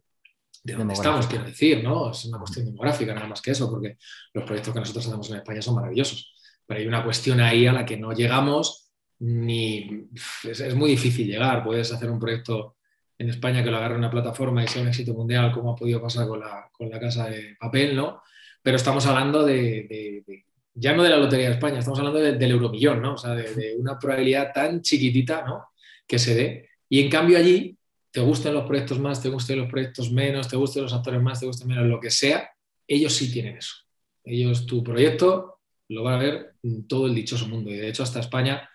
de 0.63 0.75
dónde 0.75 0.95
estamos, 0.95 1.27
quiero 1.27 1.45
decir, 1.45 1.83
¿no? 1.83 2.11
Es 2.11 2.25
una 2.25 2.39
cuestión 2.39 2.67
demográfica, 2.67 3.15
nada 3.15 3.27
más 3.27 3.41
que 3.41 3.53
eso, 3.53 3.71
porque 3.71 3.97
los 4.35 4.45
proyectos 4.45 4.75
que 4.75 4.81
nosotros 4.81 5.07
hacemos 5.07 5.31
en 5.31 5.37
España 5.37 5.63
son 5.63 5.77
maravillosos. 5.77 6.35
Pero 6.67 6.81
hay 6.81 6.87
una 6.87 7.05
cuestión 7.05 7.41
ahí 7.41 7.67
a 7.67 7.73
la 7.73 7.85
que 7.85 7.97
no 7.97 8.13
llegamos 8.13 8.91
ni. 9.21 10.09
Es, 10.45 10.75
muy 10.75 10.91
difícil 10.91 11.27
llegar. 11.27 11.65
Puedes 11.65 11.93
hacer 11.93 12.11
un 12.11 12.19
proyecto 12.19 12.77
en 13.19 13.29
España 13.29 13.65
que 13.65 13.71
lo 13.71 13.77
agarre 13.77 13.97
una 13.97 14.11
plataforma 14.11 14.63
y 14.63 14.69
sea 14.69 14.83
un 14.83 14.89
éxito 14.89 15.13
mundial, 15.13 15.53
como 15.53 15.73
ha 15.73 15.77
podido 15.77 16.01
pasar 16.01 16.29
con 16.29 16.41
la, 16.41 16.69
con 16.73 16.89
la 16.89 17.01
casa 17.01 17.29
de 17.29 17.57
papel, 17.59 17.97
¿no? 17.97 18.23
Pero 18.63 18.77
estamos 18.77 19.05
hablando 19.07 19.45
de, 19.45 20.25
ya 20.75 20.95
no 20.95 21.03
de 21.03 21.11
la 21.11 21.17
Lotería 21.17 21.49
de 21.49 21.55
España, 21.55 21.81
estamos 21.81 21.99
hablando 21.99 22.21
del 22.21 22.51
euromillón, 22.51 23.03
¿no? 23.03 23.15
O 23.15 23.19
sea, 23.19 23.35
de, 23.35 23.75
una 23.77 23.99
probabilidad 23.99 24.53
tan 24.53 24.83
chiquitita, 24.83 25.45
¿no? 25.45 25.71
Que 26.07 26.19
se 26.19 26.35
dé. 26.35 26.69
Y 26.89 27.01
en 27.01 27.11
cambio 27.11 27.39
allí 27.39 27.77
te 28.11 28.21
gusten 28.21 28.55
los 28.55 28.65
proyectos 28.65 29.01
más, 29.01 29.21
te 29.21 29.29
gusten 29.29 29.59
los 29.59 29.69
proyectos 29.69 30.13
menos, 30.13 30.49
te 30.49 30.57
gusten 30.57 30.85
los 30.85 30.93
actores 30.93 31.21
más, 31.21 31.41
te 31.41 31.47
gusten 31.47 31.69
menos, 31.69 31.87
lo 31.87 32.01
que 32.01 32.11
sea, 32.11 32.51
ellos 32.87 33.13
sí 33.13 33.33
tienen 33.33 33.57
eso. 33.57 33.75
Ellos, 34.25 34.67
tu 34.67 34.83
proyecto 34.83 35.59
lo 35.89 36.05
van 36.05 36.15
a 36.15 36.19
ver 36.19 36.55
todo 36.89 37.07
el 37.07 37.15
dichoso 37.15 37.49
mundo. 37.49 37.71
Y 37.71 37.77
de 37.77 37.89
hecho, 37.89 38.03
hasta 38.03 38.21
España, 38.21 38.69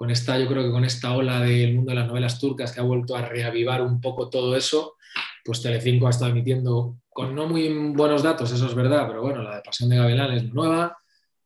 con 0.00 0.10
esta, 0.10 0.38
yo 0.38 0.48
creo 0.48 0.62
que 0.62 0.70
con 0.70 0.82
esta 0.86 1.12
ola 1.12 1.40
del 1.40 1.74
mundo 1.74 1.90
de 1.90 1.96
las 1.96 2.06
novelas 2.06 2.40
turcas 2.40 2.72
que 2.72 2.80
ha 2.80 2.82
vuelto 2.82 3.14
a 3.14 3.20
reavivar 3.20 3.82
un 3.82 4.00
poco 4.00 4.30
todo 4.30 4.56
eso, 4.56 4.96
pues 5.44 5.60
Telecinco 5.60 6.06
ha 6.06 6.10
estado 6.10 6.30
emitiendo 6.30 6.96
con 7.10 7.34
no 7.34 7.46
muy 7.46 7.68
buenos 7.68 8.22
datos, 8.22 8.50
eso 8.50 8.64
es 8.64 8.74
verdad, 8.74 9.06
pero 9.06 9.20
bueno, 9.20 9.42
la 9.42 9.56
de 9.56 9.60
Pasión 9.60 9.90
de 9.90 9.98
Gavilán 9.98 10.32
es 10.32 10.54
nueva, 10.54 10.96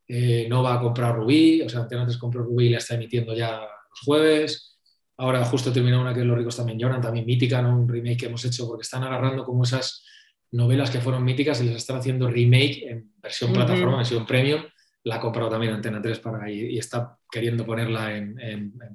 eh, 0.07 0.47
no 0.49 0.63
va 0.63 0.75
a 0.75 0.79
comprar 0.79 1.17
Rubí, 1.17 1.63
o 1.63 1.67
sea, 1.67 1.81
antes 1.81 2.15
compró 2.15 2.43
Rubí 2.43 2.67
y 2.67 2.69
la 2.69 2.77
está 2.77 2.95
emitiendo 2.95 3.33
ya 3.33 3.59
los 3.59 3.99
jueves. 4.05 4.77
Ahora 5.17 5.43
justo 5.43 5.73
terminó 5.73 5.99
una 5.99 6.13
que 6.13 6.23
Los 6.23 6.37
ricos 6.37 6.55
también 6.55 6.79
lloran, 6.79 7.01
también 7.01 7.25
mítica, 7.25 7.61
¿no? 7.61 7.77
un 7.77 7.89
remake 7.89 8.19
que 8.19 8.25
hemos 8.27 8.45
hecho 8.45 8.65
porque 8.69 8.83
están 8.83 9.03
agarrando 9.03 9.43
como 9.43 9.65
esas 9.65 10.05
novelas 10.51 10.89
que 10.89 11.01
fueron 11.01 11.25
míticas 11.25 11.59
y 11.59 11.65
les 11.65 11.75
están 11.75 11.97
haciendo 11.97 12.29
remake 12.29 12.89
en 12.89 13.11
versión 13.21 13.51
plataforma, 13.51 13.97
versión 13.97 14.25
premium. 14.25 14.61
La 15.05 15.15
ha 15.15 15.19
comprado 15.19 15.49
también 15.49 15.73
Antena 15.73 16.01
3 16.01 16.19
para, 16.19 16.51
y, 16.51 16.77
está 16.77 17.17
queriendo 17.31 17.65
ponerla 17.65 18.15
en, 18.15 18.35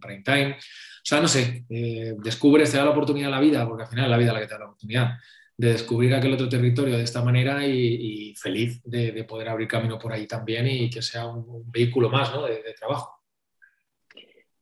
prime 0.01 0.23
time. 0.23 0.53
O 0.53 1.05
sea, 1.05 1.21
no 1.21 1.29
sé, 1.29 1.65
eh, 1.69 2.15
descubres, 2.19 2.71
te 2.71 2.77
da 2.77 2.85
la 2.85 2.91
oportunidad 2.91 3.31
la 3.31 3.41
vida, 3.41 3.67
porque 3.67 3.85
al 3.85 3.89
final 3.89 4.05
es 4.05 4.11
la 4.11 4.19
vida 4.19 4.33
la 4.33 4.41
que 4.41 4.47
te 4.47 4.55
da 4.55 4.61
la 4.61 4.67
oportunidad 4.67 5.13
de 5.57 5.73
descubrir 5.73 6.15
aquel 6.15 6.35
otro 6.35 6.49
territorio 6.49 6.97
de 6.97 7.05
esta 7.05 7.23
manera 7.23 7.67
y, 7.67 8.35
feliz 8.37 8.81
de, 8.85 9.25
poder 9.25 9.49
abrir 9.49 9.69
camino 9.69 9.99
por 9.99 10.13
ahí 10.13 10.27
también 10.27 10.67
y 10.67 10.91
que 10.91 11.03
sea 11.03 11.27
un, 11.27 11.71
vehículo 11.71 12.09
más 12.09 12.33
¿no? 12.33 12.45
de 12.45 12.75
trabajo. 12.79 13.21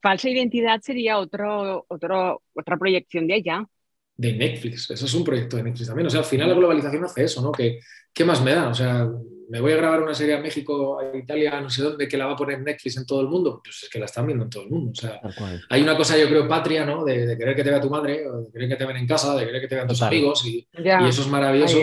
Falsa 0.01 0.29
Identidad 0.29 0.81
sería 0.81 1.19
otro, 1.19 1.85
otro, 1.89 2.43
otra 2.55 2.77
proyección 2.77 3.27
de 3.27 3.35
allá. 3.35 3.69
De 4.17 4.33
Netflix, 4.33 4.91
eso 4.91 5.07
es 5.07 5.15
un 5.15 5.25
proyecto 5.25 5.57
de 5.57 5.65
Netflix 5.65 5.89
también. 5.89 6.07
O 6.07 6.11
sea, 6.11 6.21
al 6.21 6.27
final 6.27 6.49
la 6.49 6.55
globalización 6.55 7.05
hace 7.05 7.25
eso, 7.25 7.43
¿no? 7.43 7.53
¿Qué, 7.53 7.81
qué 8.13 8.25
más 8.25 8.43
me 8.43 8.53
da? 8.53 8.69
O 8.69 8.75
sea, 8.75 9.09
me 9.49 9.61
voy 9.61 9.73
a 9.73 9.77
grabar 9.77 10.03
una 10.03 10.15
serie 10.15 10.35
a 10.35 10.41
México, 10.41 11.01
a 11.01 11.17
Italia, 11.17 11.61
no 11.61 11.71
sé 11.71 11.83
dónde, 11.83 12.07
que 12.07 12.17
la 12.17 12.27
va 12.27 12.33
a 12.33 12.37
poner 12.37 12.61
Netflix 12.61 12.99
en 12.99 13.07
todo 13.07 13.21
el 13.23 13.29
mundo. 13.29 13.61
Pues 13.65 13.83
es 13.85 13.89
que 13.89 13.99
la 13.99 14.05
están 14.05 14.27
viendo 14.27 14.45
en 14.45 14.51
todo 14.51 14.65
el 14.65 14.71
mundo. 14.71 14.93
O 14.93 14.95
sea, 14.95 15.21
hay 15.71 15.83
una 15.83 15.97
cosa, 15.97 16.19
yo 16.19 16.29
creo, 16.29 16.47
patria, 16.47 16.85
¿no? 16.85 17.05
De, 17.05 17.37
querer 17.39 17.57
que 17.57 17.65
te 17.65 17.71
vea 17.71 17.81
tu 17.81 17.91
madre, 17.91 18.29
o 18.29 18.43
de 18.43 18.53
querer 18.53 18.69
que 18.69 18.77
te 18.77 18.85
vean 18.85 18.99
en 18.99 19.07
casa, 19.07 19.35
de 19.35 19.47
querer 19.47 19.61
que 19.61 19.69
te 19.69 19.75
vean 19.75 19.89
tus 19.89 20.03
amigos, 20.03 20.45
y, 20.45 20.69
y, 20.73 21.09
eso 21.09 21.23
es 21.23 21.29
maravilloso. 21.29 21.79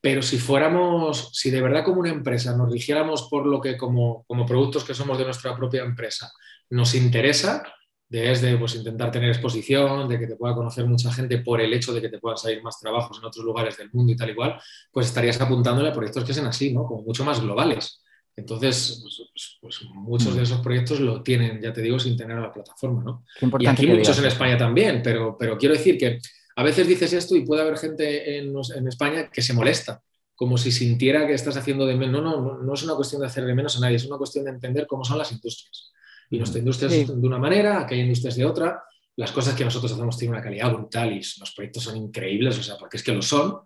Pero 0.00 0.22
si 0.22 0.38
fuéramos, 0.38 1.30
si 1.32 1.50
de 1.50 1.60
verdad 1.60 1.84
como 1.84 2.00
una 2.00 2.10
empresa 2.10 2.56
nos 2.56 2.70
rigiéramos 2.70 3.28
por 3.28 3.46
lo 3.46 3.60
que 3.60 3.76
como, 3.76 4.24
como 4.28 4.46
productos 4.46 4.84
que 4.84 4.94
somos 4.94 5.18
de 5.18 5.24
nuestra 5.24 5.56
propia 5.56 5.82
empresa, 5.82 6.30
nos 6.70 6.94
interesa 6.94 7.62
desde 8.08 8.56
pues, 8.56 8.74
intentar 8.74 9.10
tener 9.10 9.28
exposición, 9.28 10.08
de 10.08 10.18
que 10.18 10.26
te 10.26 10.36
pueda 10.36 10.54
conocer 10.54 10.86
mucha 10.86 11.12
gente 11.12 11.38
por 11.38 11.60
el 11.60 11.72
hecho 11.74 11.92
de 11.92 12.00
que 12.00 12.08
te 12.08 12.18
puedan 12.18 12.38
salir 12.38 12.62
más 12.62 12.80
trabajos 12.80 13.18
en 13.18 13.24
otros 13.26 13.44
lugares 13.44 13.76
del 13.76 13.90
mundo 13.92 14.12
y 14.12 14.16
tal 14.16 14.30
y 14.30 14.34
cual, 14.34 14.58
pues 14.90 15.06
estarías 15.06 15.40
apuntándole 15.40 15.90
a 15.90 15.92
proyectos 15.92 16.24
que 16.24 16.32
sean 16.32 16.46
así, 16.46 16.72
¿no? 16.72 16.84
Como 16.84 17.02
mucho 17.02 17.24
más 17.24 17.40
globales. 17.40 18.02
Entonces, 18.34 19.00
pues, 19.02 19.22
pues, 19.30 19.58
pues 19.60 19.90
muchos 19.92 20.34
de 20.34 20.40
mm. 20.40 20.44
esos 20.44 20.60
proyectos 20.60 21.00
lo 21.00 21.22
tienen, 21.22 21.60
ya 21.60 21.72
te 21.72 21.82
digo, 21.82 21.98
sin 21.98 22.16
tener 22.16 22.38
la 22.38 22.52
plataforma, 22.52 23.02
¿no? 23.02 23.24
Y 23.58 23.66
aquí 23.66 23.86
muchos 23.86 24.18
en 24.18 24.26
España 24.26 24.56
también, 24.56 25.02
pero, 25.02 25.36
pero 25.38 25.58
quiero 25.58 25.74
decir 25.74 25.98
que 25.98 26.18
a 26.56 26.62
veces 26.62 26.86
dices 26.86 27.12
esto 27.12 27.36
y 27.36 27.44
puede 27.44 27.62
haber 27.62 27.76
gente 27.76 28.38
en, 28.38 28.54
en 28.76 28.88
España 28.88 29.28
que 29.30 29.42
se 29.42 29.52
molesta, 29.52 30.02
como 30.34 30.56
si 30.56 30.72
sintiera 30.72 31.26
que 31.26 31.34
estás 31.34 31.56
haciendo 31.56 31.84
de 31.84 31.96
menos. 31.96 32.22
No, 32.22 32.40
no, 32.40 32.58
no 32.58 32.74
es 32.74 32.82
una 32.84 32.94
cuestión 32.94 33.20
de 33.20 33.26
hacer 33.26 33.44
de 33.44 33.54
menos 33.54 33.76
a 33.76 33.80
nadie, 33.80 33.96
es 33.96 34.06
una 34.06 34.16
cuestión 34.16 34.44
de 34.44 34.52
entender 34.52 34.86
cómo 34.86 35.04
son 35.04 35.18
las 35.18 35.32
industrias. 35.32 35.92
Y 36.30 36.38
nuestra 36.38 36.58
industria 36.58 36.90
es 36.90 37.08
de 37.08 37.26
una 37.26 37.38
manera, 37.38 37.80
aquella 37.80 38.02
industria 38.02 38.30
es 38.30 38.36
de 38.36 38.44
otra. 38.44 38.82
Las 39.16 39.32
cosas 39.32 39.54
que 39.54 39.64
nosotros 39.64 39.92
hacemos 39.92 40.16
tienen 40.16 40.34
una 40.34 40.42
calidad 40.42 40.72
brutal 40.72 41.12
y 41.12 41.16
los 41.16 41.52
proyectos 41.54 41.82
son 41.82 41.96
increíbles, 41.96 42.58
o 42.58 42.62
sea, 42.62 42.76
porque 42.76 42.98
es 42.98 43.02
que 43.02 43.12
lo 43.12 43.22
son, 43.22 43.58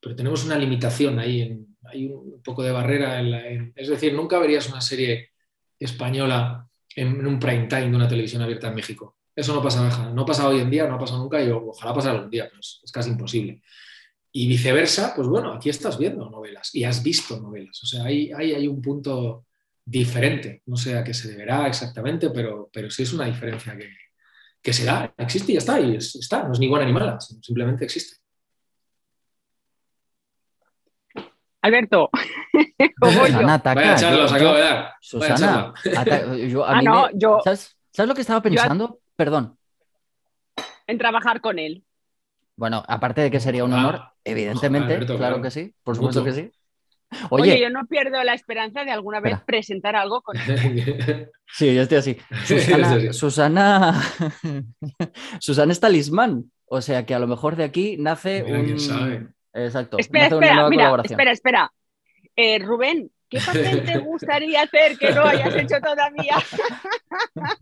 pero 0.00 0.14
tenemos 0.14 0.44
una 0.44 0.58
limitación 0.58 1.18
ahí, 1.18 1.58
hay 1.84 2.06
un 2.06 2.42
poco 2.42 2.62
de 2.62 2.72
barrera. 2.72 3.20
En 3.20 3.72
es 3.74 3.88
decir, 3.88 4.14
nunca 4.14 4.38
verías 4.38 4.68
una 4.68 4.80
serie 4.80 5.30
española 5.78 6.68
en, 6.94 7.24
un 7.26 7.38
prime 7.38 7.66
time 7.66 7.90
de 7.90 7.96
una 7.96 8.08
televisión 8.08 8.42
abierta 8.42 8.68
en 8.68 8.74
México. 8.74 9.16
Eso 9.34 9.54
no 9.54 9.62
pasa, 9.62 10.10
no 10.10 10.26
pasa 10.26 10.48
hoy 10.48 10.60
en 10.60 10.70
día, 10.70 10.86
no 10.88 10.96
ha 10.96 10.98
pasado 10.98 11.20
nunca 11.20 11.42
y 11.42 11.48
ojalá 11.48 11.94
pasara 11.94 12.16
algún 12.16 12.30
día, 12.30 12.46
pero 12.48 12.58
es, 12.60 12.82
casi 12.92 13.10
imposible. 13.10 13.62
Y 14.32 14.46
viceversa, 14.48 15.14
pues 15.14 15.28
bueno, 15.28 15.52
aquí 15.52 15.70
estás 15.70 15.96
viendo 15.96 16.28
novelas 16.28 16.74
y 16.74 16.84
has 16.84 17.02
visto 17.02 17.40
novelas. 17.40 17.82
O 17.82 17.86
sea, 17.86 18.04
ahí 18.04 18.32
hay 18.32 18.68
un 18.68 18.82
punto 18.82 19.46
diferente. 19.88 20.62
No 20.66 20.76
sé 20.76 20.96
a 20.98 21.02
qué 21.02 21.14
se 21.14 21.30
deberá 21.30 21.66
exactamente, 21.66 22.28
pero, 22.30 22.68
pero 22.72 22.90
sí 22.90 23.04
es 23.04 23.12
una 23.12 23.24
diferencia 23.24 23.76
que, 23.76 23.90
que 24.60 24.72
se 24.72 24.84
da, 24.84 25.14
existe 25.16 25.52
y 25.52 25.54
ya 25.54 25.58
está, 25.58 25.80
y 25.80 25.96
está, 25.96 26.42
no 26.44 26.52
es 26.52 26.60
ni 26.60 26.68
buena 26.68 26.84
ni 26.84 26.92
mala, 26.92 27.18
simplemente 27.20 27.84
existe. 27.84 28.16
Alberto, 31.62 32.10
Susana, 33.02 33.58
Vaya 33.58 33.96
charla, 33.96 34.24
os 34.24 34.32
acabo 34.32 34.54
de 34.54 34.60
dar. 34.60 34.94
Susana, 35.00 35.74
ah, 36.66 36.82
no, 36.82 37.08
yo, 37.14 37.40
¿sabes, 37.42 37.76
lo 37.96 38.14
que 38.14 38.20
estaba 38.20 38.42
pensando? 38.42 39.00
Perdón. 39.16 39.58
En 40.86 40.98
trabajar 40.98 41.40
con 41.40 41.58
él. 41.58 41.84
Bueno, 42.56 42.82
aparte 42.86 43.22
de 43.22 43.30
que 43.30 43.40
sería 43.40 43.64
un 43.64 43.72
honor, 43.72 44.02
evidentemente, 44.24 44.98
claro, 45.06 45.40
que 45.40 45.50
sí, 45.50 45.74
por 45.82 45.96
supuesto 45.96 46.22
que 46.24 46.32
sí. 46.32 46.52
Oye, 47.30 47.60
yo 47.60 47.70
no 47.70 47.86
pierdo 47.86 48.22
la 48.22 48.34
esperanza 48.34 48.84
de 48.84 48.90
alguna 48.90 49.20
vez 49.20 49.40
presentar 49.46 49.96
algo 49.96 50.22
con 50.22 50.36
Sí, 51.52 51.74
yo 51.74 51.82
estoy 51.82 51.98
así. 51.98 52.18
Susana, 52.44 53.12
Susana, 53.12 54.02
Susana 55.40 55.72
es 55.72 55.80
talismán. 55.80 56.50
O 56.66 56.82
sea 56.82 57.06
que 57.06 57.14
a 57.14 57.18
lo 57.18 57.26
mejor 57.26 57.56
de 57.56 57.64
aquí 57.64 57.96
nace 57.98 58.42
un. 58.42 58.78
Sabe. 58.78 59.28
Exacto. 59.54 59.96
Espera, 59.98 60.26
espera, 60.26 60.68
mira, 60.68 60.94
espera, 61.02 61.32
espera. 61.32 61.72
Eh, 62.36 62.58
Rubén, 62.58 63.10
¿Qué 63.30 63.40
papel 63.44 63.84
te 63.84 63.98
gustaría 63.98 64.62
hacer 64.62 64.96
que 64.96 65.12
no 65.12 65.22
hayas 65.24 65.54
hecho 65.54 65.76
todavía? 65.80 66.36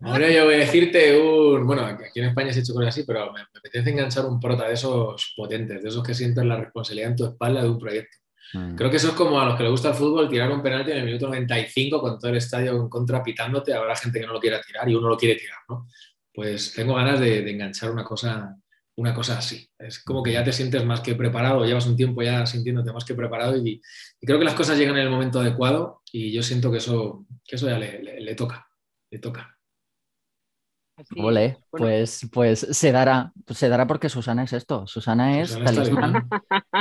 Ahora 0.00 0.30
yo 0.30 0.44
voy 0.44 0.54
a 0.54 0.58
decirte 0.58 1.20
un. 1.20 1.66
Bueno, 1.66 1.84
aquí 1.84 2.20
en 2.20 2.26
España 2.26 2.52
se 2.52 2.60
ha 2.60 2.62
hecho 2.62 2.72
cosas 2.72 2.88
así, 2.88 3.02
pero 3.04 3.32
me, 3.32 3.40
apetece 3.40 3.90
enganchar 3.90 4.26
un 4.26 4.38
prota 4.38 4.68
de 4.68 4.74
esos 4.74 5.34
potentes, 5.36 5.82
de 5.82 5.88
esos 5.88 6.04
que 6.04 6.14
sienten 6.14 6.48
la 6.48 6.56
responsabilidad 6.56 7.10
en 7.10 7.16
tu 7.16 7.24
espalda 7.26 7.62
de 7.62 7.68
un 7.68 7.78
proyecto. 7.78 8.16
Mm. 8.56 8.76
Creo 8.76 8.90
que 8.90 8.96
eso 8.96 9.08
es 9.08 9.14
como 9.14 9.40
a 9.40 9.44
los 9.44 9.56
que 9.56 9.62
les 9.62 9.72
gusta 9.72 9.90
el 9.90 9.94
fútbol, 9.94 10.28
tirar 10.28 10.50
un 10.50 10.62
penalti 10.62 10.90
en 10.90 10.98
el 10.98 11.04
minuto 11.04 11.26
95 11.26 12.00
con 12.00 12.18
todo 12.18 12.30
el 12.30 12.36
estadio 12.38 12.76
en 12.76 12.88
contra 12.88 13.22
pitándote. 13.22 13.74
Habrá 13.74 13.94
gente 13.96 14.20
que 14.20 14.26
no 14.26 14.32
lo 14.32 14.40
quiera 14.40 14.60
tirar 14.60 14.88
y 14.88 14.94
uno 14.94 15.08
lo 15.08 15.16
quiere 15.16 15.36
tirar, 15.36 15.58
¿no? 15.68 15.86
Pues 16.32 16.74
tengo 16.74 16.94
ganas 16.94 17.20
de 17.20 17.48
enganchar 17.50 17.90
una 17.90 18.04
cosa 18.04 18.56
una 18.96 19.14
cosa 19.14 19.38
así. 19.38 19.68
Es 19.78 20.02
como 20.02 20.22
que 20.22 20.32
ya 20.32 20.42
te 20.42 20.52
sientes 20.52 20.84
más 20.84 21.00
que 21.00 21.14
preparado, 21.14 21.64
llevas 21.64 21.86
un 21.86 21.96
tiempo 21.96 22.22
ya 22.22 22.46
sintiéndote 22.46 22.92
más 22.92 23.04
que 23.04 23.14
preparado 23.14 23.56
y, 23.56 23.80
creo 24.20 24.38
que 24.38 24.44
las 24.44 24.54
cosas 24.54 24.78
llegan 24.78 24.96
en 24.96 25.04
el 25.04 25.10
momento 25.10 25.40
adecuado 25.40 26.02
y 26.10 26.32
yo 26.32 26.42
siento 26.42 26.70
que 26.70 26.78
eso, 26.78 27.26
que 27.44 27.56
eso 27.56 27.68
ya 27.68 27.78
le 27.78 28.34
toca, 28.34 28.66
le 29.10 29.18
toca. 29.18 29.55
Vale, 31.10 31.58
pues, 31.70 32.26
pues 32.32 32.60
se 32.70 32.90
dará, 32.90 33.30
pues 33.44 33.58
se 33.58 33.68
dará 33.68 33.86
porque 33.86 34.08
Susana 34.08 34.44
es 34.44 34.54
esto. 34.54 34.86
Susana 34.86 35.40
es 35.40 35.52
talismán, 35.62 36.26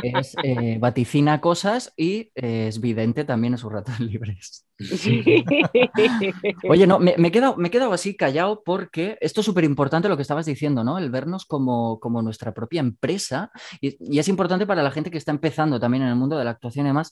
es, 0.04 0.36
eh, 0.42 0.78
vaticina 0.80 1.42
cosas 1.42 1.92
y 1.98 2.32
es 2.34 2.80
vidente 2.80 3.26
también 3.26 3.54
en 3.54 3.58
sus 3.58 3.72
ratos 3.72 4.00
libres. 4.00 4.66
Oye, 6.70 6.88
no, 6.88 7.00
me, 7.00 7.16
he 7.18 7.32
quedado, 7.32 7.58
me 7.58 7.68
he 7.68 7.72
quedado 7.72 7.92
así 7.92 8.16
callado 8.16 8.64
porque 8.64 9.18
esto 9.20 9.42
es 9.42 9.46
súper 9.46 9.66
importante 9.66 10.08
lo 10.08 10.16
que 10.16 10.22
estabas 10.22 10.46
diciendo, 10.46 10.84
¿no? 10.84 10.98
El 10.98 11.10
vernos 11.10 11.46
como, 11.46 12.00
como 12.00 12.22
nuestra 12.22 12.54
propia 12.54 12.80
empresa 12.80 13.52
y, 13.82 13.98
y, 14.00 14.20
es 14.20 14.28
importante 14.30 14.66
para 14.66 14.84
la 14.84 14.92
gente 14.92 15.12
que 15.12 15.18
está 15.18 15.32
empezando 15.32 15.80
también 15.80 16.04
en 16.04 16.10
el 16.10 16.16
mundo 16.16 16.38
de 16.38 16.46
la 16.46 16.52
actuación 16.52 16.86
y 16.86 16.90
demás, 16.90 17.12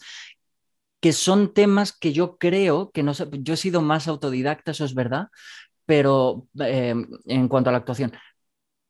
que 1.02 1.12
son 1.12 1.54
temas 1.54 1.92
que 1.92 2.14
yo 2.14 2.38
creo 2.38 2.90
que 2.92 3.04
no 3.04 3.14
sé, 3.14 3.28
yo 3.42 3.56
he 3.56 3.58
sido 3.58 3.82
más 3.82 4.08
autodidacta, 4.08 4.72
eso 4.72 4.86
es 4.86 4.96
verdad, 4.96 5.28
pero 5.86 6.48
em, 6.60 7.08
en 7.26 7.48
cuanto 7.48 7.70
a 7.70 7.74
la 7.74 7.80
actuación. 7.80 8.14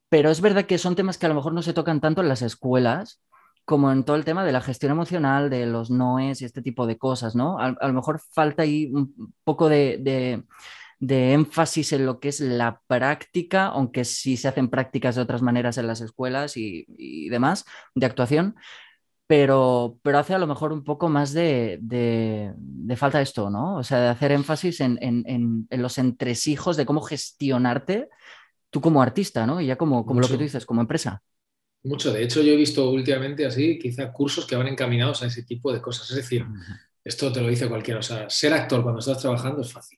Pero 0.09 0.29
es 0.29 0.41
verdad 0.41 0.65
que 0.65 0.77
son 0.77 0.95
temas 0.95 1.17
que 1.17 1.25
a 1.25 1.29
lo 1.29 1.35
mejor 1.35 1.53
no 1.53 1.63
se 1.63 1.73
tocan 1.73 2.01
tanto 2.01 2.21
en 2.21 2.29
las 2.29 2.41
escuelas 2.41 3.21
como 3.65 3.91
en 3.91 4.03
todo 4.03 4.15
el 4.15 4.25
tema 4.25 4.43
de 4.43 4.51
la 4.51 4.61
gestión 4.61 4.91
emocional, 4.91 5.49
de 5.49 5.65
los 5.65 5.89
noes 5.89 6.41
y 6.41 6.45
este 6.45 6.61
tipo 6.61 6.85
de 6.85 6.97
cosas, 6.97 7.35
¿no? 7.35 7.59
A, 7.59 7.71
lo 7.71 7.93
mejor 7.93 8.19
falta 8.19 8.63
ahí 8.63 8.91
un 8.93 9.33
poco 9.43 9.69
de, 9.69 10.43
énfasis 10.99 11.93
en 11.93 12.05
lo 12.05 12.19
que 12.19 12.29
es 12.29 12.39
la 12.41 12.81
práctica, 12.87 13.67
aunque 13.67 14.05
sí 14.05 14.37
se 14.37 14.47
hacen 14.49 14.69
prácticas 14.69 15.15
de 15.15 15.21
otras 15.21 15.41
maneras 15.41 15.77
en 15.77 15.87
las 15.87 16.01
escuelas 16.01 16.57
y, 16.57 16.85
y 16.97 17.29
demás, 17.29 17.65
de 17.95 18.05
actuación, 18.05 18.55
pero, 19.35 19.99
pero 20.03 20.19
hace 20.19 20.35
a 20.35 20.37
lo 20.37 20.45
mejor 20.45 20.71
un 20.71 20.83
poco 20.83 21.09
más 21.09 21.33
de, 21.33 21.79
de, 21.81 22.95
falta 22.95 23.19
esto, 23.19 23.49
¿no? 23.49 23.77
O 23.77 23.83
sea, 23.83 23.99
de 23.99 24.07
hacer 24.09 24.31
énfasis 24.31 24.79
en, 24.79 24.99
en, 25.01 25.65
en, 25.67 25.81
los 25.81 25.97
entresijos 25.97 26.77
de 26.77 26.85
cómo 26.85 27.01
gestionarte 27.01 28.09
tú 28.69 28.79
como 28.79 29.01
artista, 29.01 29.47
¿no? 29.47 29.59
Y 29.59 29.65
ya 29.65 29.75
como, 29.75 30.05
como 30.05 30.21
lo 30.21 30.27
que 30.27 30.35
tú 30.35 30.43
dices, 30.43 30.67
como 30.67 30.81
empresa. 30.81 31.23
Mucho. 31.81 32.13
De 32.13 32.21
hecho, 32.21 32.43
yo 32.43 32.53
he 32.53 32.55
visto 32.55 32.87
últimamente 32.91 33.43
así, 33.43 33.79
quizá 33.79 34.13
cursos 34.13 34.45
que 34.45 34.55
van 34.55 34.67
encaminados 34.67 35.23
a 35.23 35.25
ese 35.25 35.41
tipo 35.41 35.73
de 35.73 35.81
cosas. 35.81 36.11
Es 36.11 36.17
decir, 36.17 36.45
esto 37.03 37.33
te 37.33 37.41
lo 37.41 37.47
dice 37.47 37.67
cualquiera. 37.67 38.01
O 38.01 38.03
sea, 38.03 38.29
ser 38.29 38.53
actor 38.53 38.83
cuando 38.83 38.99
estás 38.99 39.17
trabajando 39.17 39.61
es 39.61 39.73
fácil. 39.73 39.97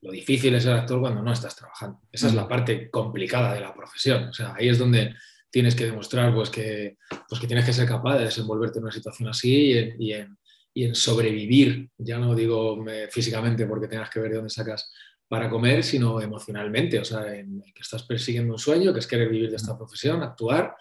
Lo 0.00 0.10
difícil 0.10 0.54
es 0.54 0.62
ser 0.62 0.72
actor 0.72 1.00
cuando 1.00 1.20
no 1.20 1.34
estás 1.34 1.54
trabajando. 1.54 2.00
Esa 2.10 2.28
es 2.28 2.34
la 2.34 2.48
parte 2.48 2.90
complicada 2.90 3.52
de 3.52 3.60
la 3.60 3.74
profesión. 3.74 4.28
O 4.28 4.32
sea, 4.32 4.54
ahí 4.56 4.70
es 4.70 4.78
donde 4.78 5.14
tienes 5.50 5.74
que 5.74 5.86
demostrar 5.86 6.34
pues, 6.34 6.50
que, 6.50 6.96
pues, 7.28 7.40
que 7.40 7.46
tienes 7.46 7.64
que 7.64 7.72
ser 7.72 7.88
capaz 7.88 8.18
de 8.18 8.24
desenvolverte 8.24 8.78
en 8.78 8.84
una 8.84 8.92
situación 8.92 9.28
así 9.28 9.72
y 9.98 10.12
en, 10.12 10.36
y 10.74 10.84
en, 10.84 10.94
sobrevivir. 10.94 11.90
Ya 11.98 12.18
no 12.18 12.34
digo 12.34 12.84
físicamente 13.10 13.66
porque 13.66 13.88
tengas 13.88 14.10
que 14.10 14.20
ver 14.20 14.30
de 14.30 14.36
dónde 14.36 14.50
sacas 14.50 14.92
para 15.28 15.50
comer, 15.50 15.84
sino 15.84 16.20
emocionalmente, 16.20 16.98
o 16.98 17.04
sea, 17.04 17.34
en, 17.34 17.62
que 17.74 17.82
estás 17.82 18.02
persiguiendo 18.02 18.54
un 18.54 18.58
sueño, 18.58 18.92
que 18.92 19.00
es 19.00 19.06
querer 19.06 19.28
vivir 19.28 19.50
de 19.50 19.56
esta 19.56 19.76
profesión, 19.76 20.22
actuar, 20.22 20.74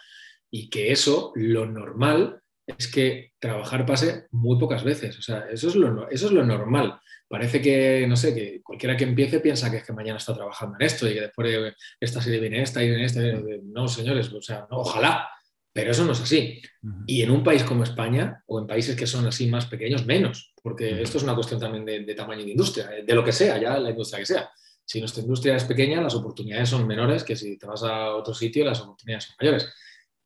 y 0.49 0.69
que 0.69 0.91
eso, 0.91 1.33
lo 1.35 1.65
normal, 1.65 2.41
es 2.67 2.87
que 2.87 3.31
trabajar 3.39 3.85
pase 3.85 4.27
muy 4.31 4.59
pocas 4.59 4.83
veces. 4.83 5.17
O 5.17 5.21
sea, 5.21 5.47
eso 5.51 5.69
es 5.69 5.75
lo, 5.75 6.09
eso 6.09 6.27
es 6.27 6.31
lo 6.31 6.45
normal 6.45 6.99
parece 7.27 7.61
que, 7.61 8.05
no 8.07 8.15
sé, 8.15 8.33
que 8.33 8.61
cualquiera 8.63 8.95
que 8.95 9.03
empiece 9.03 9.39
piensa 9.39 9.69
que 9.69 9.77
es 9.77 9.83
que 9.83 9.93
mañana 9.93 10.17
está 10.17 10.33
trabajando 10.33 10.77
en 10.79 10.85
esto 10.85 11.07
y 11.07 11.13
que 11.13 11.21
después 11.21 11.51
de 11.51 11.73
esta 11.99 12.21
serie 12.21 12.39
viene 12.39 12.61
esta 12.61 12.83
y 12.83 12.89
viene 12.89 13.05
esta. 13.05 13.21
No, 13.63 13.87
señores, 13.87 14.31
o 14.31 14.41
sea, 14.41 14.67
ojalá, 14.71 15.27
pero 15.73 15.91
eso 15.91 16.05
no 16.05 16.13
es 16.13 16.21
así. 16.21 16.61
Y 17.05 17.21
en 17.21 17.31
un 17.31 17.43
país 17.43 17.63
como 17.63 17.83
España 17.83 18.43
o 18.47 18.59
en 18.59 18.67
países 18.67 18.95
que 18.95 19.07
son 19.07 19.25
así 19.27 19.47
más 19.47 19.65
pequeños, 19.65 20.05
menos, 20.05 20.53
porque 20.61 21.01
esto 21.01 21.17
es 21.17 21.23
una 21.23 21.35
cuestión 21.35 21.59
también 21.59 21.85
de, 21.85 22.15
tamaño 22.15 22.43
de 22.43 22.51
industria, 22.51 22.89
de 23.05 23.15
lo 23.15 23.23
que 23.23 23.33
sea, 23.33 23.57
ya 23.57 23.77
la 23.77 23.89
industria 23.89 24.19
que 24.19 24.25
sea. 24.25 24.49
Si 24.85 24.99
nuestra 24.99 25.21
industria 25.21 25.57
es 25.57 25.65
pequeña, 25.65 26.01
las 26.01 26.15
oportunidades 26.15 26.69
son 26.69 26.87
menores 26.87 27.25
que 27.25 27.35
si 27.35 27.57
te 27.57 27.67
vas 27.67 27.83
a 27.83 28.15
otro 28.15 28.33
sitio, 28.33 28.63
las 28.63 28.79
oportunidades 28.79 29.25
son 29.25 29.35
mayores. 29.41 29.69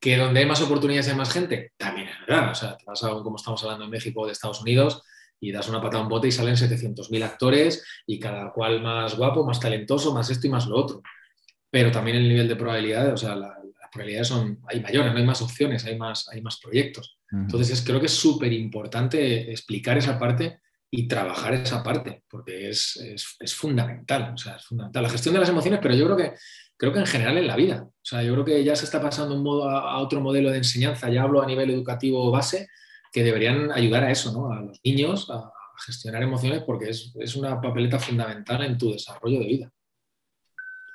Que 0.01 0.17
donde 0.17 0.41
hay 0.41 0.45
más 0.45 0.61
oportunidades 0.61 1.07
hay 1.07 1.15
más 1.15 1.31
gente, 1.31 1.71
también 1.77 2.09
es 2.09 2.15
verdad. 2.27 2.51
O 2.51 2.55
sea, 2.55 2.75
te 2.75 2.83
vas 2.85 3.03
a, 3.03 3.09
como 3.09 3.37
estamos 3.37 3.63
hablando 3.63 3.85
en 3.85 3.91
México 3.91 4.21
o 4.21 4.25
de 4.25 4.33
Estados 4.33 4.61
Unidos, 4.61 5.03
y 5.41 5.51
das 5.51 5.67
una 5.67 5.81
patada 5.81 5.99
a 5.99 6.03
un 6.03 6.09
bote 6.09 6.27
y 6.27 6.31
salen 6.31 6.55
700.000 6.55 7.23
actores 7.23 7.83
y 8.05 8.19
cada 8.19 8.53
cual 8.53 8.81
más 8.81 9.17
guapo, 9.17 9.43
más 9.43 9.59
talentoso, 9.59 10.13
más 10.13 10.29
esto 10.29 10.47
y 10.47 10.51
más 10.51 10.67
lo 10.67 10.77
otro. 10.77 11.01
Pero 11.69 11.91
también 11.91 12.17
el 12.17 12.29
nivel 12.29 12.47
de 12.47 12.55
probabilidades, 12.55 13.13
o 13.13 13.17
sea, 13.17 13.35
las 13.35 13.57
probabilidades 13.91 14.27
son, 14.27 14.59
hay 14.67 14.79
mayores, 14.81 15.11
no 15.11 15.17
hay 15.17 15.25
más 15.25 15.41
opciones, 15.41 15.83
hay 15.85 15.97
más, 15.97 16.29
hay 16.29 16.41
más 16.41 16.59
proyectos. 16.59 17.17
Entonces 17.31 17.81
creo 17.85 17.99
que 17.99 18.05
es 18.05 18.13
súper 18.13 18.53
importante 18.53 19.51
explicar 19.51 19.97
esa 19.97 20.19
parte 20.19 20.59
y 20.91 21.07
trabajar 21.07 21.53
esa 21.53 21.81
parte, 21.81 22.23
porque 22.29 22.69
es, 22.69 22.97
es, 22.97 23.37
es, 23.39 23.55
fundamental, 23.55 24.33
o 24.35 24.37
sea, 24.37 24.57
es 24.57 24.65
fundamental. 24.65 25.03
La 25.03 25.09
gestión 25.09 25.33
de 25.33 25.39
las 25.39 25.49
emociones, 25.49 25.79
pero 25.81 25.95
yo 25.95 26.05
creo 26.05 26.17
que, 26.17 26.33
creo 26.81 26.93
que 26.93 26.99
en 26.99 27.05
general 27.05 27.37
en 27.37 27.45
la 27.45 27.55
vida. 27.55 27.83
O 27.83 28.03
sea, 28.03 28.23
yo 28.23 28.33
creo 28.33 28.43
que 28.43 28.63
ya 28.63 28.75
se 28.75 28.85
está 28.85 28.99
pasando 28.99 29.35
un 29.35 29.43
modo 29.43 29.69
a, 29.69 29.99
otro 29.99 30.19
modelo 30.19 30.49
de 30.49 30.57
enseñanza, 30.57 31.11
ya 31.11 31.21
hablo 31.21 31.39
a 31.39 31.45
nivel 31.45 31.69
educativo 31.69 32.31
base, 32.31 32.69
que 33.13 33.23
deberían 33.23 33.71
ayudar 33.71 34.03
a 34.03 34.09
eso, 34.09 34.31
¿no? 34.33 34.51
a 34.51 34.61
los 34.61 34.79
niños 34.83 35.29
a, 35.29 35.51
gestionar 35.85 36.21
emociones 36.21 36.63
porque 36.63 36.89
es, 36.89 37.35
una 37.35 37.61
papeleta 37.61 37.99
fundamental 37.99 38.63
en 38.63 38.79
tu 38.79 38.93
desarrollo 38.93 39.39
de 39.39 39.45
vida. 39.45 39.71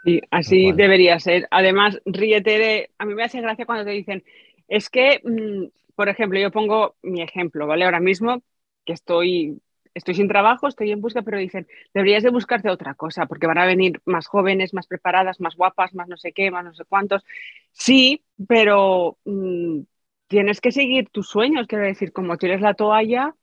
Sí, 0.05 0.21
así 0.31 0.73
debería 0.73 1.21
ser. 1.21 1.47
Además, 1.53 2.01
ríete 2.05 2.59
de... 2.59 2.91
A 2.99 3.05
mí 3.05 3.15
me 3.15 3.25
hace 3.25 3.41
gracia 3.41 3.67
cuando 3.67 3.85
te 3.85 3.91
dicen, 3.91 4.25
es 4.67 4.89
que, 4.89 5.21
mm, 5.23 5.95
por 5.95 6.09
ejemplo, 6.09 6.39
yo 6.39 6.51
pongo 6.51 6.97
mi 7.03 7.23
ejemplo, 7.23 7.67
¿vale? 7.69 7.85
Ahora 7.85 8.01
mismo 8.01 8.43
que 8.85 8.93
estoy, 8.93 9.61
estoy 9.97 10.15
sin 10.15 10.29
trabajo, 10.29 10.69
estoy 10.69 10.93
en 10.93 11.01
busca, 11.01 11.23
pero 11.23 11.39
dicen, 11.39 11.67
deberías 11.95 12.23
de 12.23 12.31
buscarte 12.31 12.69
otra 12.69 12.95
cosa, 12.95 13.27
porque 13.27 13.47
van 13.47 13.59
a 13.59 13.67
venir 13.67 14.01
más 14.05 14.27
jóvenes, 14.27 14.75
más 14.75 14.87
preparadas, 14.87 15.41
más 15.41 15.57
guapas, 15.57 15.95
más 15.95 16.07
no 16.07 16.17
sé 16.19 16.33
qué, 16.33 16.51
más 16.51 16.65
no 16.65 16.75
sé 16.75 16.85
cuántos. 16.85 17.25
Sí, 17.73 18.23
pero 18.47 19.17
mm, 19.25 19.81
tienes 20.29 20.61
que 20.61 20.71
seguir 20.71 21.09
tus 21.09 21.29
sueños, 21.29 21.67
quiero 21.67 21.85
decir, 21.85 22.13
como 22.13 22.37
tienes 22.37 22.61
la 22.61 22.75
toalla, 22.75 23.35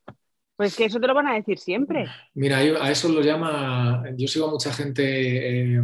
pues 0.55 0.75
que 0.75 0.85
eso 0.85 0.99
te 0.99 1.07
lo 1.07 1.15
van 1.15 1.27
a 1.27 1.33
decir 1.33 1.57
siempre. 1.57 2.05
Mira, 2.35 2.57
a 2.57 2.91
eso 2.91 3.09
lo 3.09 3.21
llama, 3.21 4.03
yo 4.15 4.27
sigo 4.27 4.47
a 4.47 4.51
mucha 4.51 4.71
gente, 4.71 5.77
eh, 5.77 5.81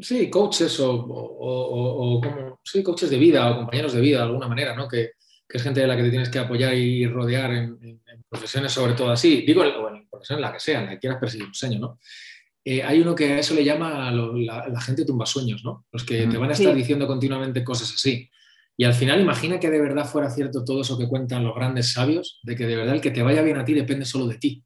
sí, 0.00 0.30
coaches 0.30 0.78
o, 0.80 2.20
como, 2.22 2.60
sí, 2.62 2.82
coaches 2.82 3.10
de 3.10 3.18
vida 3.18 3.50
o 3.50 3.56
compañeros 3.56 3.92
de 3.92 4.00
vida 4.00 4.18
de 4.18 4.24
alguna 4.24 4.46
manera, 4.46 4.74
¿no? 4.76 4.86
Que, 4.86 5.10
es 5.52 5.62
gente 5.62 5.80
de 5.80 5.86
la 5.86 5.98
que 5.98 6.04
te 6.04 6.08
tienes 6.08 6.30
que 6.30 6.38
apoyar 6.38 6.72
y 6.74 7.06
rodear 7.06 7.52
en, 7.52 8.00
profesiones 8.32 8.72
sobre 8.72 8.94
todo 8.94 9.10
así, 9.10 9.42
digo, 9.42 9.60
o 9.60 9.88
en 9.88 10.08
profesión 10.08 10.40
la 10.40 10.50
que 10.52 10.58
sea, 10.58 10.80
en 10.80 10.86
la 10.86 10.92
que 10.92 11.00
quieras 11.00 11.20
perseguir 11.20 11.46
un 11.48 11.54
sueño, 11.54 11.78
¿no? 11.78 11.98
Eh, 12.64 12.82
hay 12.82 13.00
uno 13.00 13.14
que 13.14 13.32
a 13.32 13.38
eso 13.38 13.54
le 13.54 13.62
llama 13.64 14.10
la, 14.10 14.68
la, 14.68 14.80
gente 14.80 15.04
tumbasueños, 15.04 15.64
¿no? 15.64 15.84
Los 15.92 16.04
que 16.04 16.26
te 16.26 16.38
van 16.38 16.48
a 16.48 16.52
estar 16.52 16.74
diciendo 16.74 17.06
continuamente 17.06 17.62
cosas 17.62 17.92
así. 17.92 18.30
Y 18.76 18.84
al 18.84 18.94
final 18.94 19.20
imagina 19.20 19.60
que 19.60 19.68
de 19.68 19.80
verdad 19.80 20.06
fuera 20.06 20.30
cierto 20.30 20.64
todo 20.64 20.80
eso 20.80 20.96
que 20.96 21.08
cuentan 21.08 21.44
los 21.44 21.54
grandes 21.54 21.92
sabios, 21.92 22.40
de 22.42 22.56
que 22.56 22.66
de 22.66 22.76
verdad 22.76 22.94
el 22.94 23.00
que 23.00 23.10
te 23.10 23.22
vaya 23.22 23.42
bien 23.42 23.58
a 23.58 23.64
ti 23.64 23.74
depende 23.74 24.06
solo 24.06 24.26
de 24.26 24.38
ti. 24.38 24.64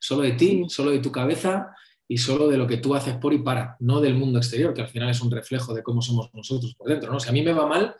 Solo 0.00 0.22
de 0.22 0.32
ti, 0.32 0.64
solo 0.68 0.90
de 0.90 0.98
tu 0.98 1.10
cabeza 1.10 1.74
y 2.06 2.18
solo 2.18 2.48
de 2.48 2.58
lo 2.58 2.66
que 2.66 2.76
tú 2.76 2.94
haces 2.94 3.14
por 3.14 3.32
y 3.32 3.38
para, 3.38 3.76
no 3.80 4.00
del 4.00 4.14
mundo 4.14 4.38
exterior, 4.38 4.74
que 4.74 4.82
al 4.82 4.88
final 4.88 5.08
es 5.08 5.20
un 5.22 5.30
reflejo 5.30 5.72
de 5.74 5.82
cómo 5.82 6.02
somos 6.02 6.28
nosotros 6.34 6.74
por 6.74 6.88
dentro. 6.88 7.10
¿no? 7.10 7.20
Si 7.20 7.28
a 7.28 7.32
mí 7.32 7.42
me 7.42 7.52
va 7.52 7.66
mal, 7.66 7.94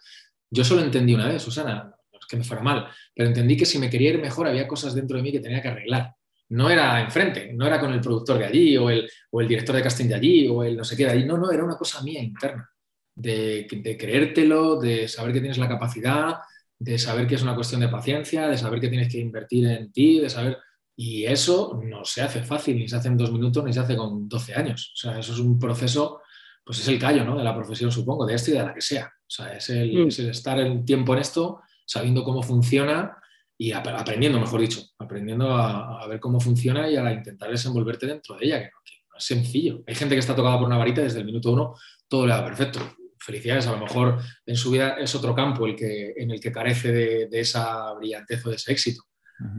yo 0.50 0.64
solo 0.64 0.82
entendí 0.82 1.14
una 1.14 1.28
vez, 1.28 1.42
Susana, 1.42 1.94
que 2.28 2.36
me 2.36 2.44
fuera 2.44 2.62
mal, 2.62 2.86
pero 3.14 3.28
entendí 3.28 3.56
que 3.56 3.66
si 3.66 3.78
me 3.78 3.90
quería 3.90 4.10
ir 4.10 4.20
mejor 4.20 4.46
había 4.46 4.68
cosas 4.68 4.94
dentro 4.94 5.16
de 5.16 5.22
mí 5.22 5.32
que 5.32 5.40
tenía 5.40 5.62
que 5.62 5.68
arreglar. 5.68 6.12
No 6.50 6.70
era 6.70 7.00
enfrente, 7.00 7.52
no 7.52 7.66
era 7.66 7.78
con 7.80 7.92
el 7.92 8.00
productor 8.00 8.38
de 8.38 8.46
allí 8.46 8.76
o 8.76 8.90
el, 8.90 9.08
o 9.30 9.40
el 9.40 9.48
director 9.48 9.74
de 9.76 9.82
casting 9.82 10.06
de 10.06 10.14
allí 10.14 10.48
o 10.48 10.62
el 10.62 10.76
no 10.76 10.84
sé 10.84 10.96
qué 10.96 11.04
de 11.04 11.10
allí, 11.10 11.24
no, 11.24 11.36
no, 11.36 11.50
era 11.50 11.64
una 11.64 11.76
cosa 11.76 12.02
mía 12.02 12.22
interna 12.22 12.70
de, 13.18 13.96
creértelo, 13.98 14.78
de 14.78 15.08
saber 15.08 15.32
que 15.32 15.40
tienes 15.40 15.58
la 15.58 15.68
capacidad, 15.68 16.36
de 16.78 16.98
saber 16.98 17.26
que 17.26 17.34
es 17.34 17.42
una 17.42 17.54
cuestión 17.54 17.80
de 17.80 17.88
paciencia, 17.88 18.48
de 18.48 18.56
saber 18.56 18.80
que 18.80 18.88
tienes 18.88 19.12
que 19.12 19.18
invertir 19.18 19.66
en 19.66 19.92
ti, 19.92 20.20
de 20.20 20.30
saber... 20.30 20.58
Y 20.96 21.24
eso 21.24 21.80
no 21.84 22.04
se 22.04 22.22
hace 22.22 22.42
fácil, 22.42 22.76
ni 22.76 22.88
se 22.88 22.96
hace 22.96 23.06
en 23.06 23.16
dos 23.16 23.30
minutos, 23.30 23.64
ni 23.64 23.72
se 23.72 23.78
hace 23.80 23.96
con 23.96 24.28
12 24.28 24.54
años. 24.54 24.92
O 24.94 24.96
sea, 24.96 25.18
eso 25.18 25.32
es 25.32 25.38
un 25.38 25.56
proceso, 25.56 26.22
pues 26.64 26.80
es 26.80 26.88
el 26.88 26.98
callo 26.98 27.24
¿no? 27.24 27.36
de 27.36 27.44
la 27.44 27.54
profesión, 27.54 27.92
supongo, 27.92 28.26
de 28.26 28.34
esto 28.34 28.50
y 28.50 28.54
de 28.54 28.64
la 28.64 28.74
que 28.74 28.80
sea. 28.80 29.06
O 29.06 29.30
sea, 29.30 29.56
es 29.56 29.70
el, 29.70 30.06
mm. 30.06 30.08
estar 30.08 30.58
el 30.58 30.84
tiempo 30.84 31.14
en 31.14 31.20
esto, 31.20 31.60
sabiendo 31.88 32.22
cómo 32.22 32.42
funciona 32.42 33.16
y 33.56 33.72
aprendiendo, 33.72 34.38
mejor 34.38 34.60
dicho, 34.60 34.82
aprendiendo 34.98 35.50
a, 35.56 36.06
ver 36.06 36.20
cómo 36.20 36.38
funciona 36.38 36.88
y 36.88 36.96
a 36.96 37.12
intentar 37.12 37.50
desenvolverte 37.50 38.06
dentro 38.06 38.36
de 38.36 38.46
ella, 38.46 38.58
que 38.60 38.66
no, 38.66 39.16
es 39.16 39.24
sencillo. 39.24 39.82
Hay 39.86 39.94
gente 39.94 40.14
que 40.14 40.20
está 40.20 40.36
tocada 40.36 40.58
por 40.58 40.66
una 40.66 40.76
varita 40.76 41.00
desde 41.00 41.18
el 41.18 41.24
minuto 41.24 41.50
uno, 41.50 41.74
todo 42.06 42.26
le 42.26 42.34
va 42.34 42.44
perfecto. 42.44 42.78
Felicidades, 43.18 43.66
a 43.66 43.72
lo 43.72 43.78
mejor 43.78 44.20
en 44.46 44.56
su 44.56 44.70
vida 44.70 44.96
es 44.98 45.12
otro 45.14 45.34
campo 45.34 45.66
el 45.66 45.74
que, 45.74 46.14
en 46.16 46.30
el 46.30 46.40
que 46.40 46.52
carece 46.52 46.92
de, 46.92 47.40
esa 47.40 47.92
brillantez 47.94 48.46
o 48.46 48.50
de 48.50 48.56
ese 48.56 48.70
éxito. 48.70 49.02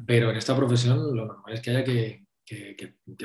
Pero 0.05 0.29
en 0.29 0.37
esta 0.37 0.55
profesión 0.55 1.15
lo 1.15 1.25
normal 1.25 1.53
es 1.53 1.61
que 1.61 1.71
haya 1.71 1.83
que, 1.83 2.25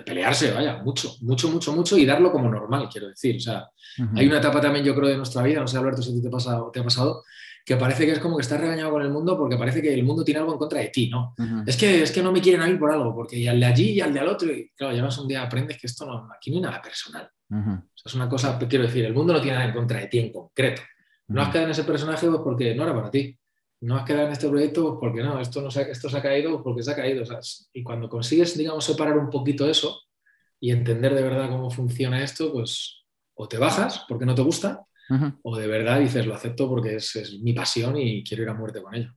pelearse, 0.04 0.52
vaya, 0.52 0.82
mucho, 0.82 1.14
mucho, 1.20 1.48
mucho, 1.50 1.72
mucho 1.72 1.96
y 1.96 2.04
darlo 2.04 2.32
como 2.32 2.50
normal, 2.50 2.88
quiero 2.90 3.08
decir. 3.08 3.36
O 3.36 3.40
sea, 3.40 3.68
hay 4.16 4.26
una 4.26 4.38
etapa 4.38 4.60
también, 4.60 4.84
yo 4.84 4.94
creo, 4.94 5.08
de 5.08 5.16
nuestra 5.16 5.42
vida, 5.42 5.60
no 5.60 5.68
sé, 5.68 5.78
Alberto, 5.78 6.02
si 6.02 6.20
te, 6.20 6.30
pasa, 6.30 6.60
te 6.72 6.80
ha 6.80 6.84
pasado, 6.84 7.22
que 7.64 7.76
parece 7.76 8.04
que 8.04 8.12
es 8.12 8.18
como 8.18 8.36
que 8.36 8.42
estás 8.42 8.60
regañado 8.60 8.90
con 8.90 9.02
el 9.02 9.10
mundo 9.10 9.38
porque 9.38 9.56
parece 9.56 9.80
que 9.80 9.94
el 9.94 10.04
mundo 10.04 10.22
tiene 10.22 10.40
algo 10.40 10.52
en 10.52 10.58
contra 10.58 10.80
de 10.80 10.88
ti, 10.88 11.08
¿no? 11.08 11.34
es, 11.66 11.76
que, 11.76 12.02
es 12.02 12.12
que 12.12 12.22
no 12.22 12.30
me 12.30 12.40
quieren 12.40 12.60
a 12.60 12.66
mí 12.66 12.76
por 12.76 12.92
algo, 12.92 13.14
porque 13.14 13.38
y 13.38 13.46
al 13.46 13.58
de 13.58 13.66
allí 13.66 13.90
y 13.92 14.00
al 14.00 14.12
de 14.12 14.20
al 14.20 14.28
otro, 14.28 14.52
y 14.52 14.68
claro, 14.70 14.94
llevas 14.94 15.16
un 15.18 15.26
día, 15.26 15.42
aprendes 15.42 15.78
que 15.78 15.86
esto 15.86 16.04
no, 16.04 16.28
aquí 16.36 16.50
no 16.50 16.56
hay 16.58 16.62
nada 16.62 16.82
personal. 16.82 17.30
es 18.04 18.14
una 18.14 18.28
cosa, 18.28 18.58
quiero 18.58 18.84
decir, 18.84 19.04
el 19.04 19.14
mundo 19.14 19.32
no 19.32 19.40
tiene 19.40 19.56
nada 19.56 19.68
en 19.68 19.74
contra 19.74 20.00
de 20.00 20.08
ti 20.08 20.18
en 20.18 20.32
concreto. 20.32 20.82
No 21.28 21.40
has 21.40 21.48
quedado 21.48 21.66
en 21.66 21.72
ese 21.72 21.84
personaje 21.84 22.26
pues, 22.26 22.40
porque 22.44 22.74
no 22.74 22.82
era 22.84 22.94
para 22.94 23.10
ti. 23.10 23.38
No 23.80 23.96
has 23.96 24.04
quedado 24.04 24.26
en 24.26 24.32
este 24.32 24.48
proyecto 24.48 24.82
pues, 24.82 24.98
porque 25.00 25.22
no, 25.22 25.40
esto, 25.40 25.62
no 25.62 25.70
se, 25.70 25.90
esto 25.90 26.08
se 26.08 26.18
ha 26.18 26.22
caído 26.22 26.50
pues, 26.52 26.62
porque 26.62 26.82
se 26.82 26.90
ha 26.90 26.96
caído. 26.96 27.24
y 27.72 27.82
cuando 27.82 28.08
consigues, 28.08 28.56
digamos, 28.58 28.84
separar 28.84 29.16
un 29.16 29.30
poquito 29.30 29.68
eso 29.68 30.02
y 30.60 30.70
entender 30.70 31.14
de 31.14 31.22
verdad 31.22 31.48
cómo 31.48 31.70
funciona 31.70 32.22
esto, 32.22 32.52
pues 32.52 33.04
o 33.36 33.48
te 33.48 33.58
bajas 33.58 34.04
porque 34.08 34.26
no 34.26 34.34
te 34.34 34.42
gusta, 34.42 34.84
o 35.42 35.56
de 35.56 35.66
verdad 35.66 36.00
dices, 36.00 36.26
lo 36.26 36.34
acepto 36.34 36.68
porque 36.68 36.96
es, 36.96 37.38
mi 37.42 37.52
pasión 37.52 37.96
y 37.96 38.24
quiero 38.24 38.42
ir 38.42 38.48
a 38.48 38.54
muerte 38.54 38.82
con 38.82 38.94
ello. 38.94 39.12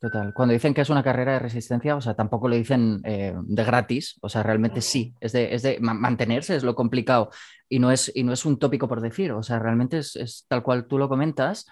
Total. 0.00 0.32
Cuando 0.34 0.52
dicen 0.52 0.74
que 0.74 0.80
es 0.80 0.90
una 0.90 1.04
carrera 1.04 1.34
de 1.34 1.38
resistencia, 1.38 1.94
o 1.94 2.00
sea, 2.00 2.14
tampoco 2.14 2.48
lo 2.48 2.56
dicen 2.56 3.00
eh, 3.04 3.34
de 3.36 3.64
gratis, 3.64 4.18
o 4.20 4.28
sea, 4.28 4.42
realmente 4.42 4.80
sí, 4.80 5.14
es 5.20 5.30
de, 5.30 5.54
es 5.54 5.62
de, 5.62 5.78
mantenerse, 5.80 6.56
es 6.56 6.64
lo 6.64 6.74
complicado 6.74 7.30
y 7.68 7.78
no 7.78 7.92
es, 7.92 8.10
y 8.12 8.24
no 8.24 8.32
es 8.32 8.44
un 8.44 8.58
tópico 8.58 8.88
por 8.88 9.00
decir, 9.00 9.30
o 9.30 9.44
sea, 9.44 9.60
realmente 9.60 9.98
es, 9.98 10.44
tal 10.48 10.64
cual 10.64 10.88
tú 10.88 10.98
lo 10.98 11.08
comentas 11.08 11.66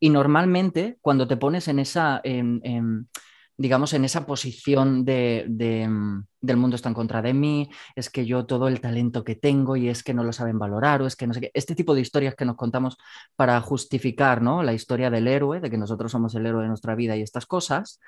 y 0.00 0.10
normalmente 0.10 0.98
cuando 1.00 1.28
te 1.28 1.36
pones 1.36 1.68
en 1.68 1.78
esa, 1.78 2.20
digamos, 3.58 3.94
en 3.94 4.04
esa 4.04 4.26
posición 4.26 5.04
de, 5.04 5.46
mm, 5.88 6.24
del 6.40 6.56
mundo 6.56 6.76
está 6.76 6.88
en 6.88 6.94
contra 6.94 7.22
de 7.22 7.32
mí, 7.34 7.70
es 7.94 8.10
que 8.10 8.26
yo 8.26 8.46
todo 8.46 8.68
el 8.68 8.80
talento 8.80 9.24
que 9.24 9.34
tengo 9.34 9.76
y 9.76 9.88
es 9.88 10.02
que 10.02 10.14
no 10.14 10.24
lo 10.24 10.32
saben 10.32 10.58
valorar 10.58 11.02
o 11.02 11.06
es 11.06 11.16
que 11.16 11.26
no 11.26 11.34
sé 11.34 11.40
qué. 11.40 11.50
Este 11.54 11.74
tipo 11.74 11.94
de 11.94 12.02
historias 12.02 12.34
que 12.34 12.44
nos 12.44 12.56
contamos 12.56 12.98
para 13.34 13.60
justificar 13.60 14.42
¿no? 14.42 14.62
la 14.62 14.74
historia 14.74 15.10
del 15.10 15.28
héroe, 15.28 15.60
de 15.60 15.70
que 15.70 15.78
nosotros 15.78 16.12
somos 16.12 16.34
el 16.34 16.46
héroe 16.46 16.62
de 16.62 16.68
nuestra 16.68 16.94
vida 16.94 17.16
y 17.16 17.22
estas 17.22 17.46
cosas, 17.46 18.00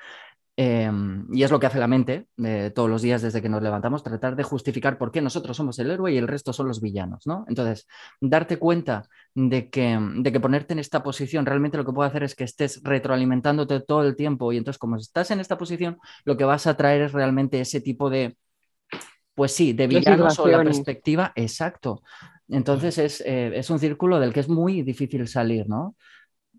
Em, 0.61 1.29
y 1.33 1.45
es 1.45 1.53
lo 1.53 1.61
que 1.61 1.67
hace 1.67 1.79
la 1.79 1.87
mente 1.87 2.27
eh, 2.45 2.73
todos 2.75 2.91
los 2.91 3.01
días 3.01 3.23
desde 3.23 3.41
que 3.41 3.49
nos 3.49 3.63
levantamos, 3.63 4.03
tratar 4.03 4.35
de 4.35 4.43
justificar 4.43 4.99
por 4.99 5.13
qué 5.13 5.23
nosotros 5.23 5.57
somos 5.57 5.79
el 5.79 5.89
héroe 5.89 6.13
y 6.13 6.17
el 6.17 6.27
resto 6.27 6.53
son 6.53 6.67
los 6.67 6.81
villanos, 6.81 7.29
¿no? 7.29 7.45
Entonces, 7.47 7.87
darte 8.21 8.59
cuenta 8.59 9.09
de 9.37 9.71
que, 9.71 9.97
de 10.17 10.33
que 10.33 10.41
ponerte 10.41 10.73
en 10.73 10.81
esta 10.81 11.01
posición 11.05 11.47
realmente 11.47 11.77
lo 11.77 11.85
que 11.85 11.93
puede 11.93 12.09
hacer 12.09 12.25
es 12.25 12.35
que 12.35 12.43
estés 12.43 12.83
retroalimentándote 12.83 13.79
todo 13.79 14.03
el 14.03 14.17
tiempo 14.17 14.53
y 14.53 14.57
entonces 14.57 14.81
como 14.81 14.97
estás 14.97 15.31
en 15.31 15.39
esta 15.39 15.57
posición, 15.57 15.99
lo 16.25 16.37
que 16.37 16.43
vas 16.43 16.67
a 16.67 16.77
traer 16.77 17.03
es 17.03 17.13
realmente 17.13 17.61
ese 17.61 17.81
tipo 17.81 18.11
de, 18.11 18.37
pues 19.37 19.53
sí, 19.53 19.75
de 19.75 19.87
villanos 19.87 20.41
o 20.41 20.49
la 20.49 20.65
perspectiva, 20.65 21.31
exacto. 21.37 22.03
Entonces 22.49 22.99
es, 22.99 23.21
eh, 23.21 23.53
es, 23.55 23.71
un 23.71 23.79
círculo 23.79 24.19
del 24.19 24.33
que 24.33 24.41
es 24.41 24.49
muy 24.49 24.83
difícil 24.83 25.29
salir, 25.29 25.69
¿no? 25.69 25.95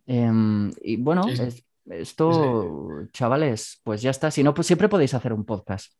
Em, 0.05 0.71
y 0.81 0.95
bueno, 0.95 1.27
es, 1.27 1.65
esto, 1.89 3.07
chavales, 3.11 3.81
pues 3.83 4.01
ya 4.01 4.11
está. 4.11 4.31
Si 4.31 4.43
no, 4.43 4.53
pues 4.53 4.67
siempre 4.67 4.89
podéis 4.89 5.13
hacer 5.13 5.33
un 5.33 5.45
podcast. 5.45 5.93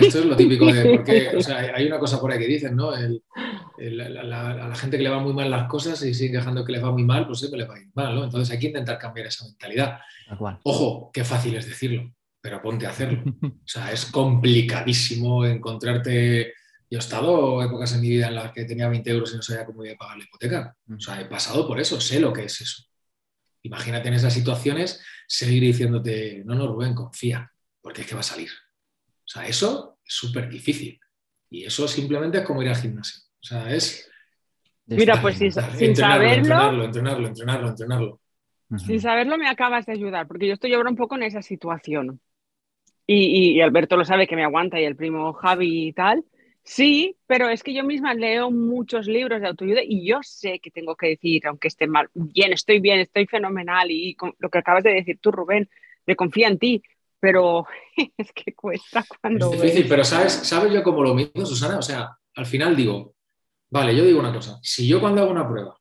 esto 0.00 0.18
es 0.18 0.26
lo 0.26 0.36
típico 0.36 0.66
de 0.70 0.96
porque 0.96 1.32
o 1.36 1.42
sea, 1.42 1.58
hay 1.74 1.86
una 1.86 1.98
cosa 1.98 2.20
por 2.20 2.30
ahí 2.30 2.38
que 2.38 2.46
dicen, 2.46 2.76
¿no? 2.76 2.90
a 2.90 3.00
la 3.00 4.74
gente 4.74 4.98
que 4.98 5.02
le 5.02 5.08
va 5.08 5.20
muy 5.20 5.32
mal 5.32 5.50
las 5.50 5.68
cosas 5.68 6.02
y 6.04 6.12
sigue 6.12 6.36
dejando 6.36 6.64
que 6.64 6.72
le 6.72 6.80
va 6.80 6.92
muy 6.92 7.04
mal, 7.04 7.26
pues 7.26 7.38
siempre 7.38 7.60
le 7.60 7.66
va 7.66 7.74
a 7.74 7.80
ir 7.80 7.88
mal, 7.94 8.14
¿no? 8.14 8.24
Entonces 8.24 8.50
hay 8.52 8.58
que 8.58 8.66
intentar 8.66 8.98
cambiar 8.98 9.26
esa 9.26 9.46
mentalidad. 9.46 10.00
Ojo, 10.64 11.10
qué 11.12 11.24
fácil 11.24 11.54
es 11.54 11.66
decirlo, 11.66 12.12
pero 12.40 12.60
ponte 12.60 12.86
a 12.86 12.90
hacerlo. 12.90 13.22
O 13.42 13.66
sea, 13.66 13.90
es 13.90 14.06
complicadísimo 14.06 15.44
encontrarte. 15.46 16.52
Yo 16.90 16.98
he 16.98 17.00
estado 17.00 17.62
épocas 17.62 17.94
en 17.94 18.02
mi 18.02 18.10
vida 18.10 18.28
en 18.28 18.34
las 18.34 18.52
que 18.52 18.64
tenía 18.64 18.88
20 18.88 19.10
euros 19.10 19.32
y 19.32 19.36
no 19.36 19.42
sabía 19.42 19.64
cómo 19.64 19.84
iba 19.84 19.94
a 19.94 19.98
pagar 19.98 20.18
la 20.18 20.24
hipoteca. 20.24 20.76
O 20.94 21.00
sea, 21.00 21.20
he 21.20 21.24
pasado 21.24 21.66
por 21.66 21.80
eso, 21.80 22.00
sé 22.00 22.20
lo 22.20 22.32
que 22.32 22.44
es 22.44 22.60
eso. 22.60 22.84
Imagínate 23.64 24.08
en 24.08 24.14
esas 24.14 24.32
situaciones 24.32 25.02
seguir 25.26 25.62
diciéndote, 25.62 26.42
no, 26.44 26.54
no, 26.54 26.66
Rubén, 26.66 26.94
confía, 26.94 27.50
porque 27.80 28.02
es 28.02 28.06
que 28.06 28.14
va 28.14 28.20
a 28.20 28.24
salir. 28.24 28.50
O 29.08 29.26
sea, 29.26 29.46
eso 29.46 29.98
es 30.04 30.14
súper 30.14 30.48
difícil. 30.50 31.00
Y 31.50 31.64
eso 31.64 31.88
simplemente 31.88 32.38
es 32.38 32.44
como 32.44 32.62
ir 32.62 32.68
al 32.68 32.76
gimnasio. 32.76 33.22
O 33.42 33.46
sea, 33.46 33.74
es... 33.74 34.10
Mira, 34.86 35.20
pues 35.20 35.38
sin, 35.38 35.50
saberlo... 35.50 35.80
Entrenarlo, 35.80 36.84
entrenarlo, 36.84 37.28
entrenarlo, 37.28 37.68
entrenarlo. 37.68 38.20
Sin 38.76 39.00
saberlo 39.00 39.38
me 39.38 39.48
acabas 39.48 39.86
de 39.86 39.92
ayudar, 39.92 40.26
porque 40.26 40.46
yo 40.46 40.54
estoy 40.54 40.74
ahora 40.74 40.90
un 40.90 40.96
poco 40.96 41.14
en 41.14 41.22
esa 41.22 41.40
situación. 41.40 42.20
Y, 43.06 43.56
y, 43.56 43.60
Alberto 43.62 43.96
lo 43.96 44.04
sabe 44.04 44.26
que 44.26 44.36
me 44.36 44.44
aguanta 44.44 44.80
y 44.80 44.84
el 44.84 44.96
primo 44.96 45.32
Javi 45.32 45.88
y 45.88 45.92
tal. 45.92 46.24
Sí, 46.64 47.18
pero 47.26 47.50
es 47.50 47.62
que 47.62 47.74
yo 47.74 47.84
misma 47.84 48.14
leo 48.14 48.50
muchos 48.50 49.06
libros 49.06 49.42
de 49.42 49.48
autoayuda 49.48 49.82
y 49.84 50.06
yo 50.06 50.20
sé 50.22 50.60
que 50.60 50.70
tengo 50.70 50.96
que 50.96 51.08
decir, 51.08 51.46
aunque 51.46 51.68
esté 51.68 51.86
mal, 51.86 52.08
bien, 52.14 52.54
estoy 52.54 52.80
bien, 52.80 53.00
estoy 53.00 53.26
fenomenal 53.26 53.90
y 53.90 54.16
lo 54.38 54.48
que 54.48 54.58
acabas 54.58 54.82
de 54.82 54.94
decir 54.94 55.18
tú, 55.20 55.30
Rubén, 55.30 55.68
me 56.06 56.16
confía 56.16 56.48
en 56.48 56.58
ti, 56.58 56.82
pero 57.20 57.66
es 58.16 58.32
que 58.32 58.54
cuesta 58.54 59.04
cuando... 59.20 59.52
Es 59.52 59.60
difícil, 59.60 59.86
pero 59.86 60.04
¿sabes, 60.04 60.32
¿sabes 60.32 60.72
yo 60.72 60.82
como 60.82 61.02
lo 61.02 61.14
mismo, 61.14 61.44
Susana? 61.44 61.78
O 61.78 61.82
sea, 61.82 62.18
al 62.34 62.46
final 62.46 62.74
digo, 62.74 63.14
vale, 63.68 63.94
yo 63.94 64.02
digo 64.02 64.20
una 64.20 64.32
cosa, 64.32 64.58
si 64.62 64.88
yo 64.88 65.00
cuando 65.00 65.20
hago 65.20 65.30
una 65.30 65.46
prueba 65.46 65.78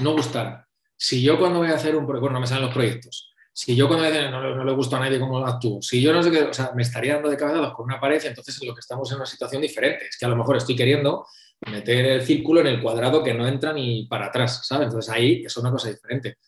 no 0.00 0.12
gustara, 0.12 0.68
si 0.96 1.22
yo 1.22 1.38
cuando 1.38 1.60
voy 1.60 1.68
a 1.68 1.76
hacer 1.76 1.96
un, 1.96 2.06
bueno, 2.06 2.30
no 2.30 2.40
me 2.40 2.46
salen 2.46 2.66
los 2.66 2.74
proyectos, 2.74 3.33
si 3.56 3.76
yo 3.76 3.86
cuando 3.86 4.10
no, 4.32 4.56
no, 4.56 4.64
le 4.64 4.72
gusta 4.72 4.96
a 4.96 5.00
nadie 5.00 5.20
cómo 5.20 5.38
actúo, 5.46 5.80
si 5.80 6.02
yo 6.02 6.12
no 6.12 6.24
sé 6.24 6.30
qué, 6.32 6.42
o 6.42 6.52
sea, 6.52 6.72
me 6.74 6.82
estaría 6.82 7.14
dando 7.14 7.30
de 7.30 7.36
cabeza 7.36 7.72
con 7.72 7.84
una 7.84 8.00
pared, 8.00 8.20
entonces 8.24 8.60
lo 8.64 8.74
que 8.74 8.80
estamos 8.80 9.08
en 9.12 9.18
una 9.18 9.26
situación 9.26 9.62
diferente. 9.62 10.06
Es 10.10 10.18
que 10.18 10.26
a 10.26 10.28
lo 10.28 10.34
mejor 10.34 10.56
estoy 10.56 10.74
queriendo 10.74 11.24
meter 11.70 12.04
el 12.04 12.22
círculo 12.22 12.60
en 12.60 12.66
el 12.66 12.82
cuadrado 12.82 13.22
que 13.22 13.32
no 13.32 13.46
entra 13.46 13.72
ni 13.72 14.06
para 14.06 14.26
atrás, 14.26 14.66
¿sabes? 14.66 14.86
Entonces 14.86 15.14
ahí 15.14 15.44
es 15.46 15.56
una 15.56 15.70
cosa 15.70 15.88
diferente. 15.88 16.38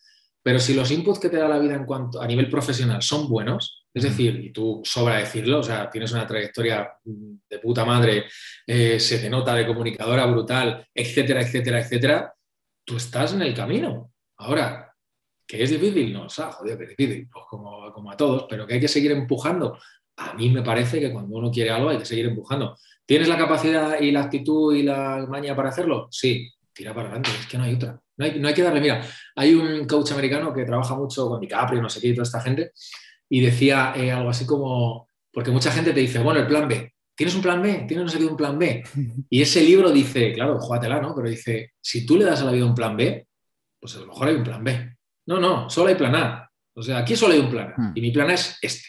Pero 0.43 0.59
si 0.59 0.73
los 0.73 0.91
inputs 0.91 1.19
que 1.19 1.29
te 1.29 1.37
da 1.37 1.47
la 1.47 1.59
vida 1.59 1.75
en 1.75 1.85
cuanto 1.85 2.21
a 2.21 2.27
nivel 2.27 2.49
profesional 2.49 3.01
son 3.01 3.29
buenos, 3.29 3.85
es 3.93 4.03
decir, 4.03 4.39
y 4.43 4.51
tú 4.51 4.81
sobra 4.83 5.17
decirlo, 5.17 5.59
o 5.59 5.63
sea, 5.63 5.89
tienes 5.89 6.11
una 6.11 6.27
trayectoria 6.27 6.89
de 7.03 7.59
puta 7.59 7.85
madre, 7.85 8.25
eh, 8.65 8.99
se 8.99 9.19
te 9.19 9.29
nota 9.29 9.55
de 9.55 9.65
comunicadora 9.65 10.25
brutal, 10.25 10.85
etcétera, 10.93 11.41
etcétera, 11.41 11.79
etcétera, 11.79 12.33
tú 12.85 12.97
estás 12.97 13.33
en 13.33 13.43
el 13.43 13.53
camino. 13.53 14.11
Ahora, 14.37 14.86
¿Que 15.47 15.63
es 15.63 15.69
difícil? 15.69 16.11
No, 16.11 16.25
o 16.25 16.29
sea, 16.29 16.51
joder, 16.51 16.77
que 16.77 16.83
es 16.83 16.89
difícil, 16.89 17.29
pues 17.31 17.45
como, 17.49 17.91
como 17.93 18.11
a 18.11 18.17
todos, 18.17 18.45
pero 18.49 18.67
que 18.67 18.73
hay 18.73 18.79
que 18.81 18.87
seguir 18.87 19.11
empujando. 19.11 19.79
A 20.17 20.33
mí 20.33 20.49
me 20.49 20.61
parece 20.61 20.99
que 20.99 21.11
cuando 21.11 21.37
uno 21.37 21.49
quiere 21.49 21.69
algo 21.69 21.89
hay 21.89 21.97
que 21.97 22.05
seguir 22.05 22.25
empujando. 22.25 22.77
¿Tienes 23.05 23.29
la 23.29 23.37
capacidad 23.37 24.01
y 24.01 24.11
la 24.11 24.23
actitud 24.23 24.75
y 24.75 24.83
la 24.83 25.25
maña 25.29 25.55
para 25.55 25.69
hacerlo? 25.69 26.09
Sí, 26.11 26.51
tira 26.73 26.93
para 26.93 27.07
adelante, 27.07 27.29
es 27.39 27.47
que 27.47 27.57
no 27.57 27.63
hay 27.63 27.75
otra. 27.75 28.01
No 28.17 28.25
hay, 28.25 28.39
no 28.39 28.47
hay 28.47 28.53
que 28.53 28.63
darle, 28.63 28.81
mira, 28.81 29.01
hay 29.35 29.53
un 29.53 29.85
coach 29.85 30.11
americano 30.11 30.53
que 30.53 30.65
trabaja 30.65 30.95
mucho 30.95 31.29
con 31.29 31.39
DiCaprio, 31.39 31.81
no 31.81 31.89
sé 31.89 32.01
qué, 32.01 32.07
y 32.09 32.13
toda 32.13 32.23
esta 32.23 32.41
gente, 32.41 32.71
y 33.29 33.41
decía 33.41 33.93
eh, 33.95 34.11
algo 34.11 34.29
así 34.29 34.45
como, 34.45 35.07
porque 35.31 35.51
mucha 35.51 35.71
gente 35.71 35.93
te 35.93 35.99
dice, 35.99 36.19
bueno, 36.19 36.39
el 36.39 36.47
plan 36.47 36.67
B, 36.67 36.93
¿tienes 37.15 37.35
un 37.35 37.41
plan 37.41 37.61
B? 37.61 37.85
¿Tienes 37.87 38.05
no 38.05 38.09
sé 38.09 38.17
qué 38.17 38.25
un 38.25 38.35
plan 38.35 38.57
B? 38.57 38.83
Y 39.29 39.41
ese 39.41 39.61
libro 39.61 39.91
dice, 39.91 40.33
claro, 40.33 40.59
júgatela, 40.59 40.99
¿no? 40.99 41.13
Pero 41.15 41.29
dice, 41.29 41.73
si 41.79 42.05
tú 42.05 42.17
le 42.17 42.25
das 42.25 42.41
a 42.41 42.45
la 42.45 42.51
vida 42.51 42.65
un 42.65 42.75
plan 42.75 42.97
B, 42.97 43.27
pues 43.79 43.95
a 43.95 43.99
lo 43.99 44.07
mejor 44.07 44.27
hay 44.27 44.35
un 44.35 44.43
plan 44.43 44.63
B. 44.63 44.96
No, 45.27 45.39
no, 45.39 45.69
solo 45.69 45.89
hay 45.89 45.95
plan 45.95 46.15
A. 46.15 46.51
O 46.73 46.81
sea, 46.81 46.99
aquí 46.99 47.15
solo 47.15 47.33
hay 47.33 47.39
un 47.39 47.49
plan 47.49 47.73
A. 47.75 47.81
Hmm. 47.81 47.91
Y 47.95 48.01
mi 48.01 48.11
plan 48.11 48.29
A 48.29 48.33
es 48.33 48.57
este. 48.61 48.85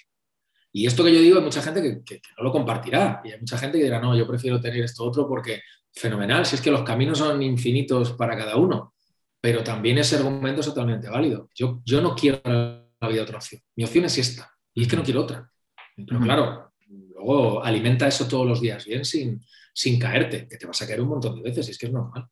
Y 0.72 0.86
esto 0.86 1.04
que 1.04 1.12
yo 1.12 1.20
digo, 1.20 1.38
hay 1.38 1.44
mucha 1.44 1.62
gente 1.62 2.02
que, 2.04 2.20
no 2.36 2.44
lo 2.44 2.52
compartirá. 2.52 3.20
Y 3.24 3.32
hay 3.32 3.40
mucha 3.40 3.58
gente 3.58 3.78
que 3.78 3.84
dirá, 3.84 4.00
no, 4.00 4.16
yo 4.16 4.26
prefiero 4.26 4.60
tener 4.60 4.82
esto 4.84 5.04
otro 5.04 5.28
porque 5.28 5.62
fenomenal, 5.92 6.46
si 6.46 6.54
es 6.54 6.62
que 6.62 6.70
los 6.70 6.82
caminos 6.82 7.18
son 7.18 7.42
infinitos 7.42 8.12
para 8.12 8.36
cada 8.36 8.56
uno. 8.56 8.94
Pero 9.40 9.62
también 9.62 9.98
ese 9.98 10.16
argumento 10.16 10.60
es 10.60 10.66
totalmente 10.66 11.08
válido. 11.08 11.48
Yo, 11.54 11.80
yo 11.84 12.00
no 12.00 12.14
quiero 12.14 12.40
la 12.44 13.08
vida 13.08 13.22
otra 13.22 13.38
opción. 13.38 13.60
Mi 13.76 13.84
opción 13.84 14.04
es 14.04 14.18
esta. 14.18 14.52
Y 14.74 14.82
es 14.82 14.88
que 14.88 14.96
no 14.96 15.02
quiero 15.02 15.22
otra. 15.22 15.50
Pero 15.96 16.20
hmm. 16.20 16.22
claro, 16.22 16.72
luego 17.14 17.64
alimenta 17.64 18.06
eso 18.06 18.28
todos 18.28 18.46
los 18.46 18.60
días 18.60 18.84
bien 18.84 19.04
sin, 19.04 19.40
sin 19.72 19.98
caerte, 19.98 20.46
que 20.48 20.56
te 20.56 20.66
vas 20.66 20.80
a 20.82 20.86
caer 20.86 21.00
un 21.00 21.08
montón 21.08 21.36
de 21.36 21.42
veces 21.42 21.66
y 21.68 21.70
es 21.72 21.78
que 21.78 21.86
es 21.86 21.92
normal. 21.92 22.28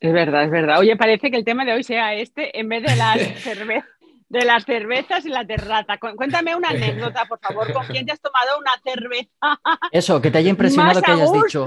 Es 0.00 0.12
verdad, 0.12 0.44
es 0.44 0.50
verdad. 0.50 0.78
Oye, 0.78 0.96
parece 0.96 1.30
que 1.30 1.36
el 1.36 1.44
tema 1.44 1.64
de 1.64 1.72
hoy 1.72 1.82
sea 1.82 2.14
este 2.14 2.58
en 2.58 2.68
vez 2.68 2.82
de 2.82 2.96
las, 2.96 3.16
de 4.28 4.44
las 4.44 4.64
cervezas 4.64 5.24
y 5.24 5.28
la 5.28 5.46
terraza. 5.46 5.98
Cuéntame 5.98 6.54
una 6.54 6.70
anécdota, 6.70 7.24
por 7.26 7.38
favor, 7.40 7.72
con 7.72 7.86
quién 7.86 8.04
te 8.04 8.12
has 8.12 8.20
tomado 8.20 8.58
una 8.58 8.72
cerveza. 8.84 9.60
Eso, 9.90 10.20
que 10.20 10.30
te 10.30 10.38
haya 10.38 10.50
impresionado 10.50 11.00
que 11.00 11.10
hayas 11.10 11.32
dicho. 11.32 11.64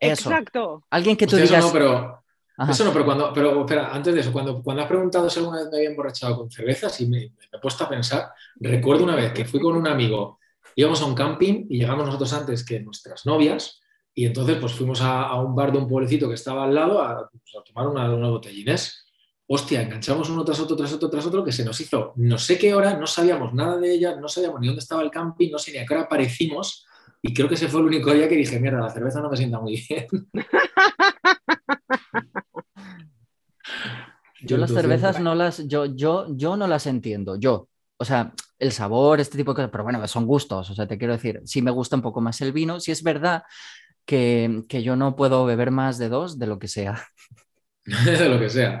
Eso. 0.00 0.30
Exacto. 0.30 0.84
Alguien 0.90 1.16
que 1.16 1.26
tú 1.26 1.36
digas. 1.36 1.52
Eso 1.52 1.66
no, 1.68 1.72
pero, 1.72 2.24
eso 2.68 2.84
no, 2.84 2.92
pero 2.92 3.04
cuando, 3.04 3.32
pero 3.32 3.60
espera, 3.60 3.90
antes 3.92 4.14
de 4.14 4.20
eso, 4.20 4.32
cuando, 4.32 4.62
cuando 4.62 4.82
has 4.82 4.88
preguntado 4.88 5.30
si 5.30 5.38
alguna 5.38 5.58
vez 5.58 5.68
me 5.70 5.76
había 5.78 5.90
emborrachado 5.90 6.36
con 6.36 6.50
cervezas 6.50 7.00
y 7.00 7.06
me, 7.06 7.18
me 7.18 7.46
he 7.52 7.58
puesto 7.60 7.84
a 7.84 7.88
pensar, 7.88 8.30
recuerdo 8.56 9.04
una 9.04 9.14
vez 9.14 9.32
que 9.32 9.44
fui 9.44 9.60
con 9.60 9.76
un 9.76 9.86
amigo 9.86 10.38
íbamos 10.76 11.00
a 11.02 11.06
un 11.06 11.14
camping 11.14 11.66
y 11.68 11.78
llegamos 11.78 12.06
nosotros 12.06 12.32
antes 12.32 12.64
que 12.64 12.80
nuestras 12.80 13.26
novias 13.26 13.80
y 14.14 14.26
entonces 14.26 14.56
pues 14.60 14.72
fuimos 14.72 15.00
a, 15.00 15.34
un 15.40 15.54
bar 15.54 15.72
de 15.72 15.78
un 15.78 15.88
pueblecito 15.88 16.28
que 16.28 16.34
estaba 16.34 16.64
al 16.64 16.74
lado 16.74 17.02
a, 17.02 17.28
pues, 17.28 17.64
tomar 17.64 17.88
una, 17.88 18.14
una 18.14 18.28
botellines. 18.28 19.06
Hostia, 19.46 19.82
enganchamos 19.82 20.30
uno 20.30 20.44
tras 20.44 20.60
otro, 20.60 20.76
tras 20.76 20.92
otro, 20.92 21.10
tras 21.10 21.26
otro, 21.26 21.44
que 21.44 21.52
se 21.52 21.64
nos 21.64 21.78
hizo 21.80 22.14
no 22.16 22.38
sé 22.38 22.56
qué 22.56 22.72
hora, 22.74 22.96
no 22.96 23.06
sabíamos 23.06 23.52
nada 23.52 23.76
de 23.76 23.92
ella, 23.92 24.16
no 24.16 24.28
sabíamos 24.28 24.60
ni 24.60 24.68
dónde 24.68 24.80
estaba 24.80 25.02
el 25.02 25.10
camping, 25.10 25.50
no 25.50 25.58
sé 25.58 25.72
ni 25.72 25.78
a 25.78 25.86
qué 25.86 25.94
hora 25.94 26.04
aparecimos. 26.04 26.86
Y 27.20 27.34
creo 27.34 27.48
que 27.48 27.54
ese 27.54 27.68
fue 27.68 27.80
el 27.80 27.86
único 27.86 28.12
día 28.12 28.28
que 28.28 28.36
dije, 28.36 28.60
mierda, 28.60 28.80
la 28.80 28.90
cerveza 28.90 29.20
no 29.20 29.30
me 29.30 29.36
sienta 29.36 29.58
muy 29.58 29.82
bien. 29.88 30.06
Yo 34.46 34.58
las 34.58 34.72
cervezas 34.72 35.20
no 35.20 35.34
las, 35.34 35.66
yo, 35.68 35.86
yo, 35.86 36.26
yo 36.28 36.56
no 36.56 36.66
las 36.66 36.86
entiendo, 36.86 37.36
yo. 37.36 37.68
O 37.96 38.04
sea, 38.04 38.34
el 38.58 38.72
sabor, 38.72 39.20
este 39.20 39.38
tipo 39.38 39.52
de 39.52 39.56
cosas, 39.56 39.70
pero 39.70 39.84
bueno, 39.84 40.06
son 40.06 40.26
gustos. 40.26 40.68
O 40.70 40.74
sea, 40.74 40.86
te 40.86 40.98
quiero 40.98 41.14
decir, 41.14 41.40
sí 41.44 41.62
me 41.62 41.70
gusta 41.70 41.96
un 41.96 42.02
poco 42.02 42.20
más 42.20 42.40
el 42.40 42.52
vino. 42.52 42.80
Si 42.80 42.90
es 42.90 43.02
verdad 43.02 43.44
que, 44.04 44.64
yo 44.68 44.96
no 44.96 45.16
puedo 45.16 45.44
beber 45.44 45.70
más 45.70 45.98
de 45.98 46.08
dos 46.08 46.38
de 46.38 46.46
lo 46.46 46.58
que 46.58 46.68
sea. 46.68 47.02
de 47.84 48.28
lo 48.28 48.38
que 48.38 48.50
sea. 48.50 48.80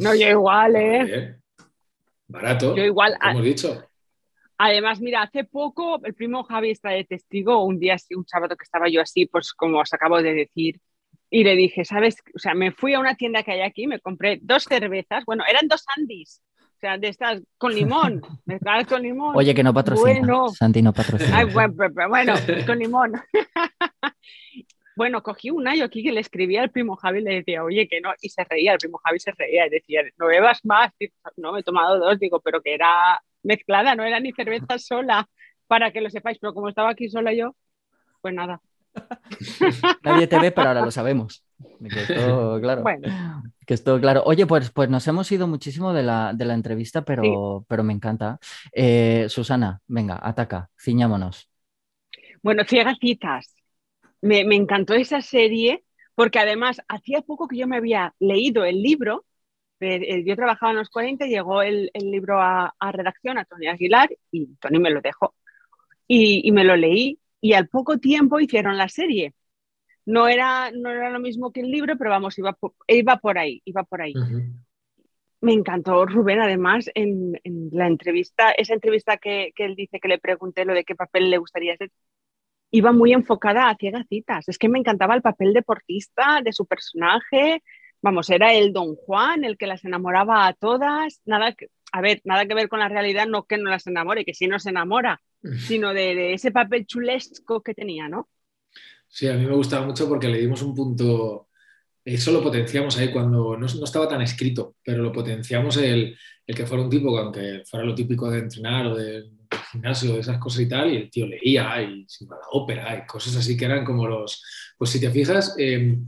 no, 0.00 0.14
yo 0.14 0.28
igual, 0.28 0.76
¿eh? 0.76 1.36
Barato. 2.26 2.76
Yo 2.76 2.84
igual. 2.84 3.16
Hemos 3.22 3.44
dicho. 3.44 3.84
Además, 4.58 5.00
mira, 5.00 5.22
hace 5.22 5.44
poco 5.44 6.00
el 6.04 6.14
primo 6.14 6.42
Javi 6.42 6.70
está 6.70 6.90
de 6.90 7.04
testigo, 7.04 7.64
un 7.64 7.78
día 7.78 7.94
así, 7.94 8.14
un 8.14 8.26
sábado 8.26 8.56
que 8.56 8.64
estaba 8.64 8.88
yo 8.88 9.00
así, 9.00 9.26
pues 9.26 9.52
como 9.52 9.78
os 9.78 9.94
acabo 9.94 10.20
de 10.20 10.34
decir, 10.34 10.80
y 11.30 11.44
le 11.44 11.54
dije, 11.54 11.84
¿sabes? 11.84 12.16
O 12.34 12.40
sea, 12.40 12.54
me 12.54 12.72
fui 12.72 12.94
a 12.94 13.00
una 13.00 13.14
tienda 13.14 13.44
que 13.44 13.52
hay 13.52 13.60
aquí, 13.60 13.86
me 13.86 14.00
compré 14.00 14.40
dos 14.42 14.64
cervezas, 14.64 15.24
bueno, 15.24 15.44
eran 15.48 15.68
dos 15.68 15.84
Andis, 15.96 16.42
o 16.78 16.80
sea, 16.80 16.96
de 16.96 17.08
estas 17.08 17.42
con 17.58 17.74
limón, 17.74 18.22
mezcladas 18.44 18.86
con 18.86 19.02
limón. 19.02 19.34
Oye, 19.36 19.52
que 19.52 19.64
no 19.64 19.74
patrocina. 19.74 20.20
Bueno. 20.20 20.48
Santi 20.50 20.80
no 20.80 20.92
patrocina. 20.92 21.44
bueno, 21.46 21.74
bueno, 22.08 22.34
con 22.66 22.78
limón. 22.78 23.14
bueno, 24.96 25.20
cogí 25.20 25.50
una 25.50 25.74
yo 25.74 25.86
aquí 25.86 26.04
que 26.04 26.12
le 26.12 26.20
escribía 26.20 26.62
al 26.62 26.70
primo 26.70 26.94
Javi 26.94 27.18
y 27.18 27.22
le 27.22 27.34
decía, 27.34 27.64
oye, 27.64 27.88
que 27.88 28.00
no, 28.00 28.12
y 28.20 28.28
se 28.28 28.44
reía, 28.44 28.74
el 28.74 28.78
primo 28.78 29.00
Javi 29.02 29.18
se 29.18 29.32
reía 29.32 29.66
y 29.66 29.70
decía, 29.70 30.02
no 30.18 30.26
bebas 30.26 30.64
más, 30.64 30.92
no, 31.36 31.52
me 31.52 31.60
he 31.60 31.62
tomado 31.64 31.98
dos, 31.98 32.20
digo, 32.20 32.38
pero 32.38 32.62
que 32.62 32.74
era 32.74 33.20
mezclada, 33.42 33.96
no 33.96 34.04
era 34.04 34.20
ni 34.20 34.30
cerveza 34.32 34.78
sola, 34.78 35.28
para 35.66 35.90
que 35.90 36.00
lo 36.00 36.10
sepáis, 36.10 36.38
pero 36.38 36.54
como 36.54 36.68
estaba 36.68 36.90
aquí 36.90 37.08
sola 37.08 37.32
yo, 37.32 37.56
pues 38.20 38.34
nada. 38.34 38.60
Nadie 40.02 40.26
te 40.26 40.38
ve, 40.38 40.50
pero 40.50 40.68
ahora 40.68 40.82
lo 40.82 40.90
sabemos. 40.90 41.44
Que 41.58 42.00
esto, 42.00 42.58
claro. 42.60 42.84
Que 43.66 43.74
esto, 43.74 44.00
claro. 44.00 44.22
Oye, 44.24 44.46
pues, 44.46 44.70
pues 44.70 44.88
nos 44.88 45.06
hemos 45.08 45.30
ido 45.32 45.46
muchísimo 45.46 45.92
de 45.92 46.02
la, 46.02 46.34
entrevista, 46.38 47.04
pero, 47.04 47.64
pero 47.68 47.82
me 47.82 47.92
encanta. 47.92 48.38
Eh, 48.72 49.26
Susana, 49.28 49.80
venga, 49.86 50.18
ataca, 50.22 50.70
ciñámonos. 50.78 51.48
Bueno, 52.42 52.64
Ciegacitas. 52.64 53.54
Me, 54.20 54.44
me 54.44 54.56
encantó 54.56 54.94
esa 54.94 55.20
serie 55.20 55.84
porque 56.14 56.40
además 56.40 56.80
hacía 56.88 57.22
poco 57.22 57.46
que 57.46 57.56
yo 57.56 57.68
me 57.68 57.76
había 57.76 58.14
leído 58.18 58.64
el 58.64 58.82
libro. 58.82 59.24
Eh, 59.80 60.00
eh, 60.02 60.24
yo 60.26 60.34
trabajaba 60.34 60.72
en 60.72 60.78
los 60.78 60.90
40, 60.90 61.26
llegó 61.26 61.62
el, 61.62 61.90
libro 61.94 62.40
a, 62.40 62.74
redacción 62.90 63.38
a 63.38 63.44
Tony 63.44 63.68
Aguilar 63.68 64.10
y 64.32 64.56
Tony 64.56 64.80
me 64.80 64.90
lo 64.90 65.00
dejó. 65.00 65.34
y 66.08 66.50
me 66.52 66.64
lo 66.64 66.74
leí 66.76 67.18
y 67.40 67.52
al 67.52 67.68
poco 67.68 67.98
tiempo 67.98 68.40
hicieron 68.40 68.76
la 68.76 68.88
serie. 68.88 69.34
No 70.06 70.26
era, 70.26 70.70
no 70.70 70.90
era 70.90 71.10
lo 71.10 71.20
mismo 71.20 71.52
que 71.52 71.60
el 71.60 71.70
libro, 71.70 71.96
pero 71.98 72.10
vamos, 72.10 72.38
iba, 72.38 72.56
iba 72.86 73.16
por 73.18 73.38
ahí, 73.38 73.60
iba 73.64 73.84
por 73.84 74.00
ahí. 74.00 74.14
Me 75.40 75.52
encantó 75.52 76.06
Rubén, 76.06 76.40
además, 76.40 76.90
en, 76.94 77.38
la 77.72 77.86
entrevista, 77.86 78.50
esa 78.52 78.74
entrevista 78.74 79.18
que, 79.18 79.52
él 79.56 79.76
dice 79.76 80.00
que 80.00 80.08
le 80.08 80.18
pregunté 80.18 80.64
lo 80.64 80.74
de 80.74 80.84
qué 80.84 80.96
papel 80.96 81.30
le 81.30 81.38
gustaría 81.38 81.74
hacer, 81.74 81.92
iba 82.70 82.92
muy 82.92 83.12
enfocada 83.12 83.68
a 83.68 83.76
ciegacitas. 83.76 84.48
Es 84.48 84.58
que 84.58 84.68
me 84.68 84.78
encantaba 84.78 85.14
el 85.14 85.22
papel 85.22 85.52
deportista 85.52 86.40
de 86.42 86.52
su 86.52 86.66
personaje. 86.66 87.62
Vamos, 88.00 88.30
era 88.30 88.54
el 88.54 88.72
Don 88.72 88.94
Juan, 88.96 89.44
el 89.44 89.58
que 89.58 89.66
las 89.66 89.84
enamoraba 89.84 90.46
a 90.46 90.54
todas. 90.54 91.20
Nada 91.24 91.52
que, 91.52 91.68
a 91.92 92.00
ver, 92.00 92.20
nada 92.24 92.46
que 92.46 92.54
ver 92.54 92.68
con 92.68 92.80
la 92.80 92.88
realidad, 92.88 93.26
no 93.26 93.44
que 93.44 93.58
no 93.58 93.70
las 93.70 93.86
enamore, 93.86 94.24
que 94.24 94.34
sí 94.34 94.46
no 94.48 94.58
se 94.58 94.70
enamora, 94.70 95.20
sino 95.42 95.92
de, 95.94 96.34
ese 96.34 96.50
papel 96.50 96.86
chulesco 96.86 97.62
que 97.62 97.74
tenía, 97.74 98.08
¿no? 98.08 98.28
Sí, 99.06 99.26
a 99.28 99.34
mí 99.34 99.46
me 99.46 99.54
gustaba 99.54 99.86
mucho 99.86 100.08
porque 100.08 100.28
le 100.28 100.38
dimos 100.38 100.62
un 100.62 100.74
punto, 100.74 101.48
eso 102.04 102.32
lo 102.32 102.42
potenciamos 102.42 102.96
ahí 102.98 103.10
cuando 103.10 103.56
no, 103.56 103.66
estaba 103.66 104.08
tan 104.08 104.20
escrito, 104.20 104.76
pero 104.84 105.02
lo 105.02 105.12
potenciamos 105.12 105.76
el, 105.78 106.16
que 106.46 106.66
fuera 106.66 106.82
un 106.82 106.90
tipo, 106.90 107.16
aunque 107.18 107.62
fuera 107.64 107.86
lo 107.86 107.94
típico 107.94 108.30
de 108.30 108.40
entrenar 108.40 108.86
o 108.86 108.96
del 108.96 109.30
gimnasio, 109.72 110.14
de 110.14 110.20
esas 110.20 110.38
cosas 110.38 110.60
y 110.60 110.68
tal, 110.68 110.92
y 110.92 110.96
el 110.96 111.10
tío 111.10 111.26
leía 111.26 111.82
y 111.82 112.04
se 112.06 112.24
iba 112.24 112.36
a 112.36 112.40
la 112.40 112.46
ópera 112.52 112.98
y 112.98 113.06
cosas 113.06 113.36
así 113.36 113.56
que 113.56 113.64
eran 113.64 113.84
como 113.84 114.06
los, 114.06 114.42
pues 114.76 114.90
si 114.90 115.00
te 115.00 115.10
fijas, 115.10 115.54
em, 115.58 116.06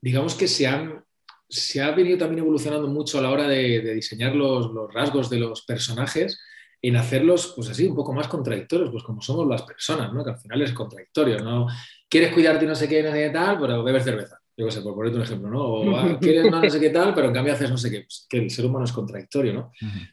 digamos 0.00 0.34
que 0.34 0.46
se 0.46 0.66
han 0.66 1.04
se 1.50 1.80
ha 1.80 1.92
venido 1.92 2.18
también 2.18 2.40
evolucionando 2.40 2.88
mucho 2.88 3.18
a 3.18 3.22
la 3.22 3.30
hora 3.30 3.48
de, 3.48 3.94
diseñar 3.94 4.34
los, 4.34 4.70
los, 4.70 4.92
rasgos 4.92 5.30
de 5.30 5.38
los 5.38 5.62
personajes 5.62 6.38
en 6.80 6.96
hacerlos, 6.96 7.52
pues 7.56 7.68
así, 7.70 7.86
un 7.86 7.96
poco 7.96 8.12
más 8.12 8.28
contradictorios, 8.28 8.90
pues 8.90 9.02
como 9.02 9.20
somos 9.20 9.46
las 9.48 9.62
personas, 9.62 10.12
¿no? 10.12 10.24
Que 10.24 10.30
al 10.30 10.38
final 10.38 10.62
es 10.62 10.72
contradictorio, 10.72 11.40
¿no? 11.40 11.66
Quieres 12.08 12.32
cuidarte 12.32 12.66
no 12.66 12.74
sé 12.74 12.88
qué, 12.88 13.02
no 13.02 13.10
sé 13.10 13.24
qué 13.24 13.30
tal, 13.30 13.58
pero 13.58 13.82
bebes 13.82 14.04
cerveza. 14.04 14.38
Yo 14.56 14.66
qué 14.66 14.72
sé, 14.72 14.80
por 14.80 14.94
ponerte 14.94 15.16
un 15.16 15.22
ejemplo, 15.22 15.50
¿no? 15.50 15.60
O 15.60 15.96
ah, 15.96 16.18
quieres 16.20 16.50
no, 16.50 16.68
sé 16.68 16.80
qué 16.80 16.90
tal, 16.90 17.14
pero 17.14 17.28
en 17.28 17.34
cambio 17.34 17.52
haces 17.52 17.70
no 17.70 17.76
sé 17.76 17.90
qué. 17.90 18.00
Pues 18.02 18.26
que 18.28 18.38
el 18.38 18.50
ser 18.50 18.66
humano 18.66 18.84
es 18.84 18.92
contradictorio, 18.92 19.52
¿no? 19.52 19.72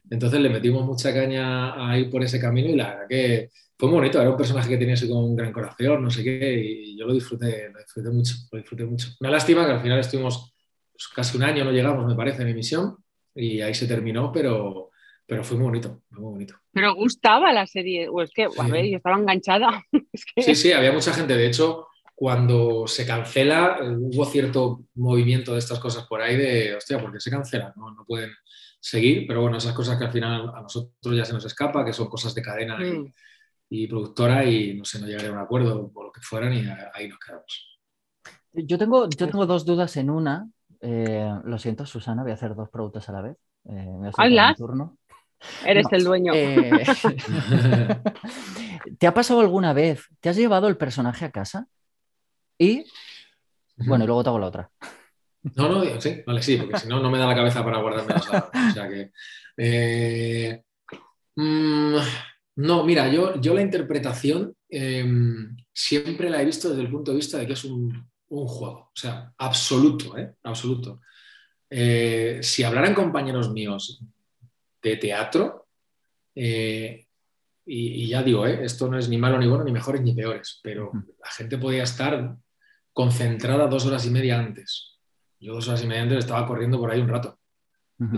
Entonces 0.09 0.39
le 0.39 0.49
metimos 0.49 0.85
mucha 0.85 1.13
caña 1.13 1.89
a 1.89 1.97
ir 1.97 2.09
por 2.09 2.23
ese 2.23 2.39
camino 2.39 2.69
y 2.69 2.75
la 2.75 2.89
verdad 2.89 3.07
que 3.09 3.49
fue 3.77 3.89
muy 3.89 3.97
bonito. 3.97 4.19
Era 4.19 4.29
un 4.29 4.37
personaje 4.37 4.69
que 4.69 4.77
tenía 4.77 4.93
así 4.95 5.07
como 5.07 5.25
un 5.25 5.35
gran 5.35 5.51
corazón, 5.51 6.03
no 6.03 6.09
sé 6.09 6.23
qué, 6.23 6.63
y 6.63 6.97
yo 6.97 7.05
lo 7.05 7.13
disfruté, 7.13 7.69
lo 7.71 7.79
disfruté 7.79 8.09
mucho, 8.09 8.35
lo 8.51 8.57
disfruté 8.59 8.85
mucho. 8.85 9.07
Una 9.19 9.31
lástima 9.31 9.65
que 9.65 9.71
al 9.71 9.81
final 9.81 9.99
estuvimos 9.99 10.53
pues, 10.91 11.07
casi 11.07 11.37
un 11.37 11.43
año, 11.43 11.63
no 11.63 11.71
llegamos, 11.71 12.05
me 12.05 12.15
parece, 12.15 12.43
en 12.43 12.49
emisión, 12.49 12.97
y 13.33 13.61
ahí 13.61 13.73
se 13.73 13.87
terminó, 13.87 14.31
pero 14.31 14.91
pero 15.25 15.43
fue 15.43 15.57
muy 15.57 15.65
bonito, 15.65 16.01
muy 16.11 16.31
bonito. 16.33 16.55
Pero 16.71 16.93
gustaba 16.95 17.51
la 17.51 17.65
serie, 17.65 18.07
o 18.09 18.21
es 18.21 18.31
que, 18.31 18.43
a 18.45 18.67
ver, 18.67 18.85
yo 18.85 18.97
estaba 18.97 19.17
enganchada. 19.17 19.83
Sí, 20.37 20.55
sí, 20.55 20.71
había 20.71 20.91
mucha 20.91 21.13
gente. 21.13 21.35
De 21.35 21.47
hecho, 21.47 21.87
cuando 22.13 22.87
se 22.87 23.05
cancela, 23.05 23.79
hubo 23.81 24.25
cierto 24.25 24.85
movimiento 24.95 25.53
de 25.53 25.59
estas 25.59 25.79
cosas 25.79 26.05
por 26.07 26.21
ahí 26.21 26.37
de, 26.37 26.75
hostia, 26.75 26.99
¿por 26.99 27.11
qué 27.11 27.19
se 27.19 27.29
cancela? 27.29 27.73
No, 27.75 27.91
no 27.91 28.05
pueden 28.05 28.31
seguir, 28.79 29.25
pero 29.27 29.41
bueno, 29.41 29.57
esas 29.57 29.73
cosas 29.73 29.97
que 29.97 30.05
al 30.05 30.11
final 30.11 30.51
a 30.55 30.61
nosotros 30.61 31.15
ya 31.15 31.25
se 31.25 31.33
nos 31.33 31.45
escapa, 31.45 31.83
que 31.83 31.91
son 31.91 32.07
cosas 32.07 32.33
de 32.35 32.41
cadena 32.41 32.77
y, 33.69 33.85
mm. 33.85 33.89
productora 33.89 34.45
y 34.45 34.73
no 34.75 34.85
sé, 34.85 34.99
no 34.99 35.07
llegaré 35.07 35.27
a 35.27 35.31
un 35.33 35.39
acuerdo 35.39 35.91
por 35.91 36.05
lo 36.05 36.11
que 36.11 36.21
fueran 36.21 36.53
y 36.53 36.63
ahí 36.93 37.07
nos 37.07 37.19
quedamos. 37.19 37.79
Yo 38.53 38.77
tengo, 38.77 39.09
yo 39.09 39.27
tengo 39.27 39.45
dos 39.45 39.65
dudas 39.65 39.97
en 39.97 40.09
una. 40.09 40.49
Eh, 40.79 41.29
lo 41.43 41.57
siento, 41.57 41.85
Susana, 41.85 42.21
voy 42.21 42.31
a 42.31 42.35
hacer 42.35 42.55
dos 42.55 42.69
preguntas 42.69 43.09
a 43.09 43.11
la 43.11 43.21
vez. 43.21 43.37
Eh, 43.65 43.97
me 43.99 44.11
turno. 44.55 44.97
Eres 45.65 45.87
el 45.91 46.03
dueño. 46.03 46.33
Eh, 46.33 46.71
¿Te 48.99 49.07
ha 49.07 49.13
pasado 49.13 49.39
alguna 49.39 49.73
vez? 49.73 50.03
¿Te 50.19 50.29
has 50.29 50.35
llevado 50.35 50.67
el 50.67 50.77
personaje 50.77 51.25
a 51.25 51.31
casa? 51.31 51.67
Y. 52.57 52.85
Bueno, 53.77 54.03
y 54.03 54.07
luego 54.07 54.23
te 54.23 54.29
hago 54.29 54.39
la 54.39 54.47
otra. 54.47 54.71
No, 55.55 55.69
no, 55.69 56.01
sí, 56.01 56.23
vale, 56.25 56.41
sí, 56.41 56.57
porque 56.57 56.79
si 56.79 56.87
no, 56.87 56.99
no 56.99 57.11
me 57.11 57.19
da 57.19 57.27
la 57.27 57.35
cabeza 57.35 57.63
para 57.63 57.79
guardarme 57.79 58.13
las 58.13 58.27
O 58.27 58.73
sea 58.73 58.89
que. 58.89 59.11
Eh, 59.57 60.63
mm, 61.35 61.95
no, 62.57 62.83
mira, 62.83 63.07
yo, 63.09 63.39
yo 63.39 63.53
la 63.53 63.61
interpretación 63.61 64.55
em, 64.69 65.55
siempre 65.73 66.29
la 66.29 66.41
he 66.41 66.45
visto 66.45 66.69
desde 66.69 66.81
el 66.81 66.91
punto 66.91 67.11
de 67.11 67.17
vista 67.17 67.37
de 67.37 67.47
que 67.47 67.53
es 67.53 67.63
un, 67.65 68.09
juego. 68.27 68.89
O 68.91 68.95
sea, 68.95 69.33
absoluto, 69.37 70.17
¿eh? 70.17 70.33
Absoluto. 70.43 71.01
si 71.69 72.63
hablaran 72.63 72.93
compañeros 72.93 73.51
míos 73.51 74.01
de 74.89 74.97
teatro. 74.97 75.67
Eh, 76.35 77.07
y, 77.65 78.07
ya 78.07 78.21
digo, 78.21 78.45
eh, 78.45 78.63
esto 78.63 78.87
no 78.87 78.97
es 78.97 79.09
ni 79.09 79.17
malo 79.17 79.39
ni 79.39 79.47
bueno, 79.47 79.63
ni 79.63 79.71
mejores 79.71 80.01
ni 80.01 80.13
peores, 80.13 80.59
pero 80.61 80.91
la 80.93 81.31
gente 81.31 81.57
podía 81.57 81.83
estar 81.83 82.35
concentrada 82.93 83.67
dos 83.67 83.85
horas 83.85 84.05
y 84.05 84.11
media 84.11 84.39
antes. 84.39 84.99
Yo 85.39 85.55
dos 85.55 85.67
horas 85.67 85.83
y 85.83 85.87
media 85.87 86.03
antes 86.03 86.19
estaba 86.19 86.45
corriendo 86.47 86.79
por 86.79 86.91
ahí 86.91 87.01
un 87.01 87.09
rato. 87.09 87.39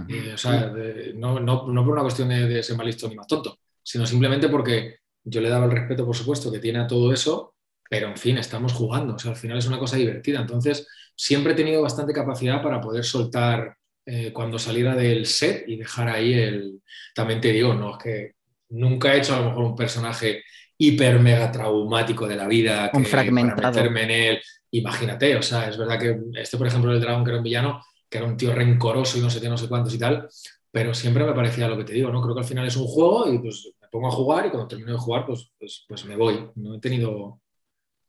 Eh, 0.09 0.33
o 0.33 0.37
sea, 0.37 0.73
no, 1.15 1.39
no, 1.39 1.67
no, 1.67 1.85
por 1.85 1.93
una 1.93 2.01
cuestión 2.01 2.29
de, 2.29 2.61
ser 2.63 2.75
más 2.75 2.85
listo 2.85 3.07
ni 3.07 3.15
más 3.15 3.27
tonto, 3.27 3.59
sino 3.81 4.05
simplemente 4.05 4.49
porque 4.49 4.97
yo 5.23 5.39
le 5.39 5.49
daba 5.49 5.65
el 5.65 5.71
respeto, 5.71 6.05
por 6.05 6.15
supuesto, 6.15 6.51
que 6.51 6.59
tiene 6.59 6.79
a 6.79 6.87
todo 6.87 7.13
eso, 7.13 7.55
pero 7.89 8.07
en 8.07 8.17
fin, 8.17 8.37
estamos 8.37 8.73
jugando. 8.73 9.15
O 9.15 9.19
sea, 9.19 9.31
al 9.31 9.37
final 9.37 9.57
es 9.59 9.67
una 9.67 9.79
cosa 9.79 9.95
divertida. 9.95 10.41
Entonces, 10.41 10.87
siempre 11.15 11.53
he 11.53 11.55
tenido 11.55 11.81
bastante 11.81 12.11
capacidad 12.11 12.61
para 12.61 12.81
poder 12.81 13.05
soltar 13.05 13.77
eh, 14.09 14.31
cuando 14.31 14.57
saliera 14.57 14.95
del 14.95 15.25
set 15.25 15.65
y 15.67 15.75
dejar 15.75 16.07
ahí 16.07 16.33
el... 16.33 16.81
También 17.13 17.41
te 17.41 17.51
digo, 17.51 17.73
no, 17.73 17.97
es 17.97 18.03
que 18.03 18.31
nunca 18.69 19.13
he 19.13 19.17
hecho 19.17 19.35
a 19.35 19.41
lo 19.41 19.49
mejor 19.49 19.65
un 19.65 19.75
personaje 19.75 20.43
hiper 20.77 21.19
mega 21.19 21.51
traumático 21.51 22.25
de 22.25 22.37
la 22.37 22.47
vida. 22.47 22.89
Que, 22.89 22.97
un 22.97 23.05
fragmentado. 23.05 23.57
Para 23.57 23.71
meterme 23.71 24.03
en 24.03 24.11
él. 24.11 24.41
Imagínate, 24.71 25.35
o 25.35 25.41
sea, 25.41 25.67
es 25.67 25.77
verdad 25.77 25.99
que 25.99 26.17
este, 26.39 26.57
por 26.57 26.67
ejemplo, 26.67 26.93
el 26.93 27.01
dragón 27.01 27.25
que 27.25 27.31
era 27.31 27.37
un 27.39 27.43
villano, 27.43 27.83
que 28.09 28.17
era 28.17 28.27
un 28.27 28.37
tío 28.37 28.55
rencoroso 28.55 29.17
y 29.17 29.21
no 29.21 29.29
sé 29.29 29.41
qué, 29.41 29.49
no 29.49 29.57
sé 29.57 29.67
cuántos 29.67 29.93
y 29.93 29.99
tal, 29.99 30.29
pero 30.71 30.93
siempre 30.93 31.25
me 31.25 31.33
parecía 31.33 31.67
lo 31.67 31.77
que 31.77 31.83
te 31.83 31.93
digo, 31.93 32.09
¿no? 32.09 32.21
Creo 32.21 32.33
que 32.33 32.41
al 32.41 32.47
final 32.47 32.65
es 32.65 32.77
un 32.77 32.87
juego 32.87 33.29
y 33.29 33.39
pues 33.39 33.73
me 33.81 33.89
pongo 33.89 34.07
a 34.07 34.11
jugar 34.11 34.45
y 34.45 34.49
cuando 34.51 34.69
termino 34.69 34.93
de 34.93 34.99
jugar, 34.99 35.25
pues, 35.25 35.51
pues, 35.59 35.85
pues 35.85 36.05
me 36.05 36.15
voy. 36.15 36.49
No 36.55 36.75
he 36.75 36.79
tenido... 36.79 37.41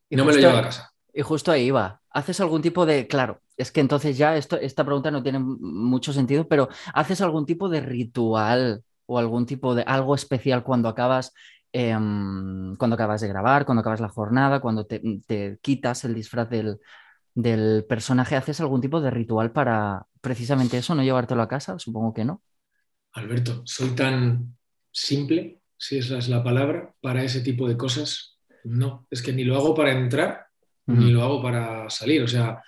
Y 0.09 0.15
no 0.15 0.25
me 0.25 0.33
lo 0.33 0.39
llevo 0.39 0.59
a 0.59 0.63
casa. 0.63 0.88
Y 1.15 1.23
justo 1.23 1.51
ahí 1.51 1.71
va. 1.71 2.01
¿Haces 2.11 2.41
algún 2.41 2.63
tipo 2.63 2.87
de, 2.87 3.07
claro, 3.07 3.41
es 3.57 3.73
que 3.73 3.81
entonces 3.81 4.17
ya 4.17 4.37
esto, 4.37 4.57
esta 4.57 4.85
pregunta 4.85 5.11
no 5.11 5.23
tiene 5.23 5.41
mucho 5.41 6.13
sentido, 6.13 6.47
pero 6.49 6.69
¿haces 6.95 7.21
algún 7.21 7.45
tipo 7.45 7.69
de 7.69 7.81
ritual 7.81 8.85
o 9.07 9.19
algún 9.19 9.47
tipo 9.47 9.75
de 9.75 9.83
algo 9.83 10.15
especial 10.15 10.63
cuando 10.63 10.89
acabas, 10.89 11.33
em, 11.73 12.77
cuando 12.77 12.95
acabas 12.95 13.21
de 13.21 13.29
grabar, 13.29 13.65
cuando 13.65 13.81
acabas 13.81 14.01
la 14.01 14.09
jornada, 14.09 14.61
cuando 14.61 14.87
te, 14.87 15.59
quitas 15.61 16.05
el 16.05 16.15
disfraz 16.15 16.49
del, 16.49 16.79
del, 17.35 17.85
personaje? 17.89 18.37
¿Haces 18.37 18.61
algún 18.61 18.81
tipo 18.81 19.01
de 19.01 19.11
ritual 19.11 19.51
para 19.51 20.07
precisamente 20.21 20.79
eso, 20.79 20.95
no 20.95 21.03
llevártelo 21.03 21.43
a 21.43 21.49
casa? 21.49 21.79
Supongo 21.79 22.15
que 22.15 22.25
no. 22.25 22.43
Alberto, 23.13 23.63
soy 23.65 23.91
tan 23.91 24.57
simple, 24.93 25.61
si 25.77 25.99
esa 25.99 26.19
es 26.19 26.29
la 26.29 26.45
palabra, 26.45 26.95
para 27.01 27.25
ese 27.25 27.41
tipo 27.41 27.69
de 27.69 27.77
cosas. 27.77 28.39
No, 28.65 29.07
es 29.11 29.23
que 29.23 29.33
ni 29.33 29.45
lo 29.45 29.57
hago 29.57 29.75
para 29.75 29.93
entrar, 29.93 30.48
ni 30.89 31.11
lo 31.11 31.23
hago 31.23 31.43
para 31.43 31.89
salir. 31.91 32.23
O 32.23 32.29
sea, 32.29 32.63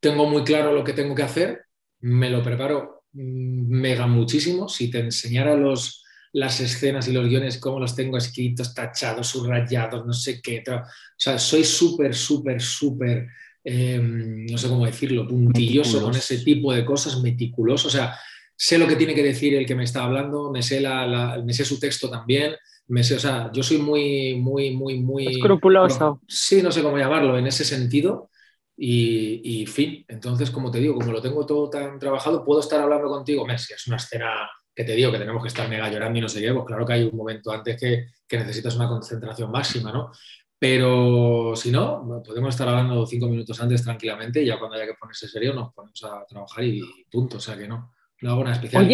tengo 0.00 0.28
muy 0.28 0.44
claro 0.44 0.72
lo 0.72 0.84
que 0.84 0.92
tengo 0.92 1.14
que 1.14 1.22
hacer, 1.22 1.64
me 2.00 2.30
lo 2.30 2.42
preparo 2.42 3.04
mm, 3.12 3.68
mega 3.68 4.06
muchísimo. 4.06 4.68
Si 4.68 4.90
te 4.90 5.00
enseñara 5.00 5.56
los, 5.56 6.04
las 6.32 6.60
escenas 6.60 7.08
y 7.08 7.12
los 7.12 7.28
guiones, 7.28 7.58
cómo 7.58 7.80
los 7.80 7.96
tengo 7.96 8.18
escritos, 8.18 8.74
tachados, 8.74 9.28
subrayados, 9.28 10.06
no 10.06 10.12
sé 10.12 10.40
qué. 10.42 10.62
O 10.68 10.82
sea, 11.16 11.38
soy 11.38 11.64
súper, 11.64 12.14
súper, 12.14 12.60
súper, 12.60 13.26
em, 13.64 14.46
no 14.46 14.58
sé 14.58 14.68
cómo 14.68 14.84
decirlo, 14.84 15.26
puntilloso 15.26 16.02
con 16.02 16.14
ese 16.14 16.38
tipo 16.38 16.72
de 16.72 16.84
cosas, 16.84 17.20
meticuloso. 17.22 17.88
O 17.88 17.90
sea, 17.90 18.14
sé 18.54 18.78
lo 18.78 18.86
que 18.86 18.96
tiene 18.96 19.14
que 19.14 19.22
decir 19.22 19.54
el 19.54 19.66
que 19.66 19.74
me 19.74 19.84
está 19.84 20.04
hablando, 20.04 20.50
me 20.50 20.62
sé, 20.62 20.80
la, 20.80 21.40
me 21.44 21.52
sé 21.52 21.64
su 21.64 21.78
texto 21.80 22.10
también. 22.10 22.54
Me 22.88 23.02
sé, 23.02 23.16
o 23.16 23.18
sea, 23.18 23.50
yo 23.52 23.62
soy 23.62 23.78
muy, 23.78 24.36
muy, 24.36 24.70
muy, 24.70 25.00
muy... 25.00 25.26
Escrupuloso. 25.26 26.20
sí, 26.28 26.62
no 26.62 26.70
sé 26.70 26.82
cómo 26.82 26.98
llamarlo 26.98 27.36
en 27.36 27.46
ese 27.46 27.64
sentido. 27.64 28.30
Y, 28.76 29.62
y, 29.62 29.66
fin, 29.66 30.04
entonces, 30.06 30.50
como 30.50 30.70
te 30.70 30.78
digo, 30.78 30.94
como 30.94 31.10
lo 31.10 31.22
tengo 31.22 31.46
todo 31.46 31.70
tan 31.70 31.98
trabajado, 31.98 32.44
puedo 32.44 32.60
estar 32.60 32.80
hablando 32.80 33.08
contigo, 33.08 33.46
Messi, 33.46 33.72
es 33.72 33.86
una 33.86 33.96
escena 33.96 34.50
que 34.74 34.84
te 34.84 34.92
digo 34.92 35.10
que 35.10 35.18
tenemos 35.18 35.42
que 35.42 35.48
estar 35.48 35.66
mega 35.68 35.90
llorando 35.90 36.18
y 36.18 36.22
no 36.22 36.28
sé 36.28 36.42
qué, 36.42 36.52
pues 36.52 36.66
claro 36.66 36.84
que 36.84 36.92
hay 36.92 37.04
un 37.04 37.16
momento 37.16 37.50
antes 37.50 37.80
que, 37.80 38.08
que 38.28 38.38
necesitas 38.38 38.76
una 38.76 38.86
concentración 38.86 39.50
máxima, 39.50 39.90
¿no? 39.90 40.10
Pero 40.58 41.54
si 41.54 41.70
no, 41.70 42.22
podemos 42.24 42.54
estar 42.54 42.68
hablando 42.68 43.06
cinco 43.06 43.28
minutos 43.28 43.60
antes 43.60 43.82
tranquilamente 43.82 44.42
y 44.42 44.46
ya 44.46 44.58
cuando 44.58 44.76
haya 44.76 44.86
que 44.86 44.94
ponerse 44.98 45.28
serio 45.28 45.52
nos 45.52 45.72
ponemos 45.74 46.02
a 46.04 46.24
trabajar 46.26 46.64
y 46.64 46.82
punto, 47.10 47.36
o 47.36 47.40
sea 47.40 47.56
que 47.56 47.68
no, 47.68 47.94
no 48.22 48.30
hago 48.30 48.42
nada 48.42 48.56
especial. 48.56 48.90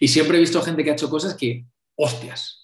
Y, 0.00 0.08
siempre 0.08 0.36
he 0.36 0.40
visto 0.40 0.60
gente 0.62 0.82
que 0.82 0.90
ha 0.90 0.94
hecho 0.94 1.08
cosas 1.08 1.34
que, 1.34 1.64
hostias, 1.94 2.59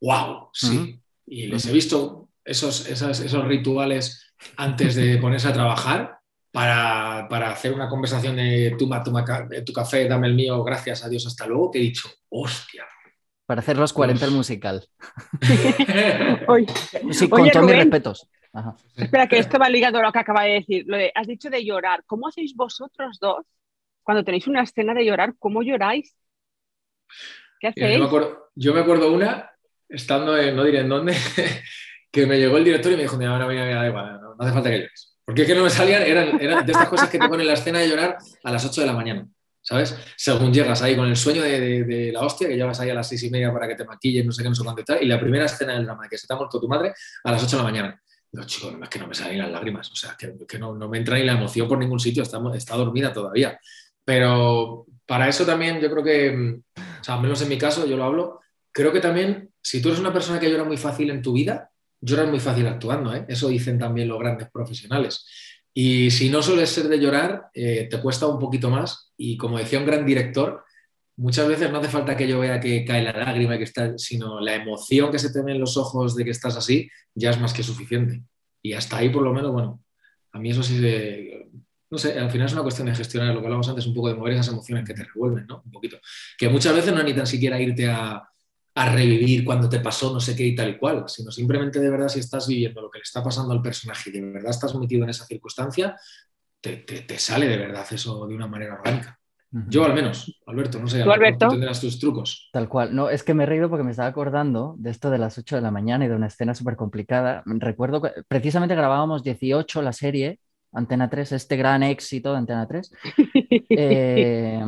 wow, 0.00 0.50
sí. 0.52 1.00
Y 1.26 1.46
les 1.46 1.66
he 1.66 1.72
visto 1.72 2.28
esos, 2.44 2.88
esos 2.88 3.44
rituales 3.46 4.34
antes 4.56 4.94
de 4.94 5.18
ponerse 5.18 5.48
a 5.48 5.52
trabajar 5.52 6.18
para, 6.52 7.50
hacer 7.50 7.74
una 7.74 7.88
conversación 7.88 8.36
de 8.36 8.74
toma, 8.78 9.02
toma 9.02 9.24
tu 9.64 9.72
café, 9.72 10.08
dame 10.08 10.28
el 10.28 10.34
mío, 10.34 10.62
gracias 10.64 11.04
a 11.04 11.08
Dios, 11.08 11.26
hasta 11.26 11.46
luego, 11.46 11.70
que 11.70 11.78
he 11.78 11.82
dicho, 11.82 12.08
hostia. 12.30 12.86
Para 13.44 13.60
hacer 13.60 13.76
los 13.76 13.92
40 13.92 14.24
el 14.24 14.30
musical. 14.30 14.88
sí, 17.12 17.28
con 17.28 17.50
todos 17.50 17.66
mis 17.66 17.76
respetos. 17.76 18.28
Espera, 18.96 19.28
que 19.28 19.38
esto 19.38 19.58
va 19.58 19.68
ligado 19.68 19.98
a 19.98 20.02
lo 20.02 20.12
que 20.12 20.18
acaba 20.18 20.44
de 20.44 20.54
decir. 20.54 20.84
Lo 20.86 20.96
de, 20.96 21.12
has 21.14 21.26
dicho 21.26 21.50
de 21.50 21.64
llorar. 21.64 22.02
¿Cómo 22.06 22.28
hacéis 22.28 22.56
vosotros 22.56 23.18
dos 23.20 23.44
cuando 24.02 24.24
tenéis 24.24 24.46
una 24.46 24.62
escena 24.62 24.94
de 24.94 25.04
llorar? 25.04 25.34
¿Cómo 25.38 25.62
lloráis? 25.62 26.16
¿Qué 27.60 27.68
hacéis? 27.68 27.94
Yo 27.94 27.98
me 27.98 28.06
acuerdo, 28.06 28.50
yo 28.54 28.74
me 28.74 28.80
acuerdo 28.80 29.12
una, 29.12 29.50
estando 29.88 30.36
en, 30.36 30.56
no 30.56 30.64
diré 30.64 30.80
en 30.80 30.88
dónde, 30.88 31.16
que 32.12 32.26
me 32.26 32.38
llegó 32.38 32.56
el 32.56 32.64
director 32.64 32.92
y 32.92 32.96
me 32.96 33.02
dijo, 33.02 33.16
mira, 33.16 33.32
mira, 33.46 33.66
mira, 33.66 33.86
igual, 33.86 34.20
no, 34.20 34.36
hace 34.38 34.52
falta 34.52 34.70
que 34.70 34.78
llores. 34.78 35.18
Porque 35.24 35.42
es 35.42 35.48
que 35.48 35.54
no 35.54 35.64
me 35.64 35.70
salían, 35.70 36.02
eran, 36.02 36.40
eran 36.40 36.64
de 36.64 36.72
estas 36.72 36.88
cosas 36.88 37.08
que 37.08 37.18
te 37.18 37.28
ponen 37.28 37.46
la 37.46 37.54
escena 37.54 37.80
de 37.80 37.88
llorar 37.88 38.16
a 38.44 38.52
las 38.52 38.64
8 38.64 38.80
de 38.82 38.86
la 38.86 38.92
mañana. 38.92 39.26
¿sabes? 39.66 39.96
Según 40.16 40.54
llegas 40.54 40.80
ahí 40.82 40.94
con 40.94 41.08
el 41.08 41.16
sueño 41.16 41.42
de, 41.42 42.10
la 42.12 42.20
hostia, 42.20 42.46
que 42.46 42.54
llevas 42.54 42.78
ahí 42.78 42.90
a 42.90 42.94
las 42.94 43.08
seis 43.08 43.24
y 43.24 43.30
media 43.30 43.52
para 43.52 43.66
que 43.66 43.74
te 43.74 43.84
maquilles, 43.84 44.24
no 44.24 44.30
sé 44.30 44.44
qué, 44.44 44.48
no 44.48 44.54
sé 44.54 44.62
cuánto 44.62 44.80
y 44.80 44.84
tal, 44.84 45.02
y 45.02 45.06
la 45.06 45.18
primera 45.18 45.46
escena 45.46 45.72
del 45.72 45.84
drama, 45.84 46.04
de 46.04 46.08
que 46.08 46.18
se 46.18 46.26
te 46.26 46.32
ha 46.32 46.36
muerto 46.36 46.60
tu 46.60 46.68
madre, 46.68 46.94
a 47.24 47.32
las 47.32 47.42
8 47.42 47.56
de 47.56 47.62
la 47.62 47.68
mañana. 47.68 48.02
No, 48.30 48.44
chicos, 48.44 48.74
es 48.80 48.88
que 48.88 48.98
no 49.00 49.08
me 49.08 49.14
salen 49.14 49.38
las 49.38 49.50
lágrimas, 49.50 49.90
o 49.90 49.96
sea, 49.96 50.16
que, 50.16 50.58
no, 50.58 50.74
me 50.88 50.98
entra 50.98 51.16
ni 51.16 51.24
la 51.24 51.32
emoción 51.32 51.66
por 51.66 51.78
ningún 51.78 51.98
sitio, 51.98 52.22
está, 52.22 52.40
está 52.54 52.76
dormida 52.76 53.12
todavía. 53.12 53.58
Pero 54.04 54.86
para 55.06 55.28
eso 55.28 55.46
también 55.46 55.80
yo 55.80 55.90
creo 55.90 56.04
que, 56.04 56.60
o 56.76 57.04
sea, 57.04 57.14
al 57.14 57.22
menos 57.22 57.40
en 57.42 57.48
mi 57.48 57.58
caso, 57.58 57.86
yo 57.86 57.96
lo 57.96 58.04
hablo, 58.04 58.40
creo 58.72 58.92
que 58.92 59.00
también, 59.00 59.50
si 59.62 59.80
tú 59.80 59.88
eres 59.88 60.00
una 60.00 60.12
persona 60.12 60.38
que 60.38 60.50
llora 60.50 60.64
muy 60.64 60.76
fácil 60.76 61.10
en 61.10 61.22
tu 61.22 61.32
vida, 61.32 61.70
llorar 62.00 62.28
muy 62.28 62.40
fácil 62.40 62.66
actuando, 62.66 63.14
¿eh? 63.14 63.24
eso 63.28 63.48
dicen 63.48 63.78
también 63.78 64.08
los 64.08 64.18
grandes 64.18 64.50
profesionales. 64.50 65.24
Y 65.72 66.10
si 66.10 66.30
no 66.30 66.42
sueles 66.42 66.70
ser 66.70 66.88
de 66.88 66.98
llorar, 66.98 67.48
eh, 67.52 67.86
te 67.90 68.00
cuesta 68.00 68.26
un 68.26 68.38
poquito 68.38 68.70
más. 68.70 69.12
Y 69.16 69.36
como 69.36 69.58
decía 69.58 69.78
un 69.78 69.86
gran 69.86 70.06
director, 70.06 70.64
muchas 71.16 71.46
veces 71.48 71.70
no 71.70 71.78
hace 71.78 71.88
falta 71.88 72.16
que 72.16 72.26
yo 72.26 72.40
vea 72.40 72.60
que 72.60 72.84
cae 72.84 73.02
la 73.02 73.12
lágrima, 73.12 73.58
que 73.58 73.64
está, 73.64 73.96
sino 73.98 74.40
la 74.40 74.54
emoción 74.54 75.10
que 75.10 75.18
se 75.18 75.30
te 75.30 75.42
ve 75.42 75.52
en 75.52 75.60
los 75.60 75.76
ojos 75.76 76.16
de 76.16 76.24
que 76.24 76.30
estás 76.30 76.56
así, 76.56 76.88
ya 77.14 77.30
es 77.30 77.40
más 77.40 77.52
que 77.52 77.62
suficiente. 77.62 78.22
Y 78.62 78.72
hasta 78.72 78.96
ahí, 78.96 79.10
por 79.10 79.22
lo 79.22 79.34
menos, 79.34 79.52
bueno, 79.52 79.82
a 80.32 80.38
mí 80.38 80.50
eso 80.50 80.62
sí 80.62 80.78
de, 80.78 81.48
no 81.90 81.98
sé, 81.98 82.18
al 82.18 82.30
final 82.30 82.46
es 82.46 82.52
una 82.52 82.62
cuestión 82.62 82.86
de 82.88 82.94
gestionar, 82.94 83.34
lo 83.34 83.40
que 83.40 83.46
hablamos 83.46 83.68
antes, 83.68 83.86
un 83.86 83.94
poco 83.94 84.08
de 84.08 84.14
mover 84.14 84.32
esas 84.32 84.48
emociones 84.48 84.84
que 84.84 84.94
te 84.94 85.04
revuelven, 85.04 85.46
¿no? 85.46 85.62
Un 85.64 85.70
poquito. 85.70 85.98
Que 86.36 86.48
muchas 86.48 86.74
veces 86.74 86.92
no 86.92 87.02
ni 87.02 87.14
tan 87.14 87.26
siquiera 87.26 87.60
irte 87.60 87.88
a, 87.88 88.28
a 88.76 88.92
revivir 88.92 89.42
cuando 89.44 89.68
te 89.70 89.80
pasó 89.80 90.12
no 90.12 90.20
sé 90.20 90.36
qué 90.36 90.44
y 90.44 90.54
tal 90.54 90.68
y 90.68 90.78
cual, 90.78 91.04
sino 91.06 91.30
simplemente 91.30 91.80
de 91.80 91.88
verdad 91.88 92.08
si 92.08 92.20
estás 92.20 92.46
viviendo 92.46 92.82
lo 92.82 92.90
que 92.90 92.98
le 92.98 93.04
está 93.04 93.24
pasando 93.24 93.52
al 93.54 93.62
personaje 93.62 94.10
y 94.10 94.12
de 94.12 94.20
verdad 94.20 94.50
estás 94.50 94.74
metido 94.74 95.04
en 95.04 95.10
esa 95.10 95.24
circunstancia, 95.24 95.96
te, 96.60 97.18
sale 97.18 97.48
de 97.48 97.56
verdad 97.56 97.86
eso 97.90 98.26
de 98.26 98.34
una 98.34 98.46
manera 98.46 98.74
orgánica. 98.74 99.18
Yo 99.68 99.84
al 99.86 99.94
menos, 99.94 100.42
Alberto, 100.46 100.78
no 100.78 100.88
sé, 100.88 101.02
¿Tú, 101.02 101.10
Alberto? 101.10 101.48
tendrás 101.48 101.80
tus 101.80 101.98
trucos. 101.98 102.50
Tal 102.52 102.68
cual. 102.68 102.94
No, 102.94 103.08
es 103.08 103.22
que 103.22 103.32
me 103.32 103.44
he 103.44 103.46
reído 103.46 103.70
porque 103.70 103.84
me 103.84 103.92
estaba 103.92 104.08
acordando 104.08 104.74
de 104.76 104.90
esto 104.90 105.08
de 105.08 105.16
las 105.16 105.38
8 105.38 105.56
de 105.56 105.62
la 105.62 105.70
mañana 105.70 106.04
y 106.04 106.08
de 106.08 106.14
una 106.14 106.26
escena 106.26 106.54
súper 106.54 106.76
complicada. 106.76 107.42
Recuerdo 107.46 108.02
que 108.02 108.10
precisamente 108.28 108.74
grabábamos 108.74 109.22
18 109.22 109.80
la 109.80 109.94
serie, 109.94 110.40
Antena 110.72 111.08
3, 111.08 111.32
este 111.32 111.56
gran 111.56 111.82
éxito 111.82 112.32
de 112.32 112.38
Antena 112.38 112.66
3. 112.66 112.92
Eh, 113.68 114.62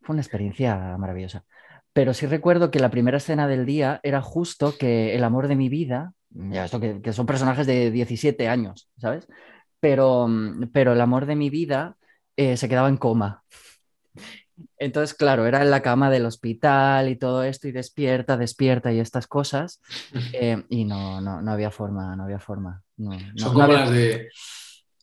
fue 0.00 0.12
una 0.12 0.22
experiencia 0.22 0.96
maravillosa. 0.98 1.44
Pero 1.92 2.12
sí 2.12 2.26
recuerdo 2.26 2.70
que 2.70 2.80
la 2.80 2.90
primera 2.90 3.18
escena 3.18 3.46
del 3.46 3.64
día 3.64 4.00
era 4.02 4.20
justo 4.20 4.76
que 4.76 5.14
el 5.14 5.24
amor 5.24 5.48
de 5.48 5.56
mi 5.56 5.68
vida, 5.68 6.12
ya 6.30 6.64
esto 6.64 6.80
que, 6.80 7.12
son 7.12 7.24
personajes 7.24 7.66
de 7.66 7.90
17 7.90 8.48
años, 8.48 8.90
¿sabes? 8.98 9.28
Pero, 9.80 10.26
mm, 10.28 10.70
pero 10.72 10.92
el 10.92 11.00
amor 11.00 11.26
de 11.26 11.36
mi 11.36 11.50
vida 11.50 11.96
eh, 12.36 12.56
se 12.56 12.68
quedaba 12.68 12.88
en 12.88 12.96
coma. 12.96 13.44
Entonces, 14.76 15.14
claro, 15.14 15.46
era 15.46 15.62
en 15.62 15.70
la 15.70 15.82
cama 15.82 16.10
del 16.10 16.26
hospital 16.26 17.08
y 17.08 17.16
todo 17.16 17.44
esto, 17.44 17.68
y 17.68 17.72
despierta, 17.72 18.36
despierta 18.36 18.92
y 18.92 19.00
estas 19.00 19.26
cosas, 19.26 19.80
eh, 20.32 20.64
y 20.68 20.84
no, 20.84 21.20
no, 21.20 21.40
no, 21.40 21.50
había 21.52 21.70
forma, 21.70 22.14
no 22.16 22.24
había 22.24 22.38
forma. 22.38 22.82
son, 23.36 23.52
como 23.52 23.66
las 23.66 23.90
de, 23.90 24.28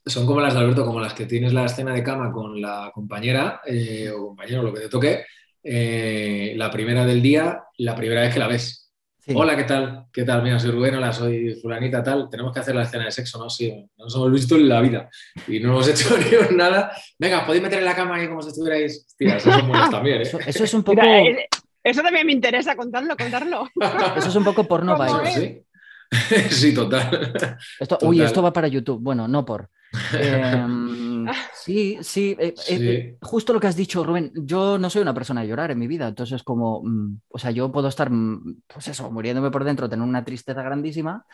son 0.06 0.26
como 0.26 0.42
las 0.42 0.54
de 0.54 0.60
Alberto, 0.60 0.86
como 0.86 1.00
las 1.00 1.14
que 1.14 1.26
tienes 1.26 1.54
la 1.54 1.66
escena 1.66 1.94
de 1.94 2.04
cama 2.04 2.32
con 2.32 2.62
la 2.62 2.92
compañera 2.94 3.62
eh, 3.66 4.10
o 4.10 4.28
compañero, 4.28 4.64
lo 4.64 4.74
que 4.74 4.82
te 4.82 4.90
toque, 4.90 5.26
eh, 5.64 6.54
la 6.56 6.72
primera 6.72 7.06
del 7.06 7.22
día, 7.22 7.64
la 7.78 7.96
primera 7.96 8.22
vez 8.22 8.34
que 8.34 8.40
la 8.40 8.48
ves. 8.48 8.92
Hola, 9.34 9.56
¿qué 9.56 9.64
tal? 9.64 10.08
¿Qué 10.12 10.24
tal? 10.24 10.42
Mira, 10.42 10.60
soy 10.60 10.72
Rubén, 10.72 10.96
hola, 10.96 11.14
soy 11.14 11.56
fulanita, 11.62 12.02
tal. 12.04 12.28
Tenemos 12.30 12.52
que 12.52 12.60
hacer 12.60 12.74
la 12.74 12.84
escena 12.84 13.06
de 13.06 13.12
sexo, 13.12 13.38
¿no? 13.38 13.50
Sí, 13.50 13.72
no 13.98 14.06
nos 14.06 14.16
hemos 14.16 14.32
visto 14.32 14.56
en 14.56 14.68
la 14.68 14.82
vida 14.82 15.10
y 15.48 15.60
no 15.60 15.70
hemos 15.70 15.88
hecho 15.88 16.16
ni 16.50 16.58
nada. 16.58 16.92
Venga, 17.20 17.46
podéis 17.46 17.64
meter 17.64 17.80
en 17.80 17.86
la 17.86 17.96
cama 17.96 18.16
ahí 18.16 18.28
como 18.28 18.42
si 18.42 18.50
estuvierais. 18.50 19.16
Tía, 19.16 19.38
eso 19.38 19.52
también, 19.92 20.22
¿eh? 20.22 20.30
eso, 20.48 20.64
es 20.64 20.74
un 20.74 20.84
poco. 20.84 21.02
Eh, 21.02 21.48
eso 21.84 22.02
también 22.02 22.26
me 22.26 22.34
interesa, 22.34 22.76
contarlo, 22.76 23.16
contarlo. 23.16 23.70
eso 24.18 24.30
es 24.30 24.36
un 24.36 24.44
poco 24.44 24.68
porno 24.68 24.98
¿Sí? 25.28 25.64
sí, 26.50 26.74
total. 26.74 27.34
Esto, 27.80 28.00
Uy, 28.02 28.22
esto 28.22 28.42
va 28.42 28.52
para 28.52 28.68
YouTube. 28.68 29.00
Bueno, 29.02 29.28
no 29.28 29.46
por. 29.46 29.70
Em, 30.14 31.26
sí, 31.54 31.98
sí, 32.02 32.36
eh, 32.40 32.54
eh, 32.70 33.18
justo 33.22 33.54
lo 33.54 33.60
que 33.60 33.68
has 33.68 33.76
dicho, 33.76 34.04
Rubén. 34.04 34.32
Yo 34.36 34.78
no 34.78 34.90
soy 34.90 35.02
una 35.02 35.14
persona 35.14 35.42
de 35.42 35.48
llorar 35.48 35.72
en 35.72 35.80
mi 35.80 35.88
vida, 35.88 36.08
entonces 36.08 36.44
como, 36.44 36.82
mm, 36.84 37.22
o 37.30 37.40
sea, 37.40 37.52
yo 37.52 37.72
puedo 37.72 37.88
estar, 37.88 38.10
mm, 38.10 38.62
pues 38.68 38.88
eso, 38.88 39.12
muriéndome 39.12 39.52
por 39.52 39.64
dentro, 39.64 39.90
tener 39.90 40.08
una 40.08 40.24
tristeza 40.24 40.62
grandísima, 40.64 41.26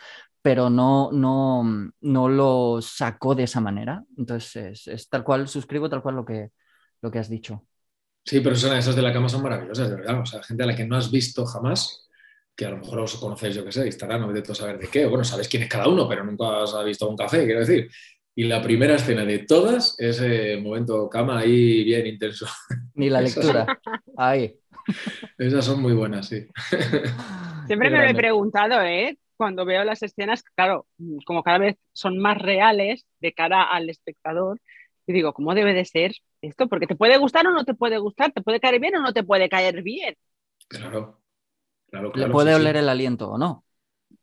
pero 0.42 0.70
no, 0.70 1.10
no, 1.12 1.90
no 2.00 2.28
lo 2.28 2.80
saco 2.82 3.34
de 3.34 3.44
esa 3.44 3.60
manera. 3.60 4.04
Entonces 4.16 4.86
es, 4.88 5.08
tal 5.08 5.24
cual, 5.24 5.48
suscribo 5.48 5.88
tal 5.88 6.02
cual 6.02 6.16
lo 6.16 6.24
que, 6.24 6.50
lo 7.00 7.10
que 7.10 7.18
has 7.18 7.28
dicho. 7.28 7.64
Sí, 8.24 8.40
pero 8.40 8.54
esas 8.54 8.94
de 8.94 9.02
la 9.02 9.12
cama 9.12 9.28
son 9.28 9.42
maravillosas, 9.42 9.88
de 9.88 9.96
verdad. 9.96 10.20
O 10.20 10.26
sea, 10.26 10.42
gente 10.42 10.62
a 10.62 10.66
la 10.66 10.76
que 10.76 10.84
no 10.84 10.96
has 10.96 11.10
visto 11.10 11.46
jamás, 11.46 12.08
que 12.54 12.66
a 12.66 12.70
lo 12.70 12.78
mejor 12.78 12.98
os 12.98 13.14
conocéis, 13.16 13.54
yo 13.54 13.64
qué 13.64 13.72
sé, 13.72 13.80
de 13.82 13.86
Instagram, 13.86 14.20
no 14.20 14.32
de 14.32 14.44
saber 14.54 14.78
de 14.78 14.88
qué, 14.88 15.06
bueno, 15.06 15.24
sabéis 15.24 15.48
quién 15.48 15.62
es 15.62 15.68
cada 15.68 15.88
uno, 15.88 16.08
pero 16.08 16.24
nunca 16.24 16.64
has 16.64 16.84
visto 16.84 17.08
un 17.08 17.16
café, 17.16 17.46
quiero 17.46 17.60
decir. 17.60 17.88
Y 18.38 18.44
la 18.44 18.62
primera 18.62 18.94
escena 18.94 19.24
de 19.24 19.40
todas 19.40 19.96
es 19.98 20.20
el 20.20 20.62
momento 20.62 21.10
cama 21.10 21.40
ahí 21.40 21.82
bien 21.82 22.06
intenso. 22.06 22.46
Ni 22.94 23.10
la 23.10 23.20
lectura. 23.20 23.66
Ahí. 24.16 24.54
Esas 25.36 25.64
son 25.64 25.82
muy 25.82 25.92
buenas, 25.92 26.28
sí. 26.28 26.46
Siempre 27.66 27.90
me 27.90 27.98
lo 27.98 28.04
he 28.04 28.14
preguntado, 28.14 28.80
¿eh? 28.80 29.18
Cuando 29.36 29.64
veo 29.64 29.82
las 29.82 30.04
escenas, 30.04 30.44
claro, 30.54 30.86
como 31.26 31.42
cada 31.42 31.58
vez 31.58 31.78
son 31.92 32.18
más 32.18 32.38
reales 32.38 33.04
de 33.18 33.32
cara 33.32 33.64
al 33.64 33.90
espectador, 33.90 34.60
y 35.08 35.14
digo, 35.14 35.32
¿cómo 35.32 35.52
debe 35.56 35.74
de 35.74 35.84
ser 35.84 36.12
esto? 36.40 36.68
Porque 36.68 36.86
te 36.86 36.94
puede 36.94 37.18
gustar 37.18 37.44
o 37.48 37.50
no 37.50 37.64
te 37.64 37.74
puede 37.74 37.98
gustar, 37.98 38.30
te 38.30 38.42
puede 38.42 38.60
caer 38.60 38.78
bien 38.78 38.94
o 38.94 39.02
no 39.02 39.12
te 39.12 39.24
puede 39.24 39.48
caer 39.48 39.82
bien. 39.82 40.14
Claro, 40.68 41.18
claro, 41.90 42.12
¿Le 42.14 42.28
puede 42.28 42.54
oler 42.54 42.76
el 42.76 42.88
aliento 42.88 43.32
o 43.32 43.36
no? 43.36 43.64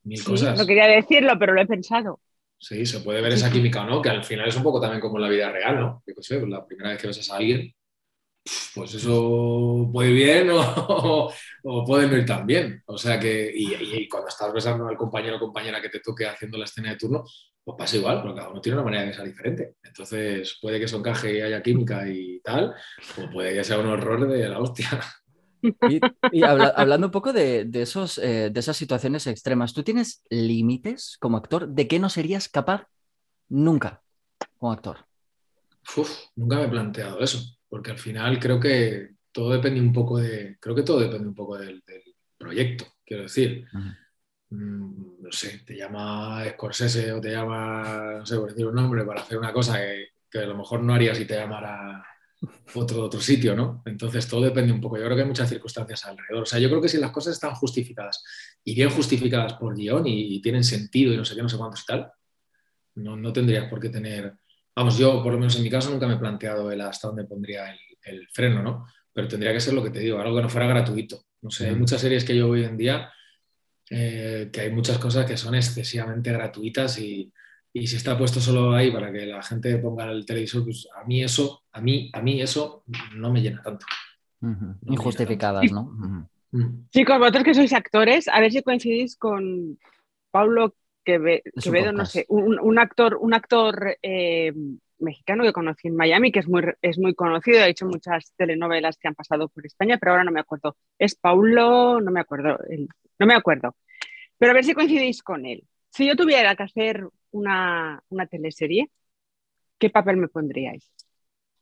Mil 0.04 0.24
cosas. 0.24 0.58
No 0.58 0.66
quería 0.66 0.88
decirlo, 0.88 1.38
pero 1.38 1.52
lo 1.52 1.60
he 1.60 1.68
pensado. 1.68 2.22
Sí, 2.68 2.84
se 2.84 3.02
puede 3.02 3.22
ver 3.22 3.32
esa 3.32 3.52
química 3.52 3.84
o 3.84 3.86
no, 3.86 4.02
que 4.02 4.10
al 4.10 4.24
final 4.24 4.48
es 4.50 4.56
un 4.56 4.64
poco 4.64 4.82
también 4.82 5.00
como 5.00 5.18
en 5.18 5.22
la 5.22 5.30
vida 5.30 5.52
real, 5.52 5.80
¿no? 5.80 6.04
sé, 6.20 6.40
pues 6.40 6.50
la 6.50 6.66
primera 6.66 6.90
vez 6.90 7.00
que 7.00 7.06
besas 7.06 7.30
a 7.30 7.36
alguien, 7.36 7.72
pues 8.74 8.96
eso 8.96 9.88
puede 9.94 10.10
ir 10.10 10.16
bien 10.16 10.50
o, 10.52 11.32
puede 11.86 12.08
no 12.08 12.18
ir 12.18 12.26
tan 12.26 12.48
bien. 12.48 12.82
O 12.88 12.98
sea 12.98 13.20
que, 13.20 13.52
y, 13.54 14.10
cuando 14.10 14.30
estás 14.30 14.52
besando 14.52 14.88
al 14.88 14.98
compañero 14.98 15.36
o 15.36 15.40
compañera 15.40 15.80
que 15.80 15.90
te 15.90 16.00
toque 16.00 16.26
haciendo 16.26 16.58
la 16.58 16.66
escena 16.66 16.90
de 16.90 16.96
turno, 16.96 17.24
pues 17.64 17.78
pasa 17.78 17.98
igual, 17.98 18.24
porque 18.24 18.38
cada 18.38 18.50
uno 18.50 18.62
tiene 18.62 18.78
una 18.78 18.86
manera 18.86 19.04
de 19.04 19.10
besar 19.10 19.28
diferente. 19.28 19.76
Entonces, 19.84 20.58
puede 20.60 20.80
que 20.80 20.86
eso 20.86 20.98
encaje 20.98 21.38
y 21.38 21.42
haya 21.42 21.62
química 21.62 22.10
y 22.10 22.40
tal, 22.40 22.74
o 23.22 23.30
puede 23.30 23.54
que 23.54 23.64
sea 23.64 23.78
un 23.78 23.86
horror 23.86 24.28
de 24.28 24.50
la 24.50 24.58
hostia. 24.58 24.90
Y, 26.32 26.44
hablando 26.44 27.08
un 27.08 27.12
poco 27.12 27.34
de, 27.34 27.70
esos, 27.74 28.18
eh, 28.18 28.50
de 28.52 28.60
esas 28.60 28.78
situaciones 28.78 29.28
extremas, 29.28 29.74
¿tú 29.74 29.84
tienes 29.84 30.24
límites 30.30 31.18
como 31.20 31.38
actor 31.38 31.68
de 31.68 31.88
qué 31.88 32.00
no 32.00 32.10
serías 32.10 32.50
capaz 32.50 32.88
nunca 33.50 34.02
como 34.58 34.72
actor? 34.72 35.06
nunca 36.36 36.58
me 36.58 36.64
he 36.64 36.70
planteado 36.70 37.20
eso, 37.20 37.40
porque 37.70 37.92
al 37.92 38.00
final 38.00 38.40
creo 38.40 38.60
que 38.60 39.12
todo 39.32 39.52
depende 39.52 39.80
un 39.80 39.94
poco 39.94 40.18
de, 40.18 40.58
creo 40.60 40.76
que 40.76 40.84
todo 40.84 41.00
depende 41.00 41.28
un 41.28 41.36
poco 41.36 41.58
del, 41.58 41.84
proyecto, 42.38 42.86
quiero 43.06 43.24
decir. 43.24 43.66
Mm, 44.50 45.22
no 45.22 45.32
sé, 45.32 45.62
te 45.66 45.76
llama 45.76 46.44
Scorsese 46.52 47.12
o 47.14 47.22
te 47.22 47.32
llama, 47.32 48.18
no 48.20 48.26
sé, 48.26 48.36
por 48.38 48.50
decir 48.50 48.66
un 48.66 48.76
nombre, 48.76 49.04
para 49.04 49.22
hacer 49.22 49.38
una 49.38 49.54
cosa 49.54 49.78
que, 49.78 50.10
que 50.30 50.40
a 50.40 50.46
lo 50.46 50.58
mejor 50.58 50.84
no 50.84 50.94
harías 50.94 51.18
si 51.18 51.26
te 51.26 51.36
llamara 51.36 52.04
otro, 52.76 53.04
otro 53.04 53.22
sitio, 53.22 53.56
¿no? 53.56 53.82
Entonces 53.86 54.28
todo 54.28 54.42
depende 54.42 54.72
un 54.72 54.82
poco. 54.82 54.98
Yo 54.98 55.06
creo 55.06 55.16
que 55.16 55.22
hay 55.24 55.28
muchas 55.28 55.50
circunstancias 55.50 56.06
alrededor. 56.06 56.44
O 56.44 56.46
sea, 56.46 56.60
yo 56.60 56.70
creo 56.70 56.82
que 56.82 56.90
si 56.90 56.98
las 56.98 57.12
cosas 57.12 57.34
están 57.34 57.56
justificadas 57.56 58.24
y 58.64 58.76
bien 58.76 58.90
justificadas 58.90 59.54
por 59.54 59.76
guion 59.76 60.06
y, 60.08 60.42
tienen 60.42 60.64
sentido 60.64 61.14
y 61.14 61.18
no 61.18 61.26
sé 61.26 61.36
qué, 61.36 61.42
no 61.42 61.50
sé 61.50 61.58
cuántos 61.58 61.82
y 61.82 61.86
tal, 61.86 62.12
no, 62.96 63.16
no 63.16 63.34
tendrías 63.34 63.70
por 63.70 63.80
qué 63.80 63.90
tener. 63.90 64.34
Vamos, 64.76 64.98
yo 64.98 65.24
por 65.24 65.34
lo 65.34 65.40
menos 65.40 65.56
en 65.56 65.64
mi 65.64 65.70
caso 65.70 65.90
nunca 65.90 66.08
me 66.08 66.16
he 66.16 66.18
planteado 66.20 66.72
el 66.72 66.82
hasta 66.82 67.08
dónde 67.08 67.26
pondría 67.26 67.76
el, 68.04 68.28
freno, 68.32 68.62
¿no? 68.62 68.86
Pero 69.14 69.28
tendría 69.28 69.54
que 69.54 69.60
ser 69.60 69.74
lo 69.74 69.84
que 69.84 69.90
te 69.90 70.00
digo, 70.00 70.20
algo 70.20 70.36
que 70.36 70.44
no 70.44 70.50
fuera 70.50 70.68
gratuito. 70.68 71.24
No 71.42 71.50
sé, 71.50 71.70
hay 71.70 71.76
muchas 71.76 72.02
series 72.02 72.24
que 72.24 72.36
yo 72.36 72.50
hoy 72.50 72.64
en 72.64 72.78
día 72.78 73.12
eh, 73.90 74.50
que 74.52 74.62
hay 74.62 74.72
muchas 74.72 74.98
cosas 74.98 75.26
que 75.26 75.38
son 75.38 75.56
excesivamente 75.56 76.32
gratuitas 76.32 77.00
y, 77.00 77.32
y 77.76 77.88
si 77.88 77.98
está 77.98 78.18
puesto 78.18 78.40
solo 78.40 78.74
ahí 78.74 78.90
para 78.90 79.12
que 79.12 79.26
la 79.26 79.44
gente 79.44 79.78
ponga 79.80 80.10
el 80.10 80.26
televisor, 80.26 80.64
pues 80.64 80.88
a 80.96 81.04
mí 81.04 81.22
eso, 81.22 81.64
a 81.74 81.82
mí, 81.82 82.10
a 82.14 82.22
mí 82.22 82.42
eso 82.42 82.86
no 83.18 83.34
me 83.34 83.42
llena 83.42 83.62
tanto. 83.62 83.86
Injustificadas, 84.86 85.70
¿no? 85.74 85.84
Mm. 86.52 86.88
Chicos, 86.90 87.20
vosotros 87.20 87.44
que 87.44 87.54
sois 87.54 87.74
actores, 87.74 88.30
a 88.30 88.40
ver 88.40 88.54
si 88.54 88.64
coincidís 88.64 89.18
con 89.18 89.78
Pablo 90.32 90.74
Quevedo, 91.04 91.92
no 91.92 92.06
sé, 92.06 92.26
un, 92.30 92.80
actor, 92.80 93.18
un 93.20 93.34
actor 93.34 93.98
eh, 94.02 94.54
mexicano 95.00 95.44
que 95.44 95.52
conocí 95.52 95.90
en 95.90 95.98
Miami, 95.98 96.32
que 96.32 96.40
es 96.40 96.48
muy, 96.48 96.64
es 96.82 96.98
muy 96.98 97.14
conocido, 97.14 97.62
ha 97.62 97.68
hecho 97.68 97.88
muchas 97.88 98.32
telenovelas 98.38 98.98
que 98.98 99.10
han 99.10 99.16
pasado 99.16 99.50
por 99.50 99.66
España, 99.66 99.98
pero 99.98 100.14
ahora 100.14 100.24
no 100.24 100.32
me 100.32 100.40
acuerdo. 100.40 100.78
Es 100.98 101.16
Paulo, 101.16 102.00
no 102.00 102.10
me 102.10 102.22
acuerdo, 102.22 102.58
no 103.20 103.26
me 103.26 103.34
acuerdo. 103.34 103.76
Pero 104.38 104.52
a 104.52 104.56
ver 104.56 104.64
si 104.64 104.74
coincidís 104.74 105.22
con 105.22 105.46
él. 105.46 105.66
Si 105.90 106.08
yo 106.08 106.16
tuviera 106.16 106.56
que 106.56 106.64
hacer 106.64 107.10
una, 107.36 108.28
teleserie, 108.30 108.90
¿qué 109.78 109.90
papel 109.90 110.18
me 110.18 110.28
pondríais? 110.28 110.92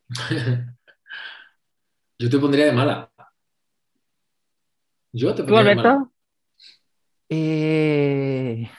Yo 2.20 2.30
te 2.30 2.38
pondría 2.40 2.66
de 2.66 2.72
mala. 2.72 3.12
Yo 5.12 5.34
te 5.34 5.44
pondría 5.44 5.70
de 5.70 5.76
mala. 5.76 6.10
Eh, 7.28 8.70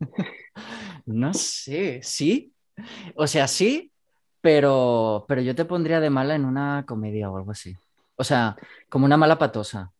no 1.06 1.32
sé, 1.34 2.00
sí. 2.02 2.52
O 3.16 3.26
sea, 3.26 3.48
sí, 3.48 3.90
pero, 4.40 5.24
pero 5.26 5.40
yo 5.40 5.54
te 5.54 5.64
pondría 5.64 5.98
de 5.98 6.10
mala 6.10 6.34
en 6.36 6.44
una 6.44 6.84
comedia 6.86 7.30
o 7.30 7.36
algo 7.38 7.50
así. 7.50 7.74
O 8.16 8.22
sea, 8.22 8.56
como 8.88 9.06
una 9.06 9.16
mala 9.16 9.38
patosa. 9.38 9.92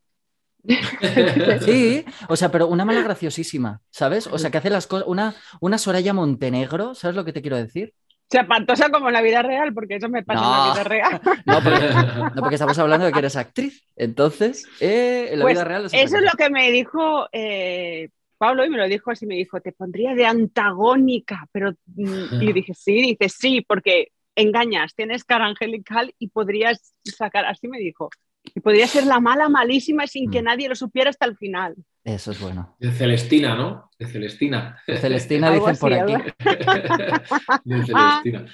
Sí, 1.63 2.05
o 2.29 2.37
sea, 2.37 2.51
pero 2.51 2.67
una 2.67 2.85
mala 2.85 3.03
graciosísima, 3.03 3.81
¿sabes? 3.91 4.27
O 4.27 4.39
sea, 4.39 4.51
que 4.51 4.59
hace 4.59 4.71
las 4.71 4.87
cosas, 4.87 5.07
una, 5.09 5.35
una 5.61 5.79
Soraya 5.79 6.13
Montenegro, 6.13 6.95
¿sabes 6.95 7.17
lo 7.17 7.25
que 7.25 7.33
te 7.33 7.43
quiero 7.43 7.57
decir? 7.57 7.95
O 8.11 8.31
sea, 8.31 8.47
pantosa 8.47 8.91
como 8.91 9.09
en 9.09 9.15
la 9.15 9.23
vida 9.23 9.41
real, 9.41 9.73
porque 9.73 9.97
eso 9.97 10.11
me 10.11 10.23
pasa 10.23 10.45
en 10.45 10.51
la 10.51 10.73
vida 10.75 10.85
real. 10.85 11.21
No 11.47 12.43
porque, 12.43 12.57
estamos 12.57 12.79
hablando 12.79 13.07
de 13.07 13.13
que 13.13 13.21
eres 13.21 13.37
actriz. 13.37 13.83
Entonces, 13.97 14.67
eh, 14.81 15.29
en 15.33 15.39
la 15.39 15.45
pues 15.47 15.55
vida 15.55 15.65
real. 15.65 15.87
Eso 15.87 16.17
es 16.19 16.23
lo 16.23 16.33
que 16.37 16.51
me 16.51 16.71
dijo 16.71 17.27
eh, 17.33 18.11
Pablo 18.37 18.67
y 18.67 18.69
me 18.69 18.77
lo 18.77 18.87
dijo 18.87 19.11
así: 19.11 19.25
me 19.27 19.37
dijo, 19.37 19.63
te 19.63 19.73
pondría 19.73 20.15
de 20.15 20.27
antagónica, 20.27 21.47
pero. 21.53 21.73
Mm, 21.87 22.43
y 22.43 22.53
dije, 22.53 22.75
sí, 22.75 23.01
dice, 23.01 23.31
sí, 23.31 23.63
porque 23.63 24.09
engañas, 24.37 24.95
tienes 24.95 25.25
cara 25.25 25.47
angelical 25.47 26.15
y 26.19 26.29
podrías 26.29 26.95
sacar, 27.05 27.47
así 27.47 27.67
me 27.67 27.79
dijo, 27.79 28.11
y 28.55 28.61
podría 28.61 28.87
ser 28.87 29.07
la 29.07 29.21
mala 29.21 29.49
malísima 29.49 30.07
sin 30.07 30.31
que 30.31 30.43
mm. 30.43 30.45
nadie 30.45 30.69
lo 30.69 30.75
supiera 30.75 31.11
hasta 31.11 31.27
el 31.27 31.37
final. 31.37 31.77
Eso 32.05 32.31
es 32.31 32.41
bueno. 32.41 32.77
De 32.79 32.91
Celestina, 32.91 33.55
¿no? 33.55 33.91
De 33.99 34.07
Celestina. 34.07 34.83
De 34.87 34.97
Celestina 34.97 35.51
dicen 35.53 35.77
por 35.77 35.93
aquí. 35.93 36.13
de 37.65 37.85
Celestina. 37.85 38.47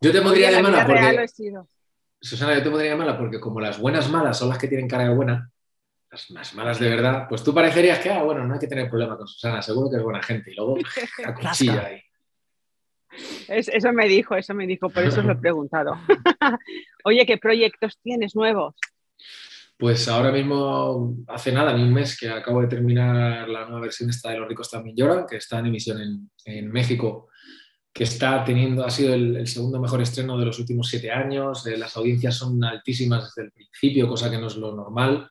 Yo 0.00 0.12
te 0.12 0.22
pondría 0.22 0.50
de 0.50 0.62
mala 0.62 0.86
porque... 0.86 1.26
Susana, 2.20 2.54
yo 2.54 2.62
te 2.62 2.70
pondría 2.70 2.92
de 2.92 2.96
mala 2.96 3.18
porque 3.18 3.38
como 3.38 3.60
las 3.60 3.78
buenas 3.78 4.10
malas 4.10 4.38
son 4.38 4.48
las 4.48 4.58
que 4.58 4.68
tienen 4.68 4.88
cara 4.88 5.04
de 5.04 5.14
buena, 5.14 5.50
las, 6.10 6.54
malas 6.54 6.78
de 6.80 6.88
verdad, 6.88 7.26
pues 7.28 7.42
tú 7.42 7.52
parecerías 7.54 7.98
que, 7.98 8.10
ah, 8.10 8.22
bueno, 8.22 8.44
no 8.44 8.54
hay 8.54 8.60
que 8.60 8.66
tener 8.66 8.88
problema 8.88 9.16
con 9.16 9.26
Susana, 9.26 9.60
seguro 9.60 9.90
que 9.90 9.96
es 9.96 10.02
buena 10.02 10.22
gente. 10.22 10.50
Y 10.50 10.54
luego 10.54 10.78
la 11.18 11.34
cuchilla 11.34 11.86
ahí. 11.86 12.00
eso 13.48 13.92
me 13.92 14.08
dijo, 14.08 14.36
eso 14.36 14.54
me 14.54 14.66
dijo, 14.66 14.88
por 14.88 15.02
eso 15.04 15.20
os 15.20 15.26
lo 15.26 15.32
he 15.32 15.36
preguntado. 15.36 15.98
Oye, 17.04 17.26
¿qué 17.26 17.36
proyectos 17.36 17.98
tienes 18.02 18.34
nuevos? 18.34 18.74
Pues 19.78 20.08
ahora 20.08 20.32
mismo, 20.32 21.16
hace 21.26 21.52
nada, 21.52 21.74
ni 21.74 21.82
un 21.82 21.92
mes 21.92 22.18
que 22.18 22.30
acabo 22.30 22.62
de 22.62 22.68
terminar 22.68 23.46
la 23.46 23.66
nueva 23.66 23.82
versión 23.82 24.08
esta 24.08 24.30
de 24.30 24.38
Los 24.38 24.48
ricos 24.48 24.70
también 24.70 24.96
lloran, 24.96 25.26
que 25.26 25.36
está 25.36 25.58
en 25.58 25.66
emisión 25.66 26.30
en, 26.46 26.72
México, 26.72 27.28
que 27.92 28.04
está 28.04 28.42
teniendo, 28.42 28.84
ha 28.84 28.90
sido 28.90 29.12
el, 29.12 29.46
segundo 29.46 29.78
mejor 29.78 30.00
estreno 30.00 30.38
de 30.38 30.46
los 30.46 30.58
últimos 30.58 30.88
siete 30.88 31.10
años. 31.10 31.66
Eh, 31.66 31.76
las 31.76 31.94
audiencias 31.96 32.36
son 32.36 32.64
altísimas 32.64 33.24
desde 33.24 33.48
el 33.48 33.52
principio, 33.52 34.08
cosa 34.08 34.30
que 34.30 34.38
no 34.38 34.46
es 34.46 34.56
lo 34.56 34.74
normal. 34.74 35.30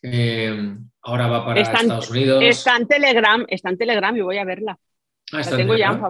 Eh, 0.00 0.76
ahora 1.02 1.26
va 1.26 1.44
para 1.44 1.60
Estados 1.60 2.10
Unidos. 2.10 2.44
Está 2.44 2.76
en 2.76 2.86
Telegram, 2.86 3.44
está 3.48 3.70
en 3.70 3.78
Telegram 3.78 4.16
y 4.16 4.20
voy 4.20 4.38
a 4.38 4.44
verla. 4.44 4.78
Ah, 5.32 5.40
está 5.40 5.56
tengo 5.56 5.74
ya 5.74 6.00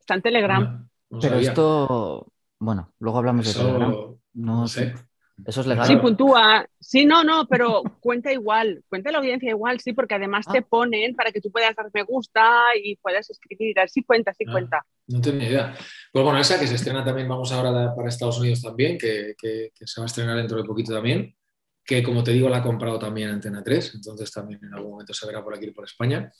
Está 0.00 0.14
en 0.14 0.22
Telegram. 0.22 0.88
Pero 1.20 1.38
esto, 1.38 2.32
bueno, 2.58 2.94
luego 3.00 3.18
hablamos 3.18 3.46
de 3.46 3.52
Telegram. 3.52 4.16
No, 4.34 4.66
sé. 4.66 4.94
Eso 5.46 5.62
es 5.62 5.66
legal. 5.66 5.86
Sí, 5.86 5.96
puntúa. 5.96 6.66
Sí, 6.78 7.04
no, 7.04 7.24
no, 7.24 7.46
pero 7.48 7.82
cuenta 8.00 8.32
igual, 8.32 8.84
cuenta 8.88 9.10
la 9.10 9.18
audiencia 9.18 9.50
igual, 9.50 9.80
sí, 9.80 9.92
porque 9.92 10.14
además 10.14 10.46
te 10.50 10.58
ah. 10.58 10.66
ponen 10.68 11.14
para 11.14 11.32
que 11.32 11.40
tú 11.40 11.50
puedas 11.50 11.74
dar 11.74 11.90
me 11.92 12.02
gusta 12.02 12.60
y 12.82 12.96
puedas 12.96 13.28
escribir. 13.30 13.76
Sí 13.88 14.02
cuenta, 14.04 14.32
sí 14.34 14.44
ah, 14.46 14.52
cuenta. 14.52 14.86
No 15.08 15.20
tenía 15.20 15.48
idea. 15.48 15.74
Pues 16.12 16.24
bueno, 16.24 16.38
esa 16.38 16.58
que 16.58 16.66
se 16.66 16.76
estrena 16.76 17.04
también, 17.04 17.28
vamos 17.28 17.50
ahora 17.52 17.94
para 17.94 18.08
Estados 18.08 18.38
Unidos 18.38 18.62
también, 18.62 18.96
que, 18.98 19.34
se 19.38 20.00
va 20.00 20.04
a 20.04 20.06
estrenar 20.06 20.36
dentro 20.36 20.56
de 20.56 20.64
poquito 20.64 20.92
también, 20.92 21.34
que 21.84 22.02
como 22.02 22.22
te 22.22 22.32
digo 22.32 22.48
la 22.48 22.58
ha 22.58 22.62
comprado 22.62 22.98
también 22.98 23.30
Antena 23.30 23.62
3, 23.62 23.96
entonces 23.96 24.30
también 24.30 24.60
en 24.62 24.74
algún 24.74 24.92
momento 24.92 25.12
se 25.12 25.26
verá 25.26 25.42
por 25.42 25.54
aquí 25.54 25.70
por 25.72 25.84
España. 25.84 26.30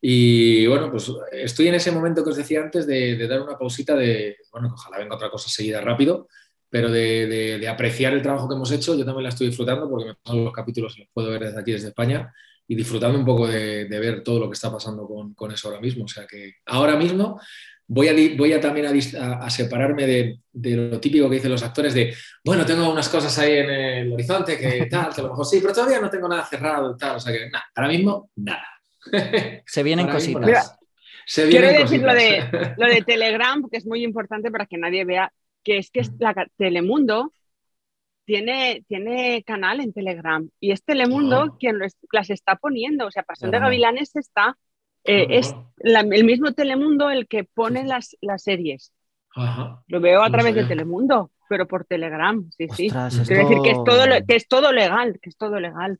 Y 0.00 0.66
bueno, 0.66 0.90
pues 0.90 1.10
estoy 1.32 1.68
en 1.68 1.74
ese 1.74 1.90
momento 1.90 2.22
que 2.22 2.30
os 2.30 2.36
decía 2.36 2.60
antes 2.60 2.86
de, 2.86 3.16
de 3.16 3.28
dar 3.28 3.40
una 3.40 3.58
pausita 3.58 3.96
de, 3.96 4.36
bueno, 4.52 4.70
ojalá 4.72 4.98
venga 4.98 5.16
otra 5.16 5.30
cosa 5.30 5.48
seguida 5.48 5.80
rápido, 5.80 6.28
pero 6.70 6.90
de, 6.90 7.66
apreciar 7.68 8.12
el 8.12 8.22
trabajo 8.22 8.48
que 8.48 8.54
hemos 8.54 8.70
hecho, 8.70 8.96
yo 8.96 9.04
también 9.04 9.24
la 9.24 9.30
estoy 9.30 9.48
disfrutando 9.48 9.88
porque 9.88 10.06
me 10.06 10.14
pasan 10.14 10.44
los 10.44 10.52
capítulos 10.52 10.96
y 10.96 11.00
los 11.00 11.08
puedo 11.12 11.30
ver 11.30 11.40
desde 11.40 11.60
aquí, 11.60 11.72
desde 11.72 11.88
España, 11.88 12.32
y 12.66 12.74
disfrutando 12.74 13.18
un 13.18 13.24
poco 13.24 13.46
de, 13.46 13.86
ver 13.88 14.22
todo 14.22 14.40
lo 14.40 14.50
que 14.50 14.54
está 14.54 14.70
pasando 14.70 15.06
con, 15.34 15.52
eso 15.52 15.68
ahora 15.68 15.80
mismo. 15.80 16.04
O 16.04 16.08
sea 16.08 16.26
que 16.26 16.56
ahora 16.66 16.96
mismo 16.96 17.40
voy 17.86 18.08
a, 18.08 18.36
voy 18.36 18.52
a 18.52 18.60
también 18.60 18.86
a, 18.86 19.48
separarme 19.48 20.06
de, 20.06 20.76
lo 20.76 21.00
típico 21.00 21.28
que 21.30 21.36
dicen 21.36 21.50
los 21.50 21.62
actores 21.62 21.94
de, 21.94 22.14
bueno, 22.44 22.66
tengo 22.66 22.90
unas 22.90 23.08
cosas 23.08 23.38
ahí 23.38 23.52
en 23.58 23.70
el 23.70 24.12
horizonte 24.12 24.58
que 24.58 24.86
tal, 24.90 25.14
que 25.14 25.22
a 25.22 25.24
lo 25.24 25.30
mejor 25.30 25.46
sí, 25.46 25.60
pero 25.62 25.72
todavía 25.72 26.00
no 26.00 26.10
tengo 26.10 26.28
nada 26.28 26.44
cerrado 26.44 26.94
y 26.94 26.98
tal. 26.98 27.16
O 27.16 27.20
sea 27.20 27.32
que 27.32 27.48
nada, 27.48 27.64
ahora 27.74 27.88
mismo 27.88 28.30
nada. 28.36 28.66
Se 29.66 29.82
vienen 29.82 30.08
cositas. 30.08 30.78
Quiero 31.34 31.68
decir 31.68 32.02
lo 32.02 32.14
de, 32.14 32.44
lo 32.76 32.86
de 32.86 33.02
Telegram, 33.02 33.62
que 33.70 33.76
es 33.76 33.86
muy 33.86 34.02
importante 34.02 34.50
para 34.50 34.66
que 34.66 34.78
nadie 34.78 35.04
vea 35.04 35.32
que 35.68 35.78
es 35.78 35.90
que 35.90 36.02
la 36.18 36.34
Telemundo 36.56 37.32
tiene, 38.24 38.84
tiene 38.88 39.42
canal 39.44 39.80
en 39.80 39.92
Telegram 39.92 40.48
y 40.60 40.72
es 40.72 40.82
Telemundo 40.84 41.56
quien 41.58 41.78
los- 41.78 41.96
las 42.12 42.30
está 42.30 42.56
poniendo. 42.56 43.06
O 43.06 43.10
sea, 43.10 43.22
Pasión 43.22 43.50
de. 43.50 43.58
Gavilanes 43.58 44.16
está. 44.16 44.56
eh, 45.04 45.26
es 45.38 45.54
la- 45.78 46.00
el 46.00 46.24
mismo 46.24 46.52
Telemundo 46.52 47.08
el 47.10 47.28
que 47.28 47.44
pone 47.44 47.84
las, 47.84 48.16
las 48.20 48.42
series. 48.42 48.92
Ajá. 49.34 49.82
Lo 49.86 50.00
veo 50.00 50.20
a 50.22 50.28
No 50.28 50.32
través 50.36 50.54
de. 50.54 50.64
Telemundo, 50.64 51.30
pero 51.48 51.66
por 51.66 51.84
Telegram, 51.84 52.50
sí, 52.56 52.66
sí. 52.74 52.86
Ostras, 52.88 53.22
Quiero 53.26 53.48
decir 53.48 53.62
que 53.62 53.70
es, 53.70 53.76
todo, 53.84 54.04
esto- 54.04 54.06
lo- 54.20 54.26
que 54.26 54.36
es 54.36 54.48
todo 54.48 54.72
legal, 54.72 55.18
que 55.22 55.28
es 55.30 55.36
todo 55.36 55.60
legal. 55.60 55.98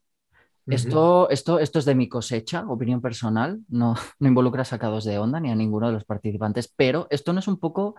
Esto, 0.67 1.29
esto, 1.31 1.57
esto 1.57 1.79
es 1.79 1.85
de 1.85 1.95
mi 1.95 2.07
cosecha, 2.07 2.63
opinión 2.67 3.01
personal, 3.01 3.59
no, 3.69 3.95
no 4.19 4.27
involucra 4.27 4.61
a 4.61 4.65
sacados 4.65 5.03
de 5.05 5.17
onda 5.17 5.39
ni 5.39 5.49
a 5.49 5.55
ninguno 5.55 5.87
de 5.87 5.93
los 5.93 6.05
participantes, 6.05 6.71
pero 6.75 7.07
esto 7.09 7.33
no 7.33 7.39
es 7.39 7.47
un 7.47 7.57
poco 7.59 7.95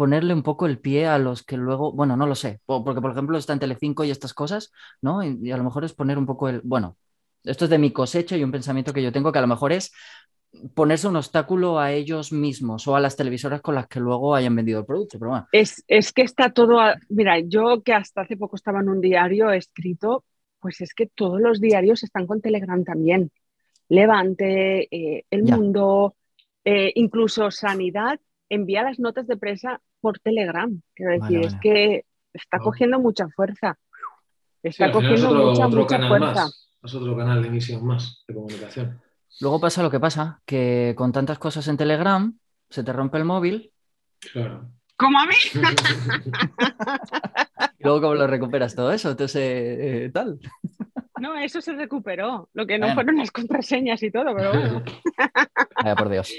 ponerle 0.00 0.32
un 0.34 0.42
poco 0.42 0.66
el 0.66 0.78
pie 0.80 1.06
a 1.06 1.18
los 1.18 1.42
que 1.44 1.56
luego, 1.58 1.92
bueno, 1.92 2.16
no 2.16 2.26
lo 2.26 2.34
sé, 2.34 2.60
po- 2.66 2.82
porque 2.84 3.00
por 3.02 3.10
ejemplo 3.12 3.36
está 3.38 3.52
en 3.54 3.60
Telecinco 3.60 4.04
y 4.04 4.10
estas 4.10 4.34
cosas, 4.34 4.72
¿no? 5.02 5.22
Y, 5.22 5.38
y 5.42 5.50
a 5.52 5.56
lo 5.58 5.64
mejor 5.64 5.84
es 5.84 5.92
poner 5.94 6.16
un 6.18 6.26
poco 6.26 6.48
el, 6.48 6.60
bueno, 6.64 6.96
esto 7.44 7.64
es 7.66 7.70
de 7.70 7.78
mi 7.78 7.92
cosecha 7.92 8.36
y 8.36 8.44
un 8.44 8.52
pensamiento 8.52 8.92
que 8.94 9.02
yo 9.02 9.12
tengo 9.12 9.30
que 9.32 9.38
a 9.38 9.42
lo 9.42 9.48
mejor 9.48 9.72
es 9.72 9.92
ponerse 10.74 11.08
un 11.08 11.16
obstáculo 11.16 11.78
a 11.78 11.92
ellos 11.92 12.32
mismos 12.32 12.86
o 12.88 12.96
a 12.96 13.00
las 13.00 13.16
televisoras 13.16 13.60
con 13.62 13.74
las 13.74 13.86
que 13.88 14.00
luego 14.00 14.34
hayan 14.34 14.56
vendido 14.56 14.80
el 14.80 14.86
producto, 14.86 15.18
pero 15.18 15.30
bueno, 15.32 15.46
Es, 15.52 15.82
es 15.88 16.12
que 16.12 16.22
está 16.22 16.52
todo. 16.52 16.80
a- 16.80 16.96
Mira, 17.08 17.40
yo 17.40 17.82
que 17.82 17.92
hasta 17.92 18.22
hace 18.22 18.36
poco 18.36 18.56
estaba 18.56 18.80
en 18.80 18.88
un 18.88 19.00
diario 19.00 19.50
escrito, 19.50 20.24
pues 20.60 20.80
es 20.80 20.94
que 20.94 21.06
todos 21.06 21.40
los 21.40 21.60
diarios 21.60 22.02
están 22.02 22.26
con 22.26 22.40
Telegram 22.40 22.84
también. 22.84 23.30
Levante, 23.88 24.88
eh, 24.94 25.24
El 25.30 25.44
Ya. 25.46 25.56
Mundo, 25.56 26.16
eh, 26.64 26.92
incluso 26.96 27.50
Sanidad 27.50 28.20
envía 28.48 28.82
las 28.84 28.98
notas 29.00 29.26
de 29.26 29.36
prensa 29.36 29.80
por 30.00 30.18
Telegram. 30.18 30.80
Quiero 30.94 31.18
Vale, 31.18 31.38
decir, 31.38 31.46
es 31.54 31.60
que 31.60 32.04
está 32.32 32.58
Wow. 32.58 32.64
cogiendo 32.66 32.98
mucha 33.00 33.28
fuerza. 33.28 33.76
Está 34.62 34.92
cogiendo 34.92 35.30
otro, 35.30 35.46
mucha, 35.50 35.66
otro 35.66 35.80
mucha 35.82 35.96
canal 35.96 36.08
fuerza. 36.08 36.34
más. 36.44 36.68
Es 36.82 36.94
otro 36.94 37.16
canal 37.16 37.42
de 37.42 37.48
emisión 37.48 37.84
más 37.86 38.24
de 38.26 38.34
comunicación. 38.34 39.00
luego 39.40 39.60
pasa 39.60 39.82
lo 39.82 39.90
que 39.90 40.00
pasa, 40.00 40.40
que 40.46 40.94
con 40.96 41.12
tantas 41.12 41.38
cosas 41.38 41.66
en 41.68 41.76
Telegram 41.76 42.36
se 42.68 42.84
te 42.84 42.92
rompe 42.92 43.18
el 43.18 43.24
móvil 43.24 43.72
Claro. 44.32 44.68
Como 44.96 45.18
a 45.18 45.24
mí. 45.26 45.34
y 47.78 47.84
luego 47.84 48.00
cómo 48.02 48.14
lo 48.14 48.26
recuperas 48.26 48.74
todo 48.74 48.92
eso, 48.92 49.10
entonces 49.10 49.42
eh, 49.42 50.10
tal. 50.12 50.38
No, 51.20 51.36
eso 51.38 51.60
se 51.62 51.74
recuperó. 51.74 52.48
Lo 52.54 52.66
que 52.66 52.78
no 52.78 52.86
Bueno. 52.86 52.94
fueron 52.94 53.16
las 53.18 53.30
contraseñas 53.30 54.02
y 54.02 54.10
todo, 54.10 54.34
pero 54.36 54.52
bueno, 54.52 54.82
Vaya 55.82 55.96
por 55.96 56.08
Dios. 56.10 56.30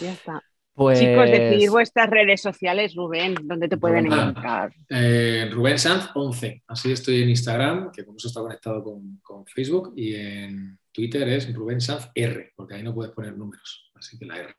ya 0.00 0.12
está. 0.12 0.42
Pues 0.78 1.00
Chicos, 1.00 1.28
decir 1.28 1.70
vuestras 1.70 2.08
redes 2.08 2.40
sociales, 2.40 2.94
Rubén, 2.94 3.34
donde 3.42 3.66
te 3.66 3.76
pueden 3.76 4.06
Rubén. 4.06 4.20
encontrar. 4.20 4.72
Eh, 4.88 5.50
Rubén 5.50 5.76
Sanz 5.76 6.10
11. 6.14 6.62
Así 6.68 6.92
estoy 6.92 7.24
en 7.24 7.30
Instagram, 7.30 7.90
que 7.90 8.04
como 8.04 8.16
eso 8.16 8.28
está 8.28 8.40
conectado 8.40 8.84
con, 8.84 9.18
con 9.20 9.44
Facebook, 9.44 9.92
y 9.96 10.14
en 10.14 10.78
Twitter 10.92 11.28
es 11.30 11.52
Rubén 11.52 11.80
Sanz 11.80 12.08
R, 12.14 12.52
porque 12.54 12.76
ahí 12.76 12.84
no 12.84 12.94
puedes 12.94 13.12
poner 13.12 13.36
números. 13.36 13.90
Así 13.96 14.16
que 14.16 14.24
la 14.24 14.38
R. 14.38 14.54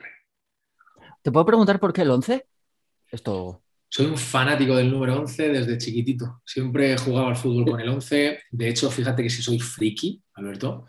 ¿Te 1.21 1.31
puedo 1.31 1.45
preguntar 1.45 1.79
por 1.79 1.93
qué 1.93 2.01
el 2.01 2.11
11? 2.11 2.45
Esto. 3.11 3.63
Soy 3.87 4.07
un 4.07 4.17
fanático 4.17 4.75
del 4.75 4.91
número 4.91 5.17
11 5.21 5.47
desde 5.53 5.77
chiquitito. 5.77 6.41
Siempre 6.45 6.91
he 6.91 6.97
jugado 6.97 7.27
al 7.27 7.37
fútbol 7.37 7.63
con 7.63 7.79
el 7.79 7.87
11. 7.87 8.39
De 8.51 8.67
hecho, 8.67 8.91
fíjate 8.91 9.23
que 9.23 9.29
si 9.29 9.41
soy 9.41 9.57
friki, 9.61 10.21
Alberto, 10.33 10.85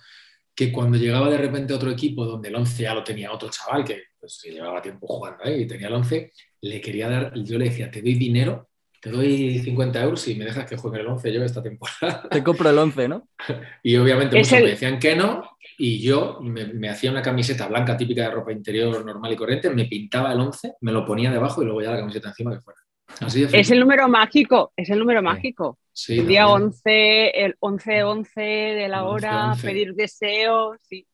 que 0.57 0.73
cuando 0.73 0.99
llegaba 0.99 1.31
de 1.31 1.39
repente 1.39 1.73
a 1.73 1.77
otro 1.77 1.93
equipo 1.93 2.25
donde 2.25 2.49
el 2.49 2.57
11 2.57 2.83
ya 2.83 2.95
lo 2.95 3.05
tenía 3.05 3.31
otro 3.31 3.49
chaval 3.49 3.85
que 3.85 4.10
pues, 4.21 4.41
que 4.43 4.51
llevaba 4.53 4.83
tiempo 4.83 5.07
jugando 5.07 5.43
ahí 5.45 5.63
y 5.63 5.67
tenía 5.67 5.89
el 5.89 5.95
11, 5.95 6.33
le 6.61 6.81
quería 6.81 7.09
dar, 7.09 7.33
yo 7.35 7.59
le 7.59 7.67
decía, 7.67 7.91
te 7.91 8.03
doy 8.03 8.15
dinero, 8.15 8.69
te 9.01 9.11
doy 9.11 9.59
50 9.61 10.03
euros 10.03 10.29
y 10.29 10.35
me 10.35 10.45
dejas 10.45 10.69
que 10.69 10.77
juegue 10.77 11.01
el 11.01 11.07
11 11.07 11.33
yo 11.33 11.43
esta 11.43 11.63
temporada. 11.63 12.29
Te 12.31 12.45
compro 12.45 12.69
el 12.69 12.79
11, 12.79 13.09
¿no? 13.09 13.27
Y 13.83 13.97
obviamente 13.97 14.37
muchos 14.37 14.53
el- 14.53 14.65
me 14.65 14.71
decían 14.71 14.99
que 14.99 15.17
no, 15.17 15.57
y 15.79 16.01
yo 16.03 16.39
me, 16.43 16.67
me 16.67 16.91
hacía 16.91 17.11
una 17.11 17.23
camiseta 17.23 17.67
blanca 17.67 17.97
típica 17.97 18.25
de 18.25 18.31
ropa 18.31 18.53
interior 18.53 19.05
normal 19.05 19.33
y 19.33 19.37
corriente, 19.37 19.71
me 19.71 19.87
pintaba 19.87 20.33
el 20.33 20.41
11, 20.41 20.75
me 20.83 20.93
lo 20.93 21.05
ponía 21.07 21.31
debajo 21.31 21.63
y 21.63 21.65
luego 21.65 21.81
ya 21.81 21.93
la 21.93 21.99
camiseta 21.99 22.29
encima 22.29 22.53
que 22.55 22.61
fuera. 22.61 22.79
Así 23.21 23.45
de 23.45 23.59
Es 23.59 23.71
el 23.71 23.81
número 23.81 24.07
mágico, 24.09 24.73
es 24.77 24.89
el 24.91 24.99
número 24.99 25.23
mágico. 25.23 25.79
Sí, 25.93 26.19
el 26.21 26.29
día 26.29 26.45
también. 26.47 26.69
11, 26.69 27.45
el 27.45 27.57
11-11 27.59 28.75
de 28.75 28.89
la 28.89 28.99
El 28.99 29.05
hora, 29.05 29.53
11-11. 29.55 29.63
pedir 29.63 29.95
deseos. 29.95 30.77
Sí. 30.83 31.07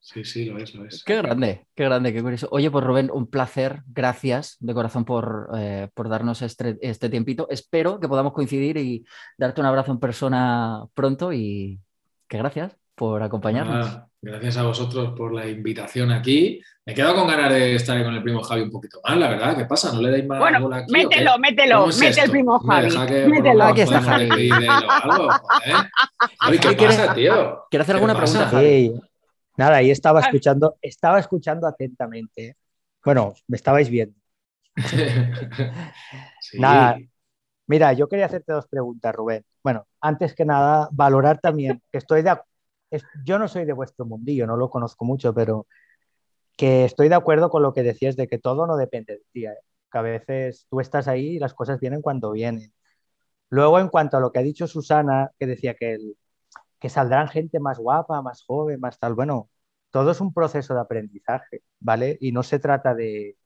Sí, 0.00 0.24
sí, 0.24 0.44
lo 0.46 0.56
es, 0.58 0.74
lo 0.74 0.86
es. 0.86 1.04
Qué 1.04 1.16
grande, 1.16 1.66
qué 1.74 1.84
grande, 1.84 2.12
qué 2.14 2.22
curioso. 2.22 2.48
Oye, 2.50 2.70
pues 2.70 2.82
Rubén, 2.84 3.10
un 3.12 3.26
placer. 3.26 3.82
Gracias 3.88 4.56
de 4.60 4.72
corazón 4.72 5.04
por, 5.04 5.50
eh, 5.56 5.88
por 5.92 6.08
darnos 6.08 6.40
este, 6.40 6.78
este 6.80 7.10
tiempito. 7.10 7.46
Espero 7.50 8.00
que 8.00 8.08
podamos 8.08 8.32
coincidir 8.32 8.78
y 8.78 9.04
darte 9.36 9.60
un 9.60 9.66
abrazo 9.66 9.92
en 9.92 9.98
persona 9.98 10.84
pronto 10.94 11.32
y 11.32 11.78
que 12.26 12.38
gracias 12.38 12.74
por 12.94 13.22
acompañarnos. 13.22 13.86
Ah, 13.86 14.06
gracias 14.22 14.56
a 14.56 14.62
vosotros 14.64 15.12
por 15.16 15.34
la 15.34 15.46
invitación 15.46 16.10
aquí. 16.10 16.60
Me 16.86 16.92
he 16.92 16.96
quedado 16.96 17.16
con 17.16 17.28
ganas 17.28 17.52
de 17.52 17.74
estar 17.74 18.02
con 18.02 18.14
el 18.14 18.22
primo 18.22 18.42
Javi 18.42 18.62
un 18.62 18.70
poquito 18.70 19.00
más, 19.06 19.16
la 19.18 19.28
verdad. 19.28 19.56
¿Qué 19.58 19.66
pasa? 19.66 19.92
¿No 19.92 20.00
le 20.00 20.10
dais 20.10 20.26
más 20.26 20.38
Bueno, 20.38 20.60
bola 20.62 20.76
aquí 20.78 20.92
qué? 20.92 21.06
mételo, 21.06 21.38
mételo, 21.38 21.78
¿Cómo 21.80 21.90
es 21.90 21.98
mete 21.98 22.10
esto? 22.12 22.24
el 22.24 22.30
primo 22.30 22.58
Javi. 22.60 22.84
deja 22.86 23.06
que 23.06 23.20
por 23.20 23.28
lo 23.28 23.34
Mételo. 23.34 23.64
Aquí 23.64 23.80
está 23.82 24.00
Javi. 24.02 24.48
Javi, 24.48 26.58
¿qué 26.58 26.76
¿Qué 26.76 26.86
pasa, 26.86 27.14
tío? 27.14 27.64
¿Quiere 27.70 27.82
hacer 27.82 27.94
¿Qué 27.96 28.00
alguna 28.02 28.16
pregunta, 28.16 28.46
Javi? 28.46 28.92
Nada, 29.58 29.76
ahí 29.76 29.90
estaba 29.90 30.20
Ah. 30.20 30.22
escuchando, 30.26 30.76
estaba 30.80 31.18
escuchando 31.18 31.66
atentamente. 31.66 32.56
Bueno, 33.04 33.34
me 33.48 33.56
estabais 33.56 33.90
viendo. 33.90 34.14
Sí. 36.40 36.58
Nada. 36.58 36.96
Mira, 37.66 37.92
yo 37.92 38.08
quería 38.08 38.26
hacerte 38.26 38.52
dos 38.52 38.66
preguntas, 38.68 39.14
Rubén. 39.14 39.44
Bueno, 39.62 39.86
antes 40.00 40.34
que 40.34 40.44
nada, 40.46 40.88
valorar 40.92 41.38
también 41.38 41.82
que 41.92 41.98
estoy 41.98 42.22
de 42.22 42.34
yo 43.24 43.38
no 43.38 43.48
soy 43.48 43.66
de 43.66 43.74
vuestro 43.74 44.06
mundillo, 44.06 44.46
no 44.46 44.56
lo 44.56 44.70
conozco 44.70 45.04
mucho, 45.04 45.34
pero 45.34 45.66
que 46.56 46.86
estoy 46.86 47.08
de 47.10 47.16
acuerdo 47.16 47.50
con 47.50 47.62
lo 47.62 47.74
que 47.74 47.82
decías 47.82 48.16
de 48.16 48.26
que 48.28 48.38
todo 48.38 48.66
no 48.66 48.76
depende 48.78 49.14
de 49.14 49.22
ti, 49.32 49.44
¿eh? 49.44 49.58
que 49.92 49.98
a 49.98 50.02
veces 50.02 50.66
tú 50.70 50.80
estás 50.80 51.06
ahí 51.08 51.36
y 51.36 51.38
las 51.38 51.52
cosas 51.52 51.78
vienen 51.80 52.00
cuando 52.00 52.30
vienen. 52.32 52.72
Luego, 53.50 53.78
en 53.80 53.88
cuanto 53.88 54.16
a 54.16 54.20
lo 54.20 54.32
que 54.32 54.38
ha 54.38 54.42
dicho 54.42 54.66
Susana, 54.66 55.30
que 55.38 55.46
decía 55.46 55.74
que, 55.74 55.92
el- 55.94 56.16
que 56.78 56.88
saldrán 56.88 57.28
gente 57.28 57.60
más 57.60 57.78
guapa, 57.78 58.22
más 58.22 58.44
joven, 58.44 58.80
más 58.80 58.98
tal, 58.98 59.14
bueno, 59.14 59.50
todo 59.90 60.10
es 60.10 60.20
un 60.20 60.32
proceso 60.32 60.74
de 60.74 60.80
aprendizaje, 60.80 61.62
¿vale? 61.80 62.16
Y 62.20 62.32
no 62.32 62.42
se 62.42 62.58
trata 62.58 62.94
de, 62.94 63.36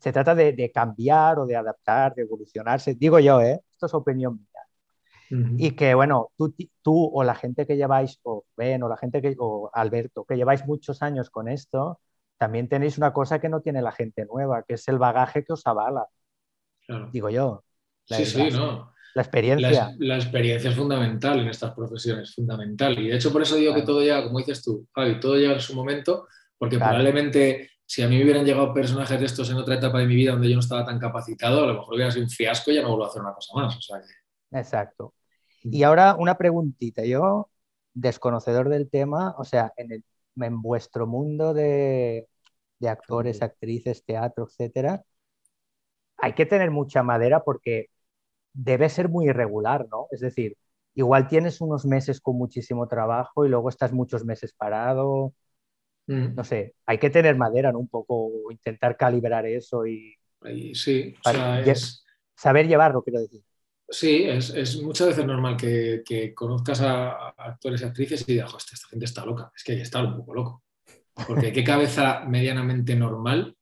se 0.00 0.12
trata 0.12 0.34
de, 0.34 0.52
de 0.52 0.70
cambiar 0.70 1.38
o 1.38 1.46
de 1.46 1.56
adaptar, 1.56 2.14
de 2.14 2.22
evolucionarse. 2.22 2.94
Digo 2.94 3.18
yo, 3.18 3.40
¿eh? 3.40 3.60
Esto 3.70 3.86
es 3.86 3.94
opinión 3.94 4.34
mía. 4.34 5.40
Ujú. 5.40 5.54
Y 5.58 5.72
que, 5.72 5.94
bueno, 5.94 6.30
tú, 6.36 6.54
tú 6.82 7.10
o 7.12 7.24
la 7.24 7.34
gente 7.34 7.66
que 7.66 7.76
lleváis, 7.76 8.20
o 8.22 8.44
Ben, 8.56 8.82
o 8.82 8.88
la 8.88 8.96
gente 8.96 9.20
que, 9.20 9.34
o 9.38 9.70
Alberto, 9.72 10.24
que 10.24 10.36
lleváis 10.36 10.64
muchos 10.66 11.02
años 11.02 11.30
con 11.30 11.48
esto, 11.48 12.00
también 12.38 12.68
tenéis 12.68 12.98
una 12.98 13.12
cosa 13.12 13.40
que 13.40 13.48
no 13.48 13.60
tiene 13.60 13.82
la 13.82 13.92
gente 13.92 14.26
nueva, 14.26 14.62
que 14.62 14.74
es 14.74 14.86
el 14.88 14.98
bagaje 14.98 15.44
que 15.44 15.54
os 15.54 15.66
avala, 15.66 16.06
Claro. 16.86 17.08
digo 17.10 17.30
yo. 17.30 17.64
Sí, 18.04 18.24
sí, 18.24 18.50
no. 18.52 18.92
La 19.16 19.22
experiencia. 19.22 19.70
es- 19.90 19.96
la 19.98 20.16
experiencia 20.16 20.70
es 20.70 20.76
fundamental 20.76 21.40
en 21.40 21.48
estas 21.48 21.72
profesiones, 21.74 22.34
fundamental. 22.34 22.98
Y 22.98 23.08
de 23.08 23.16
hecho, 23.16 23.32
por 23.32 23.42
eso 23.42 23.56
digo 23.56 23.74
que 23.74 23.82
todo 23.82 24.00
llega, 24.00 24.22
como 24.24 24.38
dices 24.38 24.62
tú, 24.62 24.86
Javi, 24.94 25.18
todo 25.20 25.36
llega 25.36 25.54
en 25.54 25.60
su 25.60 25.74
momento, 25.74 26.26
porque 26.58 26.76
Claro. 26.76 26.90
probablemente 26.96 27.70
si 27.88 28.02
a 28.02 28.08
mí 28.08 28.16
me 28.18 28.24
hubieran 28.24 28.44
llegado 28.44 28.74
personajes 28.74 29.18
de 29.20 29.26
estos 29.26 29.48
en 29.50 29.56
otra 29.56 29.76
etapa 29.76 29.98
de 30.00 30.06
mi 30.06 30.16
vida 30.16 30.32
donde 30.32 30.48
yo 30.48 30.54
no 30.54 30.60
estaba 30.60 30.84
tan 30.84 30.98
capacitado, 30.98 31.62
a 31.64 31.66
lo 31.68 31.74
mejor 31.74 31.94
hubiera 31.94 32.10
sido 32.10 32.24
un 32.24 32.30
fiasco 32.30 32.70
y 32.70 32.74
ya 32.74 32.82
no 32.82 32.88
vuelvo 32.88 33.04
a 33.04 33.08
hacer 33.08 33.22
una 33.22 33.32
cosa 33.34 33.54
más. 33.54 33.76
O 33.76 33.80
sea 33.80 34.00
que, 34.00 34.58
Exacto. 34.58 35.14
Y 35.62 35.82
ahora 35.84 36.14
una 36.18 36.36
preguntita. 36.36 37.04
Yo, 37.04 37.48
desconocedor 37.94 38.68
del 38.68 38.90
tema, 38.90 39.34
o 39.38 39.44
sea, 39.44 39.72
en, 39.76 39.92
el- 39.92 40.04
en 40.36 40.60
vuestro 40.62 41.06
mundo 41.06 41.54
de, 41.54 42.26
de 42.80 42.88
actores, 42.88 43.40
actrices, 43.42 44.04
teatro, 44.04 44.46
etcétera, 44.48 45.02
hay 46.18 46.32
que 46.34 46.46
tener 46.46 46.70
mucha 46.70 47.02
madera 47.02 47.42
porque 47.44 47.86
debe 48.56 48.88
ser 48.88 49.08
muy 49.08 49.26
irregular, 49.28 49.86
¿no? 49.90 50.08
Es 50.10 50.20
decir, 50.20 50.56
igual 50.94 51.28
tienes 51.28 51.60
unos 51.60 51.86
meses 51.86 52.20
con 52.20 52.36
muchísimo 52.38 52.88
trabajo 52.88 53.46
y 53.46 53.48
luego 53.50 53.68
estás 53.68 53.92
muchos 53.92 54.24
meses 54.24 54.52
parado. 54.54 55.34
No 56.36 56.44
sé, 56.44 56.74
hay 56.86 56.98
que 56.98 57.10
tener 57.10 57.36
madera, 57.36 57.72
¿no? 57.72 57.78
Un 57.80 57.88
poco 57.88 58.30
intentar 58.52 58.96
calibrar 58.96 59.46
eso 59.46 59.86
y 59.86 60.14
y 60.44 60.74
sí, 60.74 61.14
o 61.20 61.24
sea, 61.24 61.60
es, 61.60 62.04
saber 62.36 62.68
llevarlo, 62.68 63.02
quiero 63.02 63.20
decir. 63.20 63.42
sí, 63.88 64.24
es, 64.24 64.50
es 64.50 64.80
muchas 64.82 65.08
veces 65.08 65.26
normal 65.26 65.56
que, 65.56 66.02
que 66.04 66.34
conozcas 66.34 66.80
a, 66.80 67.10
a 67.12 67.34
actores 67.38 67.80
y 67.82 67.84
actrices 67.84 68.22
y 68.28 68.32
digas, 68.32 68.52
"Hostia, 68.54 68.74
esta 68.74 68.88
gente 68.88 69.04
está 69.04 69.24
loca, 69.24 69.52
es 69.54 69.62
que 69.64 69.72
hay 69.72 69.78
que 69.78 69.84
estar 69.84 70.04
un 70.04 70.16
poco 70.16 70.34
loco. 70.34 70.62
Porque 71.26 71.52
qué 71.52 71.64
cabeza 71.64 72.24
medianamente 72.28 72.96
normal 72.96 73.56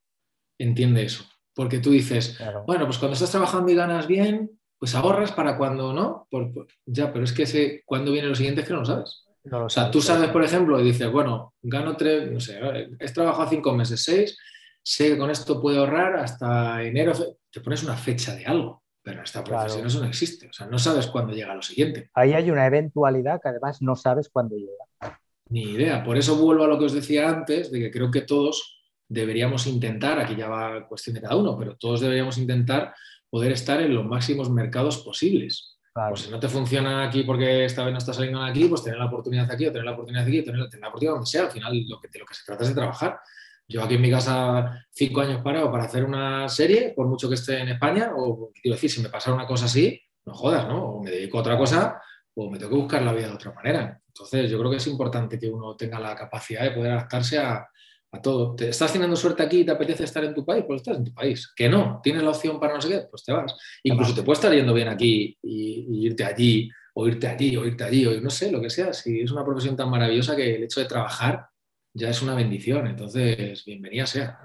entiende 0.58 1.04
eso. 1.04 1.24
Porque 1.54 1.80
tú 1.80 1.90
dices, 1.92 2.38
Claro. 2.38 2.64
Bueno, 2.66 2.86
pues 2.86 2.98
cuando 2.98 3.14
estás 3.14 3.30
trabajando 3.32 3.72
y 3.72 3.76
ganas 3.76 4.06
bien, 4.08 4.58
pues 4.78 4.94
ahorras 4.94 5.32
para 5.32 5.56
cuando 5.56 5.92
no. 5.92 6.26
Por- 6.30 6.52
por- 6.52 6.66
ya, 6.86 7.12
pero 7.12 7.24
es 7.24 7.32
que 7.32 7.44
ese, 7.44 7.82
cuando 7.84 8.12
viene 8.12 8.28
lo 8.28 8.34
siguiente 8.34 8.60
es 8.62 8.66
que 8.66 8.72
no 8.74 8.80
lo 8.80 8.86
sabes. 8.86 9.24
No 9.44 9.60
lo 9.60 9.66
O 9.66 9.68
sea, 9.68 9.82
sabes, 9.84 9.92
tú 9.92 10.00
sabes, 10.00 10.30
por 10.30 10.42
ejemplo, 10.44 10.80
y 10.80 10.84
dices, 10.84 11.10
bueno, 11.10 11.54
gano 11.62 11.96
tres, 11.96 12.30
no 12.30 12.40
sé, 12.40 12.58
he 12.98 13.12
trabajado 13.12 13.50
cinco 13.50 13.74
meses, 13.74 14.02
seis, 14.02 14.38
sé 14.82 15.08
que 15.08 15.18
con 15.18 15.30
esto 15.30 15.60
puedo 15.60 15.80
ahorrar 15.80 16.16
hasta 16.16 16.82
enero. 16.82 17.12
Te 17.50 17.60
pones 17.60 17.82
una 17.82 17.96
fecha 17.96 18.34
de 18.34 18.46
algo. 18.46 18.82
Pero 19.02 19.18
en 19.18 19.24
esta 19.24 19.44
profesión 19.44 19.86
eso 19.86 20.00
no 20.00 20.06
existe. 20.06 20.48
O 20.48 20.52
sea, 20.54 20.66
no 20.66 20.78
sabes 20.78 21.06
cuándo 21.08 21.34
llega 21.34 21.54
lo 21.54 21.60
siguiente. 21.60 22.08
Ahí 22.14 22.32
hay 22.32 22.50
una 22.50 22.66
eventualidad 22.66 23.38
que 23.42 23.50
además 23.50 23.82
no 23.82 23.96
sabes 23.96 24.30
cuándo 24.30 24.56
llega. 24.56 25.18
Ni 25.50 25.62
idea. 25.72 26.02
Por 26.02 26.16
eso 26.16 26.36
vuelvo 26.36 26.64
a 26.64 26.68
lo 26.68 26.78
que 26.78 26.86
os 26.86 26.94
decía 26.94 27.28
antes, 27.28 27.70
de 27.70 27.80
que 27.80 27.90
creo 27.90 28.10
que 28.10 28.22
todos 28.22 28.80
deberíamos 29.06 29.66
intentar, 29.66 30.18
aquí 30.18 30.34
ya 30.36 30.48
va 30.48 30.88
cuestión 30.88 31.14
de 31.14 31.20
cada 31.20 31.36
uno, 31.36 31.58
pero 31.58 31.76
todos 31.76 32.00
deberíamos 32.00 32.38
intentar 32.38 32.94
poder 33.34 33.50
estar 33.50 33.80
en 33.80 33.92
los 33.92 34.04
máximos 34.04 34.48
mercados 34.48 34.98
posibles. 34.98 35.76
Pues 35.92 36.20
si 36.20 36.30
no 36.30 36.38
te 36.38 36.48
funciona 36.48 37.02
aquí 37.02 37.24
porque 37.24 37.64
esta 37.64 37.82
vez 37.82 37.90
no 37.90 37.98
está 37.98 38.12
saliendo 38.12 38.40
aquí, 38.40 38.66
pues 38.66 38.84
tener 38.84 38.96
la 38.96 39.06
oportunidad 39.06 39.50
aquí 39.50 39.66
o 39.66 39.72
tener 39.72 39.84
la 39.84 39.90
oportunidad 39.90 40.24
aquí 40.24 40.38
o 40.38 40.44
tener, 40.44 40.60
la 40.60 40.88
oportunidad 40.88 41.14
donde 41.14 41.26
sea. 41.26 41.42
Al 41.46 41.50
final 41.50 41.84
lo 41.88 42.00
que, 42.00 42.06
de 42.06 42.20
lo 42.20 42.26
que 42.26 42.34
se 42.34 42.44
trata 42.46 42.62
es 42.62 42.68
de 42.68 42.76
trabajar. 42.76 43.18
Yo 43.66 43.82
aquí 43.82 43.94
en 43.94 44.02
mi 44.02 44.10
casa 44.12 44.86
cinco 44.92 45.20
años 45.20 45.42
parado 45.42 45.68
para 45.68 45.82
hacer 45.82 46.04
una 46.04 46.48
serie, 46.48 46.92
por 46.94 47.08
mucho 47.08 47.28
que 47.28 47.34
esté 47.34 47.58
en 47.58 47.70
España, 47.70 48.12
o 48.16 48.52
quiero 48.62 48.76
decir, 48.76 48.88
si 48.88 49.02
me 49.02 49.08
pasa 49.08 49.34
una 49.34 49.48
cosa 49.48 49.64
así, 49.64 50.00
no 50.26 50.32
jodas, 50.32 50.68
¿no? 50.68 50.84
O 50.84 51.02
me 51.02 51.10
dedico 51.10 51.38
a 51.38 51.40
otra 51.40 51.58
cosa 51.58 52.00
o 52.36 52.48
me 52.48 52.56
tengo 52.56 52.70
que 52.70 52.82
buscar 52.82 53.02
la 53.02 53.12
vida 53.12 53.26
de 53.26 53.34
otra 53.34 53.52
manera. 53.52 54.00
Entonces 54.06 54.48
yo 54.48 54.60
creo 54.60 54.70
que 54.70 54.76
es 54.76 54.86
importante 54.86 55.40
que 55.40 55.50
uno 55.50 55.74
tenga 55.74 55.98
la 55.98 56.14
capacidad 56.14 56.62
de 56.62 56.70
poder 56.70 56.92
adaptarse 56.92 57.40
a, 57.40 57.66
a 58.14 58.22
todo. 58.22 58.54
¿Te 58.54 58.68
estás 58.68 58.92
teniendo 58.92 59.16
suerte 59.16 59.42
aquí 59.42 59.60
y 59.60 59.64
te 59.64 59.72
apetece 59.72 60.04
estar 60.04 60.24
en 60.24 60.34
tu 60.34 60.44
país? 60.44 60.64
Pues 60.66 60.80
estás 60.80 60.98
en 60.98 61.04
tu 61.04 61.12
país. 61.12 61.52
Que 61.54 61.68
no, 61.68 62.00
tienes 62.02 62.22
la 62.22 62.30
opción 62.30 62.60
para 62.60 62.74
no 62.74 62.80
sé 62.80 62.88
qué, 62.88 63.06
pues 63.10 63.24
te 63.24 63.32
vas. 63.32 63.56
Incluso 63.82 64.14
te 64.14 64.22
puede 64.22 64.34
estar 64.34 64.52
yendo 64.52 64.74
bien 64.74 64.88
aquí 64.88 65.36
y, 65.42 66.06
irte 66.06 66.24
allí, 66.24 66.70
o 66.94 67.06
irte 67.06 67.26
allí, 67.26 67.56
o 67.56 67.64
irte 67.64 67.84
allí, 67.84 68.06
o 68.06 68.20
no 68.20 68.30
sé, 68.30 68.50
lo 68.50 68.60
que 68.60 68.70
sea. 68.70 68.92
Si 68.92 69.20
es 69.20 69.30
una 69.30 69.44
profesión 69.44 69.76
tan 69.76 69.90
maravillosa 69.90 70.36
que 70.36 70.56
el 70.56 70.64
hecho 70.64 70.80
de 70.80 70.86
trabajar 70.86 71.48
ya 71.92 72.10
es 72.10 72.22
una 72.22 72.34
bendición. 72.34 72.86
Entonces, 72.86 73.64
bienvenida 73.64 74.06
sea. 74.06 74.40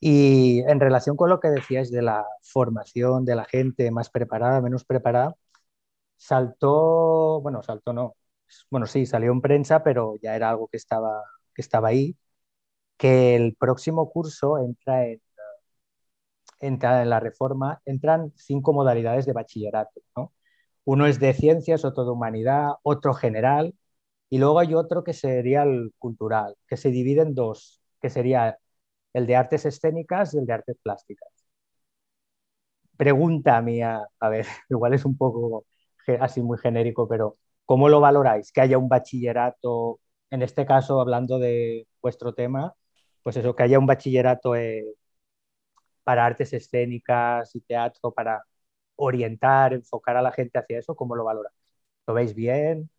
Y 0.00 0.60
en 0.60 0.80
relación 0.80 1.16
con 1.16 1.30
lo 1.30 1.40
que 1.40 1.48
decías 1.48 1.90
de 1.90 2.02
la 2.02 2.24
formación 2.42 3.24
de 3.24 3.36
la 3.36 3.44
gente 3.44 3.90
más 3.90 4.10
preparada, 4.10 4.60
menos 4.60 4.84
preparada, 4.84 5.34
saltó, 6.16 7.40
bueno, 7.42 7.62
saltó 7.62 7.92
no, 7.92 8.16
bueno, 8.70 8.86
sí, 8.86 9.06
salió 9.06 9.32
en 9.32 9.40
prensa, 9.40 9.82
pero 9.82 10.16
ya 10.22 10.34
era 10.36 10.50
algo 10.50 10.68
que 10.68 10.76
estaba 10.76 11.22
estaba 11.60 11.88
ahí, 11.88 12.16
que 12.98 13.36
el 13.36 13.56
próximo 13.56 14.10
curso 14.10 14.58
entra 14.58 15.06
en, 15.06 15.20
entra 16.60 17.02
en 17.02 17.10
la 17.10 17.20
reforma, 17.20 17.80
entran 17.84 18.32
cinco 18.36 18.72
modalidades 18.72 19.26
de 19.26 19.32
bachillerato. 19.32 20.00
Uno 20.84 21.06
es 21.06 21.20
de 21.20 21.32
ciencias, 21.34 21.84
otro 21.84 22.04
de 22.04 22.10
humanidad, 22.12 22.70
otro 22.82 23.14
general, 23.14 23.74
y 24.30 24.38
luego 24.38 24.60
hay 24.60 24.74
otro 24.74 25.04
que 25.04 25.14
sería 25.14 25.64
el 25.64 25.94
cultural, 25.98 26.56
que 26.68 26.76
se 26.76 26.90
divide 26.90 27.22
en 27.22 27.34
dos, 27.34 27.82
que 28.02 28.10
sería 28.10 28.58
el 29.14 29.26
de 29.26 29.36
artes 29.36 29.66
escénicas 29.66 30.34
y 30.34 30.38
el 30.38 30.46
de 30.46 30.54
artes 30.54 30.78
plásticas. 30.82 31.28
Pregunta 32.96 33.60
mía, 33.62 34.06
a 34.20 34.28
ver, 34.28 34.46
igual 34.70 34.94
es 34.94 35.04
un 35.04 35.16
poco 35.16 35.64
así 36.20 36.42
muy 36.42 36.58
genérico, 36.58 37.08
pero 37.08 37.38
¿cómo 37.64 37.88
lo 37.88 38.00
valoráis? 38.00 38.52
Que 38.52 38.60
haya 38.62 38.78
un 38.78 38.88
bachillerato 38.88 40.00
en 40.30 40.42
este 40.42 40.64
caso, 40.64 41.00
hablando 41.00 41.38
de 41.38 41.86
vuestro 42.00 42.32
tema, 42.34 42.74
pues 43.22 43.36
eso, 43.36 43.54
que 43.54 43.64
haya 43.64 43.78
un 43.78 43.86
bachillerato 43.86 44.54
eh, 44.54 44.84
para 46.04 46.24
artes 46.24 46.52
escénicas 46.52 47.54
y 47.54 47.60
teatro, 47.60 48.12
para 48.12 48.42
orientar, 48.96 49.74
enfocar 49.74 50.16
a 50.16 50.22
la 50.22 50.32
gente 50.32 50.58
hacia 50.58 50.78
eso, 50.78 50.94
¿cómo 50.94 51.16
lo 51.16 51.24
valoráis? 51.24 51.56
¿Lo 52.06 52.14
veis 52.14 52.34
bien? 52.34 52.90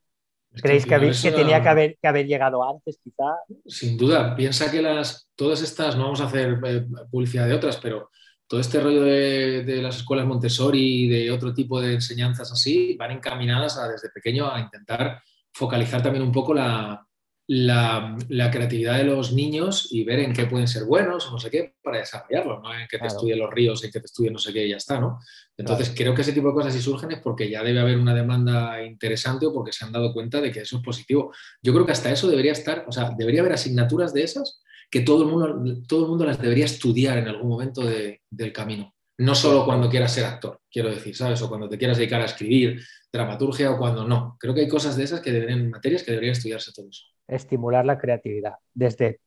¿Creéis 0.53 0.86
que, 0.86 1.29
que, 1.29 1.32
tenía 1.32 1.61
que 1.61 1.69
haber, 1.69 1.97
que 2.01 2.07
haber, 2.07 2.27
llegado 2.27 2.67
antes, 2.69 2.99
quizá? 3.01 3.38
Sin 3.65 3.97
duda. 3.97 4.36
Piensa 4.36 4.69
que 4.69 4.82
las, 4.82 5.29
todas 5.36 5.61
estas, 5.61 5.95
no 5.95 6.03
vamos 6.03 6.19
a 6.19 6.25
hacer 6.25 6.59
eh, 6.65 6.86
publicidad 7.09 7.47
de 7.47 7.53
otras, 7.53 7.77
pero 7.77 8.09
todo 8.47 8.59
este 8.59 8.82
rollo 8.82 9.01
de, 9.03 9.63
de, 9.63 9.82
las 9.82 9.95
escuelas 9.95 10.25
Montessori 10.25 11.05
y 11.05 11.07
de 11.07 11.32
otro 11.32 11.53
tipo 11.53 11.79
de 11.79 11.93
enseñanzas 11.93 12.51
así 12.51 12.97
van 12.97 13.11
encaminadas 13.11 13.77
a, 13.77 13.88
desde 13.88 14.09
pequeño 14.09 14.51
a 14.51 14.59
intentar 14.59 15.21
focalizar 15.53 16.03
también 16.03 16.25
un 16.25 16.34
poco 16.34 16.53
la, 16.53 17.07
la, 17.48 18.18
creatividad 18.52 18.98
de 18.98 19.04
los 19.04 19.34
niños 19.34 19.89
y 19.92 20.04
ver 20.04 20.20
en 20.20 20.34
qué 20.34 20.46
pueden 20.46 20.68
ser 20.68 20.86
buenos 20.86 21.28
o 21.28 21.32
no 21.32 21.39
sé 21.39 21.50
qué 21.50 21.74
para 21.84 21.98
desarrollarlo, 21.98 22.62
no 22.62 22.74
en 22.74 22.88
que 22.88 22.98
te 22.98 23.08
estudien 23.08 23.39
los 23.39 23.52
ríos, 23.52 23.84
en 23.84 23.92
que 23.92 24.00
te 24.00 24.06
estudien 24.06 24.34
no 24.34 24.39
sé 24.39 24.54
qué 24.54 24.66
y 24.66 24.70
ya 24.70 24.78
está, 24.78 25.00
¿no? 25.00 25.20
Entonces 25.58 25.94
creo 25.96 26.16
que 26.16 26.22
ese 26.22 26.34
tipo 26.34 26.48
de 26.48 26.54
cosas 26.54 26.74
si 26.74 26.82
surgen 26.82 27.12
es 27.12 27.20
porque 27.20 27.50
ya 27.50 27.64
debe 27.64 27.80
haber 27.80 27.98
una 27.98 28.16
demanda 28.16 28.84
interesante 28.84 29.46
o 29.46 29.54
porque 29.54 29.74
se 29.74 29.84
han 29.86 29.92
dado 29.92 30.14
cuenta 30.14 30.39
de 30.39 30.52
que 30.52 30.62
eso 30.62 30.78
es 30.78 30.84
positivo. 30.84 31.34
Yo 31.62 31.74
creo 31.74 31.86
que 31.86 31.92
hasta 31.92 32.12
eso 32.12 32.30
debería 32.30 32.54
estar, 32.54 32.86
o 32.88 32.92
sea, 32.92 33.12
debería 33.18 33.42
haber 33.42 33.54
asignaturas 33.54 34.14
de 34.14 34.24
esas 34.24 34.62
que 34.89 35.02
todo 35.02 35.24
el 35.24 35.30
mundo, 35.30 35.82
todo 35.88 36.04
el 36.04 36.10
mundo 36.10 36.26
las 36.26 36.42
debería 36.42 36.66
estudiar 36.66 37.18
en 37.18 37.28
algún 37.28 37.50
momento 37.50 37.82
del 37.84 38.54
camino. 38.54 38.94
No 39.18 39.36
solo 39.36 39.66
cuando 39.66 39.89
quieras 39.89 40.14
ser 40.14 40.26
actor, 40.26 40.62
quiero 40.72 40.89
decir, 40.89 41.16
¿sabes? 41.16 41.42
O 41.42 41.50
cuando 41.50 41.70
te 41.70 41.78
quieras 41.78 41.98
dedicar 41.98 42.22
a 42.22 42.26
escribir, 42.26 42.82
dramaturgia 43.12 43.72
o 43.72 43.78
cuando 43.78 44.08
no. 44.08 44.38
Creo 44.39 44.54
que 44.54 44.62
hay 44.62 44.68
cosas 44.68 44.96
de 44.98 45.04
esas 45.04 45.22
que 45.22 45.32
deberían, 45.32 45.70
materias 45.70 46.04
que 46.04 46.12
deberían 46.12 46.34
estudiarse 46.34 46.72
todos 46.74 47.11
estimular 47.36 47.86
la 47.86 47.97
creatividad 47.97 48.55
desde, 48.73 49.19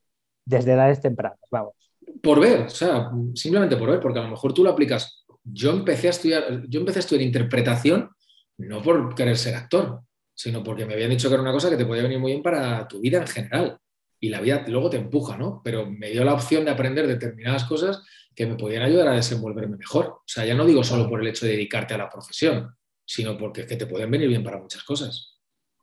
desde 0.44 0.72
edades 0.72 1.00
tempranas, 1.00 1.38
vamos. 1.50 1.74
Por 2.22 2.40
ver, 2.40 2.66
o 2.66 2.70
sea, 2.70 3.10
simplemente 3.34 3.76
por 3.76 3.90
ver, 3.90 4.00
porque 4.00 4.18
a 4.18 4.22
lo 4.22 4.30
mejor 4.30 4.52
tú 4.52 4.62
lo 4.62 4.70
aplicas. 4.70 5.24
Yo 5.42 5.70
empecé 5.70 6.06
a 6.06 6.10
estudiar, 6.10 6.62
yo 6.68 6.80
empecé 6.80 6.98
a 6.98 7.00
estudiar 7.00 7.26
interpretación 7.26 8.10
no 8.58 8.82
por 8.82 9.14
querer 9.14 9.36
ser 9.36 9.54
actor, 9.54 10.02
sino 10.34 10.62
porque 10.62 10.86
me 10.86 10.94
habían 10.94 11.10
dicho 11.10 11.28
que 11.28 11.34
era 11.34 11.42
una 11.42 11.52
cosa 11.52 11.70
que 11.70 11.76
te 11.76 11.86
podía 11.86 12.02
venir 12.02 12.18
muy 12.18 12.32
bien 12.32 12.42
para 12.42 12.86
tu 12.86 13.00
vida 13.00 13.18
en 13.18 13.26
general. 13.26 13.78
Y 14.20 14.28
la 14.28 14.40
vida 14.40 14.64
luego 14.68 14.90
te 14.90 14.96
empuja, 14.96 15.36
¿no? 15.36 15.60
Pero 15.62 15.86
me 15.90 16.10
dio 16.10 16.24
la 16.24 16.34
opción 16.34 16.64
de 16.64 16.70
aprender 16.70 17.06
determinadas 17.06 17.64
cosas 17.64 18.02
que 18.34 18.46
me 18.46 18.56
podían 18.56 18.82
ayudar 18.82 19.08
a 19.08 19.14
desenvolverme 19.14 19.76
mejor. 19.76 20.06
O 20.06 20.22
sea, 20.26 20.44
ya 20.44 20.54
no 20.54 20.64
digo 20.64 20.82
solo 20.82 21.08
por 21.08 21.20
el 21.20 21.26
hecho 21.26 21.46
de 21.46 21.52
dedicarte 21.52 21.94
a 21.94 21.98
la 21.98 22.08
profesión, 22.08 22.74
sino 23.04 23.36
porque 23.36 23.62
es 23.62 23.66
que 23.66 23.76
te 23.76 23.86
pueden 23.86 24.10
venir 24.10 24.28
bien 24.28 24.42
para 24.42 24.58
muchas 24.58 24.82
cosas. 24.82 25.40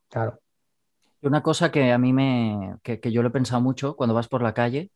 Claro. 0.08 0.38
Una 1.22 1.42
cosa 1.42 1.70
que 1.70 1.92
a 1.92 1.98
mí 1.98 2.12
me, 2.12 2.76
que, 2.82 3.00
yo 3.10 3.22
lo 3.22 3.28
he 3.28 3.32
pensado 3.32 3.60
mucho 3.60 3.96
cuando 3.96 4.14
vas 4.14 4.28
por 4.28 4.42
la 4.42 4.54
calle, 4.54 4.90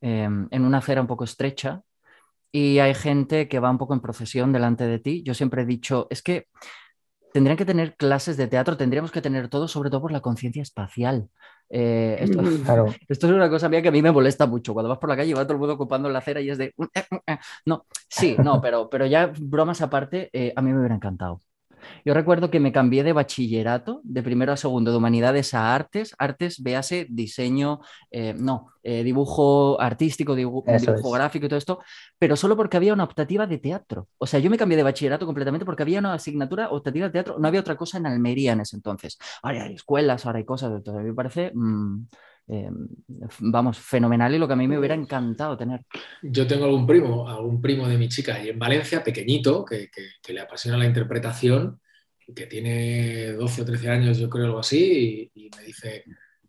em, 0.00 0.48
en 0.50 0.64
una 0.64 0.78
acera 0.78 1.00
un 1.00 1.06
poco 1.06 1.24
estrecha, 1.24 1.82
y 2.52 2.78
hay 2.78 2.94
gente 2.94 3.48
que 3.48 3.60
va 3.60 3.70
un 3.70 3.78
poco 3.78 3.94
en 3.94 4.00
procesión 4.00 4.52
delante 4.52 4.86
de 4.86 4.98
ti, 4.98 5.22
yo 5.24 5.34
siempre 5.34 5.62
he 5.62 5.66
dicho, 5.66 6.06
es 6.10 6.22
que 6.22 6.46
tendrían 7.32 7.56
que 7.56 7.64
tener 7.64 7.96
clases 7.96 8.36
de 8.36 8.46
teatro, 8.46 8.76
tendríamos 8.76 9.10
que 9.10 9.20
tener 9.20 9.48
todo, 9.48 9.68
sobre 9.68 9.90
todo 9.90 10.02
por 10.02 10.12
la 10.12 10.20
conciencia 10.20 10.62
espacial. 10.62 11.28
Eh, 11.70 12.16
esto, 12.20 12.40
esto, 13.08 13.26
es 13.26 13.32
una 13.32 13.50
cosa 13.50 13.68
mía 13.68 13.82
que 13.82 13.88
a 13.88 13.92
mí 13.92 14.02
me 14.02 14.12
molesta 14.12 14.46
mucho. 14.46 14.72
Cuando 14.72 14.88
vas 14.88 14.98
por 14.98 15.10
la 15.10 15.16
calle 15.16 15.30
y 15.30 15.34
va 15.34 15.44
todo 15.44 15.54
el 15.54 15.58
mundo 15.58 15.74
ocupando 15.74 16.08
la 16.08 16.20
acera 16.20 16.40
y 16.40 16.50
es 16.50 16.58
de... 16.58 16.74
No, 17.66 17.86
sí, 18.08 18.36
no, 18.42 18.60
pero, 18.60 18.88
pero 18.88 19.06
ya 19.06 19.32
bromas 19.38 19.82
aparte, 19.82 20.30
eh, 20.32 20.52
a 20.54 20.62
mí 20.62 20.72
me 20.72 20.78
hubiera 20.78 20.94
encantado. 20.94 21.42
Yo 22.04 22.14
recuerdo 22.14 22.50
que 22.50 22.60
me 22.60 22.72
cambié 22.72 23.04
de 23.04 23.12
bachillerato, 23.12 24.00
de 24.04 24.22
primero 24.22 24.52
a 24.52 24.56
segundo, 24.56 24.90
de 24.90 24.96
humanidades 24.96 25.54
a 25.54 25.74
artes. 25.74 26.14
Artes, 26.18 26.62
véase 26.62 27.06
diseño, 27.08 27.80
eh, 28.10 28.34
no, 28.36 28.72
eh, 28.82 29.02
dibujo 29.02 29.80
artístico, 29.80 30.34
dibujo, 30.34 30.64
gráfico 31.12 31.46
y 31.46 31.48
todo 31.48 31.58
esto, 31.58 31.80
pero 32.18 32.36
solo 32.36 32.56
porque 32.56 32.76
había 32.76 32.94
una 32.94 33.04
optativa 33.04 33.46
de 33.46 33.58
teatro. 33.58 34.08
O 34.18 34.26
sea, 34.26 34.40
yo 34.40 34.50
me 34.50 34.56
cambié 34.56 34.76
de 34.76 34.82
bachillerato 34.82 35.26
completamente 35.26 35.64
porque 35.64 35.82
había 35.82 35.98
una 35.98 36.14
asignatura 36.14 36.70
optativa 36.70 37.06
de 37.06 37.12
teatro. 37.12 37.38
No 37.38 37.48
había 37.48 37.60
otra 37.60 37.76
cosa 37.76 37.98
en 37.98 38.06
Almería 38.06 38.52
en 38.52 38.60
ese 38.60 38.76
entonces. 38.76 39.18
Ahora 39.42 39.64
hay 39.64 39.74
escuelas, 39.74 40.26
ahora 40.26 40.38
hay 40.38 40.44
cosas. 40.44 40.72
Entonces, 40.72 41.00
a 41.00 41.02
mí 41.02 41.10
me 41.10 41.14
parece. 41.14 41.52
Mm, 41.54 42.06
eh, 42.50 42.70
vamos, 43.40 43.78
fenomenal 43.78 44.34
y 44.34 44.38
lo 44.38 44.46
que 44.46 44.54
a 44.54 44.56
mí 44.56 44.66
me 44.66 44.78
hubiera 44.78 44.94
encantado 44.94 45.56
tener. 45.56 45.82
Yo 46.22 46.46
tengo 46.46 46.64
algún 46.64 46.86
primo, 46.86 47.28
algún 47.28 47.60
primo 47.60 47.86
de 47.86 47.98
mi 47.98 48.08
chica 48.08 48.42
y 48.42 48.48
en 48.48 48.58
Valencia, 48.58 49.04
pequeñito, 49.04 49.64
que, 49.64 49.90
le 50.28 50.40
apasiona 50.40 50.78
la 50.78 50.86
interpretación, 50.86 51.78
que 52.34 52.46
tiene 52.46 53.32
12 53.32 53.62
o 53.62 53.64
13 53.66 53.90
años, 53.90 54.18
yo 54.18 54.30
creo, 54.30 54.46
algo 54.46 54.58
así, 54.60 55.30
y, 55.34 55.50
me 55.56 55.62
dice, 55.62 56.04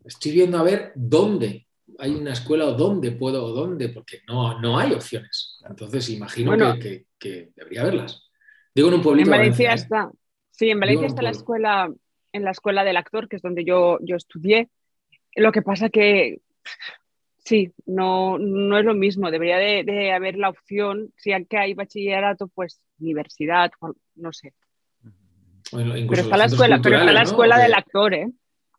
estoy 0.06 0.32
viendo 0.32 0.58
a 0.58 0.64
ver 0.64 0.93
dónde 0.95 1.68
hay 1.97 2.12
una 2.12 2.32
escuela 2.32 2.66
o 2.66 2.74
dónde 2.74 3.12
puedo 3.12 3.43
o 3.43 3.52
dónde, 3.52 3.89
porque 3.89 4.22
no, 4.26 4.58
no 4.62 4.80
hay 4.80 4.93
opciones. 4.93 5.60
Entonces, 5.68 6.10
imagino 6.10 6.56
que, 6.80 7.08
debería 7.56 7.82
haberlas. 7.82 8.30
Digo 8.74 8.88
en 8.88 8.93
un 8.93 9.02
pueblito. 9.02 9.30
En 9.32 9.38
Valencia, 9.38 9.74
está. 9.74 10.10
Sí, 10.52 10.70
en 10.70 10.80
Valencia 10.80 11.08
está 11.08 11.22
la 11.22 11.32
escuela, 11.32 11.91
en 12.32 12.43
la 12.45 12.52
escuela 12.52 12.86
del 12.86 12.95
actor, 12.95 13.28
que 13.28 13.36
es 13.36 13.41
donde 13.41 13.66
yo, 13.66 13.97
yo 14.02 14.16
estudié 14.16 14.70
lo 15.40 15.52
que 15.52 15.62
pasa 15.62 15.90
que 15.90 16.42
sí, 17.44 17.74
no, 17.86 18.38
no 18.38 18.78
es 18.78 18.86
lo 18.86 18.94
mismo. 18.94 19.32
Debería 19.32 19.58
de, 19.58 20.12
haber 20.12 20.38
la 20.38 20.50
opción, 20.50 21.12
si 21.18 21.32
que 21.46 21.58
hay 21.58 21.74
bachillerato, 21.74 22.48
pues 22.48 22.80
universidad, 23.00 23.72
no 24.16 24.32
sé. 24.32 24.54
pero 25.72 26.14
está 26.14 26.38
la 26.38 26.46
escuela, 26.46 26.80
pero 26.82 27.00
está 27.00 27.12
la 27.12 27.24
escuela 27.24 27.58
del 27.58 27.74
actor, 27.74 28.14
¿eh? 28.14 28.30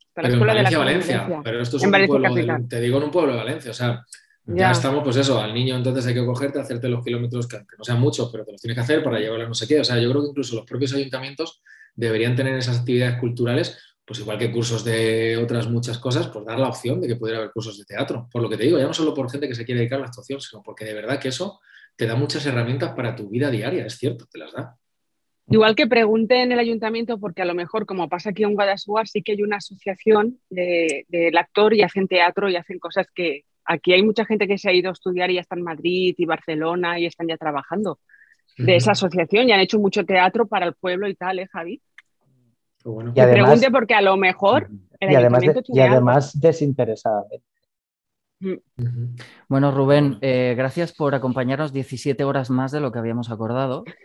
Está 0.08 0.22
la 0.22 0.28
escuela 0.28 0.54
de 0.54 0.62
la 0.62 0.78
Valencia, 0.78 1.40
pero 1.42 1.60
esto 1.60 1.76
es 1.78 1.82
un 1.84 1.90
pueblo, 1.90 2.66
te 2.68 2.80
digo 2.80 2.98
en 2.98 3.04
un 3.04 3.10
pueblo 3.10 3.32
de 3.32 3.38
Valencia, 3.38 3.70
o 3.70 3.74
sea, 3.74 4.04
ya. 4.44 4.72
estamos, 4.72 5.02
pues 5.04 5.16
eso, 5.16 5.40
al 5.40 5.54
niño 5.54 5.76
entonces 5.76 6.06
hay 6.06 6.14
que 6.14 6.24
cogerte, 6.24 6.60
hacerte 6.60 6.88
los 6.88 7.04
kilómetros, 7.04 7.46
que, 7.46 7.58
no 7.78 7.84
sean 7.84 8.00
muchos, 8.00 8.30
pero 8.30 8.44
te 8.44 8.52
los 8.52 8.60
tienes 8.60 8.76
que 8.76 8.82
hacer 8.82 9.02
para 9.02 9.18
llevarlo 9.18 9.44
a 9.44 9.48
no 9.48 9.54
sé 9.54 9.66
qué. 9.66 9.80
O 9.80 9.84
sea, 9.84 9.98
yo 9.98 10.10
creo 10.10 10.22
que 10.22 10.28
incluso 10.28 10.56
los 10.56 10.66
propios 10.66 10.92
ayuntamientos 10.94 11.62
deberían 11.94 12.34
tener 12.34 12.56
esas 12.56 12.80
actividades 12.80 13.18
culturales 13.18 13.78
pues 14.10 14.18
igual 14.18 14.38
que 14.38 14.50
cursos 14.50 14.82
de 14.82 15.36
otras 15.36 15.70
muchas 15.70 15.96
cosas, 15.96 16.26
pues 16.26 16.44
dar 16.44 16.58
la 16.58 16.66
opción 16.66 17.00
de 17.00 17.06
que 17.06 17.14
pudiera 17.14 17.38
haber 17.38 17.52
cursos 17.52 17.78
de 17.78 17.84
teatro. 17.84 18.28
Por 18.28 18.42
lo 18.42 18.48
que 18.48 18.56
te 18.56 18.64
digo, 18.64 18.76
ya 18.76 18.88
no 18.88 18.92
solo 18.92 19.14
por 19.14 19.30
gente 19.30 19.46
que 19.46 19.54
se 19.54 19.64
quiere 19.64 19.78
dedicar 19.78 19.98
a 19.98 20.00
la 20.00 20.06
actuación, 20.08 20.40
sino 20.40 20.64
porque 20.64 20.84
de 20.84 20.94
verdad 20.94 21.20
que 21.20 21.28
eso 21.28 21.60
te 21.94 22.08
da 22.08 22.16
muchas 22.16 22.44
herramientas 22.44 22.92
para 22.96 23.14
tu 23.14 23.28
vida 23.28 23.52
diaria, 23.52 23.86
es 23.86 23.96
cierto, 23.98 24.26
te 24.28 24.36
las 24.36 24.52
da. 24.52 24.76
Igual 25.48 25.76
que 25.76 25.86
pregunte 25.86 26.42
en 26.42 26.50
el 26.50 26.58
ayuntamiento, 26.58 27.20
porque 27.20 27.42
a 27.42 27.44
lo 27.44 27.54
mejor, 27.54 27.86
como 27.86 28.08
pasa 28.08 28.30
aquí 28.30 28.42
en 28.42 28.54
Guadalajara, 28.54 29.06
sí 29.06 29.22
que 29.22 29.30
hay 29.30 29.44
una 29.44 29.58
asociación 29.58 30.40
del 30.48 31.36
actor 31.38 31.72
y 31.72 31.82
hacen 31.82 32.08
teatro 32.08 32.48
y 32.48 32.56
hacen 32.56 32.80
cosas 32.80 33.06
que 33.14 33.44
aquí 33.64 33.92
hay 33.92 34.02
mucha 34.02 34.24
gente 34.24 34.48
que 34.48 34.58
se 34.58 34.70
ha 34.70 34.72
ido 34.72 34.88
a 34.88 34.92
estudiar 34.92 35.30
y 35.30 35.34
ya 35.34 35.42
está 35.42 35.54
en 35.54 35.62
Madrid 35.62 36.16
y 36.18 36.24
Barcelona 36.24 36.98
y 36.98 37.06
están 37.06 37.28
ya 37.28 37.36
trabajando 37.36 38.00
de 38.56 38.76
esa 38.76 38.92
asociación 38.92 39.48
y 39.48 39.52
han 39.52 39.60
hecho 39.60 39.78
mucho 39.78 40.04
teatro 40.04 40.48
para 40.48 40.66
el 40.66 40.74
pueblo 40.74 41.08
y 41.08 41.14
tal, 41.14 41.38
¿eh, 41.38 41.48
Javi? 41.52 41.80
Y 42.84 43.20
pregunte 43.20 43.70
porque 43.70 43.94
a 43.94 44.00
lo 44.02 44.16
mejor 44.16 44.68
el 44.98 45.12
y 45.12 45.14
además, 45.14 45.42
de- 45.42 45.62
y 45.68 45.80
además 45.80 46.40
desinteresadamente. 46.40 47.44
Bueno, 49.50 49.70
Rubén, 49.70 50.16
eh, 50.22 50.54
gracias 50.56 50.94
por 50.94 51.14
acompañarnos 51.14 51.74
17 51.74 52.24
horas 52.24 52.48
más 52.48 52.72
de 52.72 52.80
lo 52.80 52.90
que 52.90 52.98
habíamos 52.98 53.30
acordado. 53.30 53.84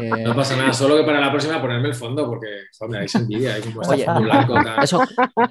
Eh, 0.00 0.24
No 0.24 0.34
pasa 0.36 0.56
nada, 0.56 0.72
solo 0.74 0.96
que 0.96 1.04
para 1.04 1.18
la 1.20 1.30
próxima 1.30 1.60
ponerme 1.60 1.88
el 1.88 1.94
fondo, 1.94 2.26
porque 2.28 2.46
joder, 2.78 2.90
me 2.92 2.98
dais 2.98 3.14
envidia, 3.14 3.54
hay 3.54 3.62
como 3.62 3.80
Oye, 3.80 4.04
fondo 4.04 4.20
blanco. 4.20 4.54
tal. 4.62 4.84
eso, 4.84 5.00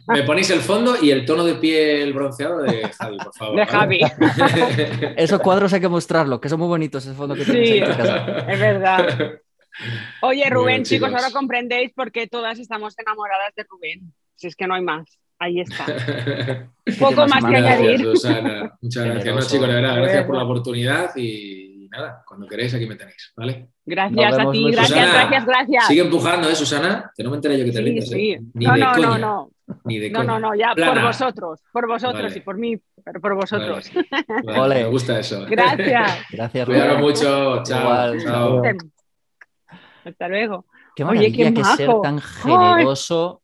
Me 0.08 0.22
ponéis 0.24 0.50
el 0.52 0.60
fondo 0.60 0.96
y 1.02 1.10
el 1.10 1.26
tono 1.26 1.44
de 1.44 1.56
piel 1.56 2.14
bronceado 2.14 2.60
de 2.62 2.88
Javi, 2.90 3.18
por 3.18 3.34
favor. 3.34 3.56
De 3.56 3.66
¿vale? 3.66 5.14
esos 5.18 5.40
cuadros 5.42 5.74
hay 5.74 5.82
que 5.82 5.90
mostrarlo, 5.90 6.40
que 6.40 6.50
son 6.50 6.60
muy 6.60 6.68
bonitos 6.68 7.06
ese 7.06 7.16
fondo 7.16 7.34
que 7.36 7.44
tienes 7.44 7.68
Sí. 7.68 7.74
ahí 7.74 7.80
en 7.90 7.98
casa. 7.98 8.18
Es 8.52 8.60
verdad. 8.60 9.08
Oye, 10.22 10.50
Rubén, 10.50 10.68
bien, 10.78 10.84
chicos, 10.84 11.10
ahora 11.14 11.32
comprendéis 11.32 11.92
por 11.94 12.12
qué 12.12 12.28
todas 12.28 12.60
estamos 12.60 12.98
enamoradas 12.98 13.54
de 13.56 13.66
Rubén. 13.70 14.14
Si 14.36 14.48
es 14.48 14.56
que 14.56 14.68
no 14.68 14.76
hay 14.76 14.82
más. 14.82 15.06
Ahí 15.40 15.62
está. 15.62 15.86
Poco 17.00 17.28
más 17.28 17.44
que 17.46 17.56
añadir. 17.56 18.00
Susana. 18.00 18.76
Muchas 18.82 19.06
gracias. 19.06 19.36
No, 19.36 19.42
chicos, 19.42 19.68
de 19.68 19.74
verdad, 19.76 19.96
gracias 19.98 20.26
por 20.26 20.36
la 20.36 20.44
oportunidad 20.44 21.16
y 21.16 21.88
nada, 21.92 22.24
cuando 22.28 22.48
queréis 22.48 22.74
aquí 22.74 22.86
me 22.88 22.96
tenéis, 22.96 23.32
¿vale? 23.36 23.70
Gracias 23.86 24.38
a 24.40 24.52
ti, 24.52 24.72
gracias, 24.72 24.88
Susana, 25.00 25.14
gracias, 25.14 25.46
gracias. 25.46 25.88
Sigue 25.88 26.02
empujando, 26.02 26.50
¿eh, 26.50 26.56
Susana? 26.56 27.12
Que 27.16 27.24
no 27.24 27.30
me 27.30 27.36
enteré 27.38 27.58
yo 27.60 27.66
que 27.66 27.72
te 27.72 27.78
Sí, 27.78 27.84
rindes, 27.84 28.10
sí. 28.10 28.32
¿eh? 28.32 28.42
Ni 28.56 28.66
No, 28.66 28.74
de 28.74 28.80
no, 28.80 28.88
no, 28.88 28.94
coña. 28.96 29.18
no. 29.20 29.50
Ni 29.86 30.00
de 30.00 30.10
No, 30.10 30.20
coña. 30.20 30.32
no, 30.34 30.40
no, 30.40 30.56
ya 30.56 30.74
por 30.76 31.02
vosotros, 31.02 31.62
por 31.72 31.88
vosotros 31.88 32.24
Vale. 32.24 32.38
y 32.38 32.42
por 32.42 32.58
mí, 32.58 32.78
pero 33.06 33.22
por 33.22 33.36
vosotros. 33.36 33.90
Vale, 34.44 34.60
Ole. 34.60 34.76
Me 34.84 34.90
gusta 34.90 35.20
eso. 35.20 35.46
Gracias. 35.48 36.26
Gracias, 36.32 36.68
Rubén. 36.68 37.00
mucho. 37.00 37.64
Chao. 37.64 37.82
Igual, 38.16 38.24
chao. 38.24 38.62
Hasta 40.08 40.28
luego. 40.28 40.66
Qué 40.96 41.04
Oye, 41.04 41.32
qué 41.32 41.44
maravilla 41.46 41.54
que 41.54 41.78
ser 41.78 41.88
majo. 41.88 42.02
tan 42.02 42.20
generoso. 42.22 43.42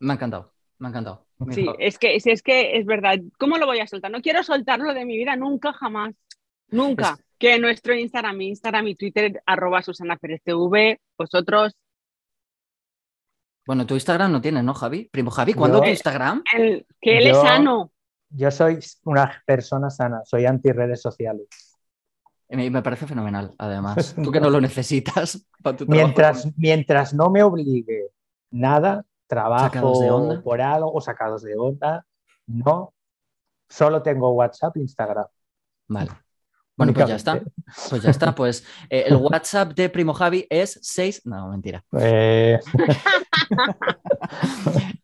Me 0.00 0.12
ha 0.12 0.16
encantado, 0.16 0.52
me 0.78 0.88
ha 0.88 0.90
encantado. 0.90 1.26
Sí, 1.50 1.66
es 1.78 1.98
que, 1.98 2.20
si 2.20 2.30
es 2.30 2.42
que 2.42 2.76
es 2.78 2.86
verdad. 2.86 3.18
¿Cómo 3.38 3.58
lo 3.58 3.66
voy 3.66 3.80
a 3.80 3.86
soltar? 3.86 4.10
No 4.10 4.20
quiero 4.22 4.42
soltarlo 4.44 4.94
de 4.94 5.04
mi 5.04 5.16
vida 5.16 5.34
nunca, 5.36 5.72
jamás. 5.72 6.14
Nunca. 6.68 7.18
Que 7.38 7.58
nuestro 7.58 7.94
Instagram, 7.94 8.36
mi 8.36 8.48
Instagram 8.48 8.86
y 8.88 8.94
Twitter, 8.94 9.42
arroba 9.46 9.82
Susana 9.82 10.16
Pérez 10.16 10.40
TV, 10.44 11.00
vosotros, 11.18 11.74
Bueno, 13.66 13.86
tu 13.86 13.94
Instagram 13.94 14.32
no 14.32 14.40
tienes, 14.40 14.64
¿no, 14.64 14.74
Javi? 14.74 15.08
Primo 15.10 15.30
Javi, 15.30 15.54
¿cuándo 15.54 15.78
Yo- 15.78 15.84
tu 15.84 15.90
Instagram? 15.90 16.42
el, 16.56 16.86
que 17.00 17.18
él 17.18 17.28
es 17.28 17.40
sano. 17.40 17.92
Yo 18.30 18.50
soy 18.50 18.78
una 19.04 19.42
persona 19.46 19.90
sana, 19.90 20.22
soy 20.24 20.46
anti 20.46 20.72
redes 20.72 21.00
sociales. 21.02 21.46
Me, 22.52 22.70
me 22.70 22.82
parece 22.82 23.06
fenomenal, 23.06 23.54
además. 23.58 24.14
Tú 24.22 24.30
que 24.30 24.40
no 24.40 24.50
lo 24.50 24.60
necesitas 24.60 25.46
para 25.62 25.76
tu 25.76 25.86
trabajo. 25.86 26.06
Mientras, 26.06 26.48
mientras 26.56 27.14
no 27.14 27.30
me 27.30 27.42
obligue 27.42 28.10
nada, 28.50 29.04
Sacados 29.28 30.00
de 30.00 30.06
trabajo 30.06 30.16
onda. 30.16 30.42
por 30.42 30.60
algo 30.60 30.92
o 30.92 31.00
sacados 31.00 31.42
de 31.42 31.56
onda, 31.56 32.04
no. 32.46 32.92
Solo 33.68 34.02
tengo 34.02 34.30
WhatsApp 34.32 34.76
e 34.76 34.80
Instagram. 34.80 35.26
Vale. 35.88 36.10
Bueno, 36.76 36.92
pues 36.92 37.08
ya 37.08 37.16
está. 37.16 37.40
Pues 37.88 38.02
ya 38.02 38.10
está. 38.10 38.34
Pues 38.34 38.64
eh, 38.90 39.04
el 39.06 39.16
WhatsApp 39.16 39.72
de 39.72 39.88
Primo 39.88 40.12
Javi 40.12 40.46
es 40.50 40.78
6. 40.82 41.22
No, 41.24 41.48
mentira. 41.48 41.82
Eh, 41.98 42.58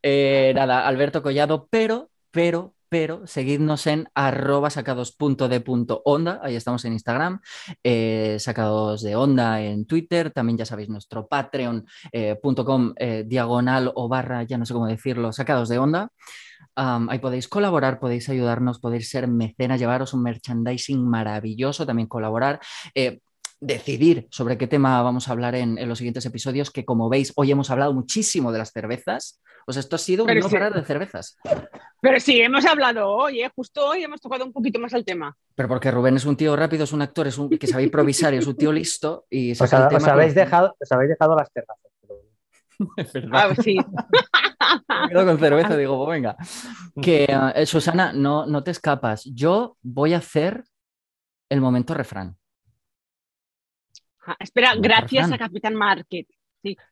Eh, 0.02 0.52
nada, 0.54 0.86
Alberto 0.86 1.22
Collado, 1.22 1.66
pero, 1.70 2.08
pero, 2.30 2.74
pero, 2.88 3.26
seguidnos 3.26 3.86
en 3.86 4.08
arroba 4.14 4.70
sacados.de.onda, 4.70 6.40
ahí 6.42 6.56
estamos 6.56 6.84
en 6.84 6.92
Instagram, 6.92 7.40
eh, 7.82 8.36
sacados 8.40 9.02
de 9.02 9.16
onda 9.16 9.60
en 9.62 9.86
Twitter, 9.86 10.30
también 10.30 10.58
ya 10.58 10.64
sabéis 10.64 10.88
nuestro 10.88 11.26
patreon.com 11.28 12.94
eh, 12.96 13.24
diagonal 13.26 13.92
o 13.94 14.08
barra, 14.08 14.42
ya 14.42 14.58
no 14.58 14.66
sé 14.66 14.74
cómo 14.74 14.86
decirlo, 14.86 15.32
sacados 15.32 15.68
de 15.68 15.78
onda. 15.78 16.10
Ahí 16.74 17.18
podéis 17.18 17.48
colaborar, 17.48 17.98
podéis 17.98 18.28
ayudarnos, 18.28 18.78
podéis 18.78 19.10
ser 19.10 19.26
mecenas, 19.28 19.80
llevaros 19.80 20.14
un 20.14 20.22
merchandising 20.22 21.04
maravilloso, 21.08 21.86
también 21.86 22.08
colaborar. 22.08 22.60
eh, 22.94 23.20
decidir 23.60 24.28
sobre 24.30 24.56
qué 24.56 24.66
tema 24.66 25.02
vamos 25.02 25.28
a 25.28 25.32
hablar 25.32 25.54
en, 25.54 25.78
en 25.78 25.88
los 25.88 25.98
siguientes 25.98 26.24
episodios, 26.26 26.70
que 26.70 26.84
como 26.84 27.08
veis, 27.08 27.32
hoy 27.36 27.50
hemos 27.50 27.70
hablado 27.70 27.92
muchísimo 27.92 28.52
de 28.52 28.58
las 28.58 28.72
cervezas. 28.72 29.40
Pues 29.66 29.76
esto 29.76 29.96
ha 29.96 29.98
sido 29.98 30.24
un 30.24 30.34
no 30.34 30.48
parar 30.48 30.72
de 30.72 30.82
cervezas. 30.82 31.36
Pero 32.00 32.20
sí, 32.20 32.40
hemos 32.40 32.64
hablado 32.64 33.08
hoy, 33.10 33.42
¿eh? 33.42 33.50
justo 33.54 33.86
hoy 33.86 34.02
hemos 34.04 34.20
tocado 34.20 34.44
un 34.46 34.52
poquito 34.52 34.78
más 34.78 34.94
el 34.94 35.04
tema. 35.04 35.36
Pero 35.54 35.68
porque 35.68 35.90
Rubén 35.90 36.16
es 36.16 36.24
un 36.24 36.36
tío 36.36 36.56
rápido, 36.56 36.84
es 36.84 36.92
un 36.92 37.02
actor, 37.02 37.26
es 37.26 37.36
un 37.36 37.50
que 37.50 37.66
sabe 37.66 37.82
improvisar 37.82 38.32
y 38.32 38.38
es 38.38 38.46
un 38.46 38.56
tío 38.56 38.72
listo 38.72 39.26
y 39.28 39.52
os, 39.52 39.58
saca 39.58 39.76
el 39.76 39.82
ha- 39.82 39.88
tema 39.88 39.98
os 39.98 40.08
habéis 40.08 40.32
con- 40.34 40.34
dejado, 40.44 40.76
os 40.80 40.92
habéis 40.92 41.10
dejado 41.10 41.36
las 41.36 41.52
terrazas. 41.52 41.84
pero- 42.00 42.14
Es 42.96 43.12
verdad. 43.12 43.30
Ah, 43.50 43.54
sí. 43.62 43.76
Me 45.02 45.08
quedo 45.08 45.26
con 45.26 45.38
cerveza 45.38 45.76
digo, 45.76 46.04
pues 46.04 46.16
venga. 46.16 46.36
Que 47.02 47.26
eh, 47.54 47.66
Susana, 47.66 48.12
no, 48.14 48.46
no 48.46 48.62
te 48.64 48.70
escapas. 48.70 49.24
Yo 49.34 49.76
voy 49.82 50.14
a 50.14 50.18
hacer 50.18 50.64
el 51.50 51.60
momento 51.60 51.92
refrán. 51.94 52.36
Ah, 54.28 54.36
Espera, 54.38 54.74
gracias 54.76 55.32
a 55.32 55.38
Capitán 55.38 55.74
Market. 55.74 56.26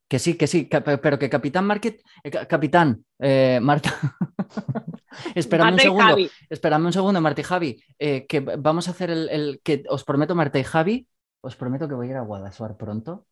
Que 0.09 0.19
sí, 0.19 0.35
que 0.39 0.47
sí, 0.47 0.69
pero 1.03 1.19
que 1.19 1.29
Capitán 1.29 1.67
Market, 1.67 2.01
eh, 2.25 2.31
ca- 2.31 2.47
Capitán, 2.47 3.05
eh, 3.19 3.59
Marta. 3.61 3.91
Espérame 5.35 5.67
un 5.69 5.71
Marta 5.75 5.83
segundo. 5.83 6.05
Javi. 6.05 6.31
Espérame 6.49 6.87
un 6.87 6.93
segundo, 6.93 7.21
Marta 7.21 7.41
y 7.41 7.45
Javi. 7.45 7.83
eh, 7.99 8.27
que 8.27 8.41
vamos 8.41 8.89
a 8.89 8.93
hacer 8.93 9.11
el, 9.11 9.29
el- 9.29 9.61
que 9.63 9.83
os 9.89 10.05
prometo, 10.05 10.35
Marta 10.35 10.59
y 10.59 10.65
Javi, 10.65 11.07
os 11.43 11.57
prometo 11.57 11.89
que 11.89 11.95
voy 11.95 12.09
a 12.09 12.11
ir 12.13 12.17
a 12.17 12.23
Guadalajara 12.23 12.77
pronto. 12.77 13.27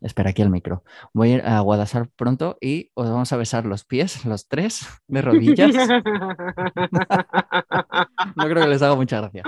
Espera 0.00 0.30
aquí 0.30 0.42
el 0.42 0.50
micro. 0.50 0.84
Voy 1.12 1.32
a 1.32 1.34
ir 1.34 1.42
a 1.42 1.60
Guadalajara 1.60 2.08
pronto 2.14 2.56
y 2.60 2.90
os 2.94 3.10
vamos 3.10 3.32
a 3.32 3.36
besar 3.36 3.66
los 3.66 3.84
pies, 3.84 4.24
los 4.24 4.46
tres, 4.46 4.86
de 5.08 5.22
rodillas. 5.22 5.74
No 8.36 8.44
creo 8.44 8.62
que 8.62 8.68
les 8.68 8.82
haga 8.82 8.94
mucha 8.94 9.20
gracia. 9.20 9.42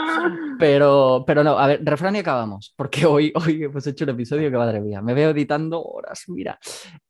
Pero, 0.59 1.25
pero 1.27 1.45
no, 1.45 1.59
a 1.59 1.69
ver, 1.69 1.81
refrán 1.85 2.17
y 2.17 2.19
acabamos, 2.19 2.75
porque 2.77 3.07
hoy, 3.07 3.33
hoy 3.35 3.65
hemos 3.65 3.87
hecho 3.87 4.05
un 4.05 4.11
episodio 4.11 4.51
que 4.51 4.57
madre 4.57 4.81
mía, 4.81 5.01
me 5.01 5.15
veo 5.15 5.31
editando 5.31 5.83
horas, 5.83 6.25
mira. 6.29 6.59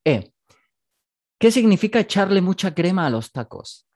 Eh, 0.04 0.32
¿Qué 1.38 1.50
significa 1.50 2.00
echarle 2.00 2.42
mucha 2.42 2.74
crema 2.74 3.06
a 3.06 3.10
los 3.10 3.32
tacos? 3.32 3.86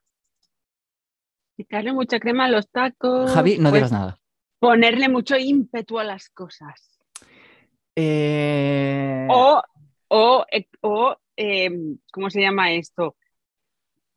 Echarle 1.57 1.93
mucha 1.93 2.19
crema 2.19 2.45
a 2.45 2.49
los 2.49 2.69
tacos. 2.69 3.31
Javi, 3.31 3.57
no 3.57 3.69
pues, 3.69 3.73
digas 3.75 3.91
nada. 3.91 4.17
Ponerle 4.59 5.07
mucho 5.09 5.37
ímpetu 5.37 5.99
a 5.99 6.03
las 6.03 6.29
cosas. 6.29 6.94
Eh, 7.95 9.27
O, 9.29 9.61
o, 10.09 10.45
eh, 10.51 10.67
o 10.81 11.15
eh, 11.37 11.69
¿cómo 12.11 12.29
se 12.29 12.41
llama 12.41 12.73
esto? 12.73 13.15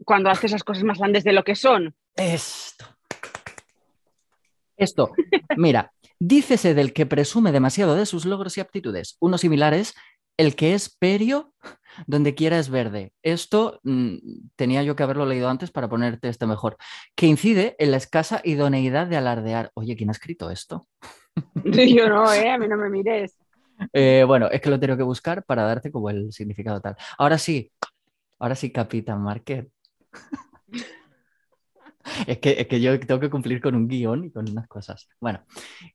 Cuando 0.05 0.31
haces 0.31 0.53
las 0.53 0.65
cosas 0.65 0.85
más 0.85 0.99
grandes 0.99 1.25
de 1.25 1.33
lo 1.33 1.45
que 1.45 1.55
son. 1.55 1.95
Esto. 2.17 2.85
Esto. 4.77 5.13
Mira, 5.57 5.93
dícese 6.19 6.75
del 6.75 6.93
que 6.93 7.07
presume 7.07 7.53
demasiado 7.53 7.97
de 7.97 8.07
sus 8.07 8.25
logros 8.25 8.57
y 8.57 8.61
aptitudes. 8.61 9.17
Uno 9.21 9.39
similar 9.39 9.75
es 9.75 9.95
el 10.37 10.55
que 10.55 10.75
es 10.75 10.89
perio 10.89 11.53
donde 12.07 12.35
quiera 12.35 12.59
es 12.59 12.71
verde. 12.71 13.13
Esto 13.23 13.81
mm, 13.83 14.17
tenía 14.55 14.83
yo 14.85 14.95
que 14.95 15.03
haberlo 15.03 15.27
leído 15.27 15.49
antes 15.49 15.71
para 15.73 15.89
ponerte 15.89 16.29
este 16.29 16.47
mejor. 16.47 16.77
Que 17.17 17.27
incide 17.27 17.75
en 17.79 17.91
la 17.91 17.97
escasa 17.97 18.41
idoneidad 18.45 19.09
de 19.09 19.17
alardear. 19.17 19.73
Oye, 19.75 19.97
¿quién 19.97 20.11
ha 20.11 20.13
escrito 20.13 20.51
esto? 20.51 20.87
Yo 21.65 22.09
no, 22.09 22.33
eh, 22.33 22.49
a 22.51 22.59
mí 22.59 22.69
no 22.69 22.77
me 22.77 22.89
mires. 22.89 23.37
Eh, 23.93 24.25
bueno, 24.27 24.49
es 24.51 24.61
que 24.61 24.71
lo 24.71 24.81
tengo 24.81 24.97
que 24.97 25.03
buscar 25.03 25.45
para 25.45 25.63
darte 25.65 25.91
como 25.93 26.11
el 26.11 26.33
significado 26.33 26.81
tal. 26.81 26.97
Ahora 27.19 27.39
sí, 27.39 27.73
ahora 28.39 28.55
sí, 28.55 28.73
Capitán 28.73 29.23
Market. 29.23 29.71
Es 32.27 32.39
que, 32.39 32.61
es 32.61 32.67
que 32.69 32.81
yo 32.81 32.99
tengo 33.01 33.21
que 33.21 33.31
cumplir 33.31 33.61
con 33.61 33.75
un 33.75 33.89
guion 33.89 34.25
y 34.25 34.31
con 34.31 34.49
unas 34.51 34.67
cosas. 34.69 35.09
Bueno, 35.21 35.45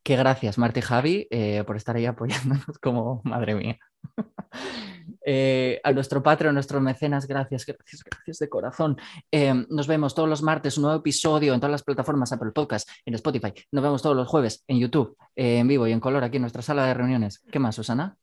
que 0.04 0.16
gracias, 0.16 0.58
Marta 0.58 0.80
y 0.80 0.82
Javi, 0.82 1.28
eh, 1.32 1.64
por 1.66 1.76
estar 1.78 1.96
ahí 1.96 2.06
apoyándonos 2.06 2.78
como 2.82 3.22
madre 3.24 3.56
mía. 3.56 3.78
Eh, 5.26 5.80
a 5.84 5.94
nuestro 5.94 6.22
Patreon, 6.22 6.52
a 6.52 6.54
nuestros 6.56 6.82
mecenas, 6.82 7.26
gracias, 7.28 7.66
gracias, 7.66 8.04
gracias 8.04 8.40
de 8.40 8.50
corazón. 8.50 8.98
Eh, 9.32 9.54
nos 9.70 9.88
vemos 9.88 10.14
todos 10.14 10.28
los 10.28 10.42
martes, 10.42 10.78
un 10.78 10.84
nuevo 10.84 11.00
episodio 11.00 11.54
en 11.54 11.62
todas 11.62 11.72
las 11.72 11.84
plataformas, 11.84 12.34
Apple 12.34 12.52
Podcast, 12.52 12.90
en 13.06 13.14
Spotify. 13.16 13.54
Nos 13.72 13.84
vemos 13.84 14.02
todos 14.02 14.18
los 14.18 14.28
jueves 14.28 14.66
en 14.68 14.80
YouTube, 14.80 15.16
eh, 15.36 15.60
en 15.60 15.68
vivo 15.68 15.88
y 15.88 15.94
en 15.94 16.02
color, 16.02 16.26
aquí 16.26 16.38
en 16.38 16.42
nuestra 16.42 16.62
sala 16.62 16.86
de 16.88 16.94
reuniones. 16.94 17.42
¿Qué 17.50 17.58
más, 17.58 17.76
Susana? 17.76 18.18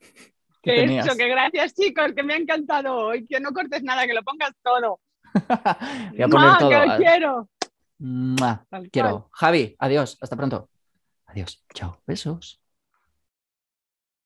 ¿Qué 0.62 0.86
Que 0.86 0.98
eso, 0.98 1.14
que 1.14 1.28
gracias 1.28 1.74
chicos, 1.74 2.12
que 2.14 2.22
me 2.22 2.32
ha 2.32 2.38
encantado 2.38 2.96
hoy. 2.96 3.26
Que 3.26 3.38
no 3.38 3.52
cortes 3.52 3.82
nada, 3.82 4.06
que 4.06 4.14
lo 4.14 4.22
pongas 4.22 4.52
todo. 4.62 5.00
Voy 6.12 6.22
a 6.22 6.28
poner 6.28 6.48
¡Mua, 6.48 6.58
todo. 6.58 6.70
que 6.70 6.86
lo 6.86 6.96
quiero. 6.96 7.48
Quiero. 8.90 9.28
Javi, 9.32 9.76
adiós. 9.78 10.18
Hasta 10.20 10.36
pronto. 10.36 10.68
Adiós. 11.26 11.64
Chao. 11.72 12.00
Besos. 12.06 12.60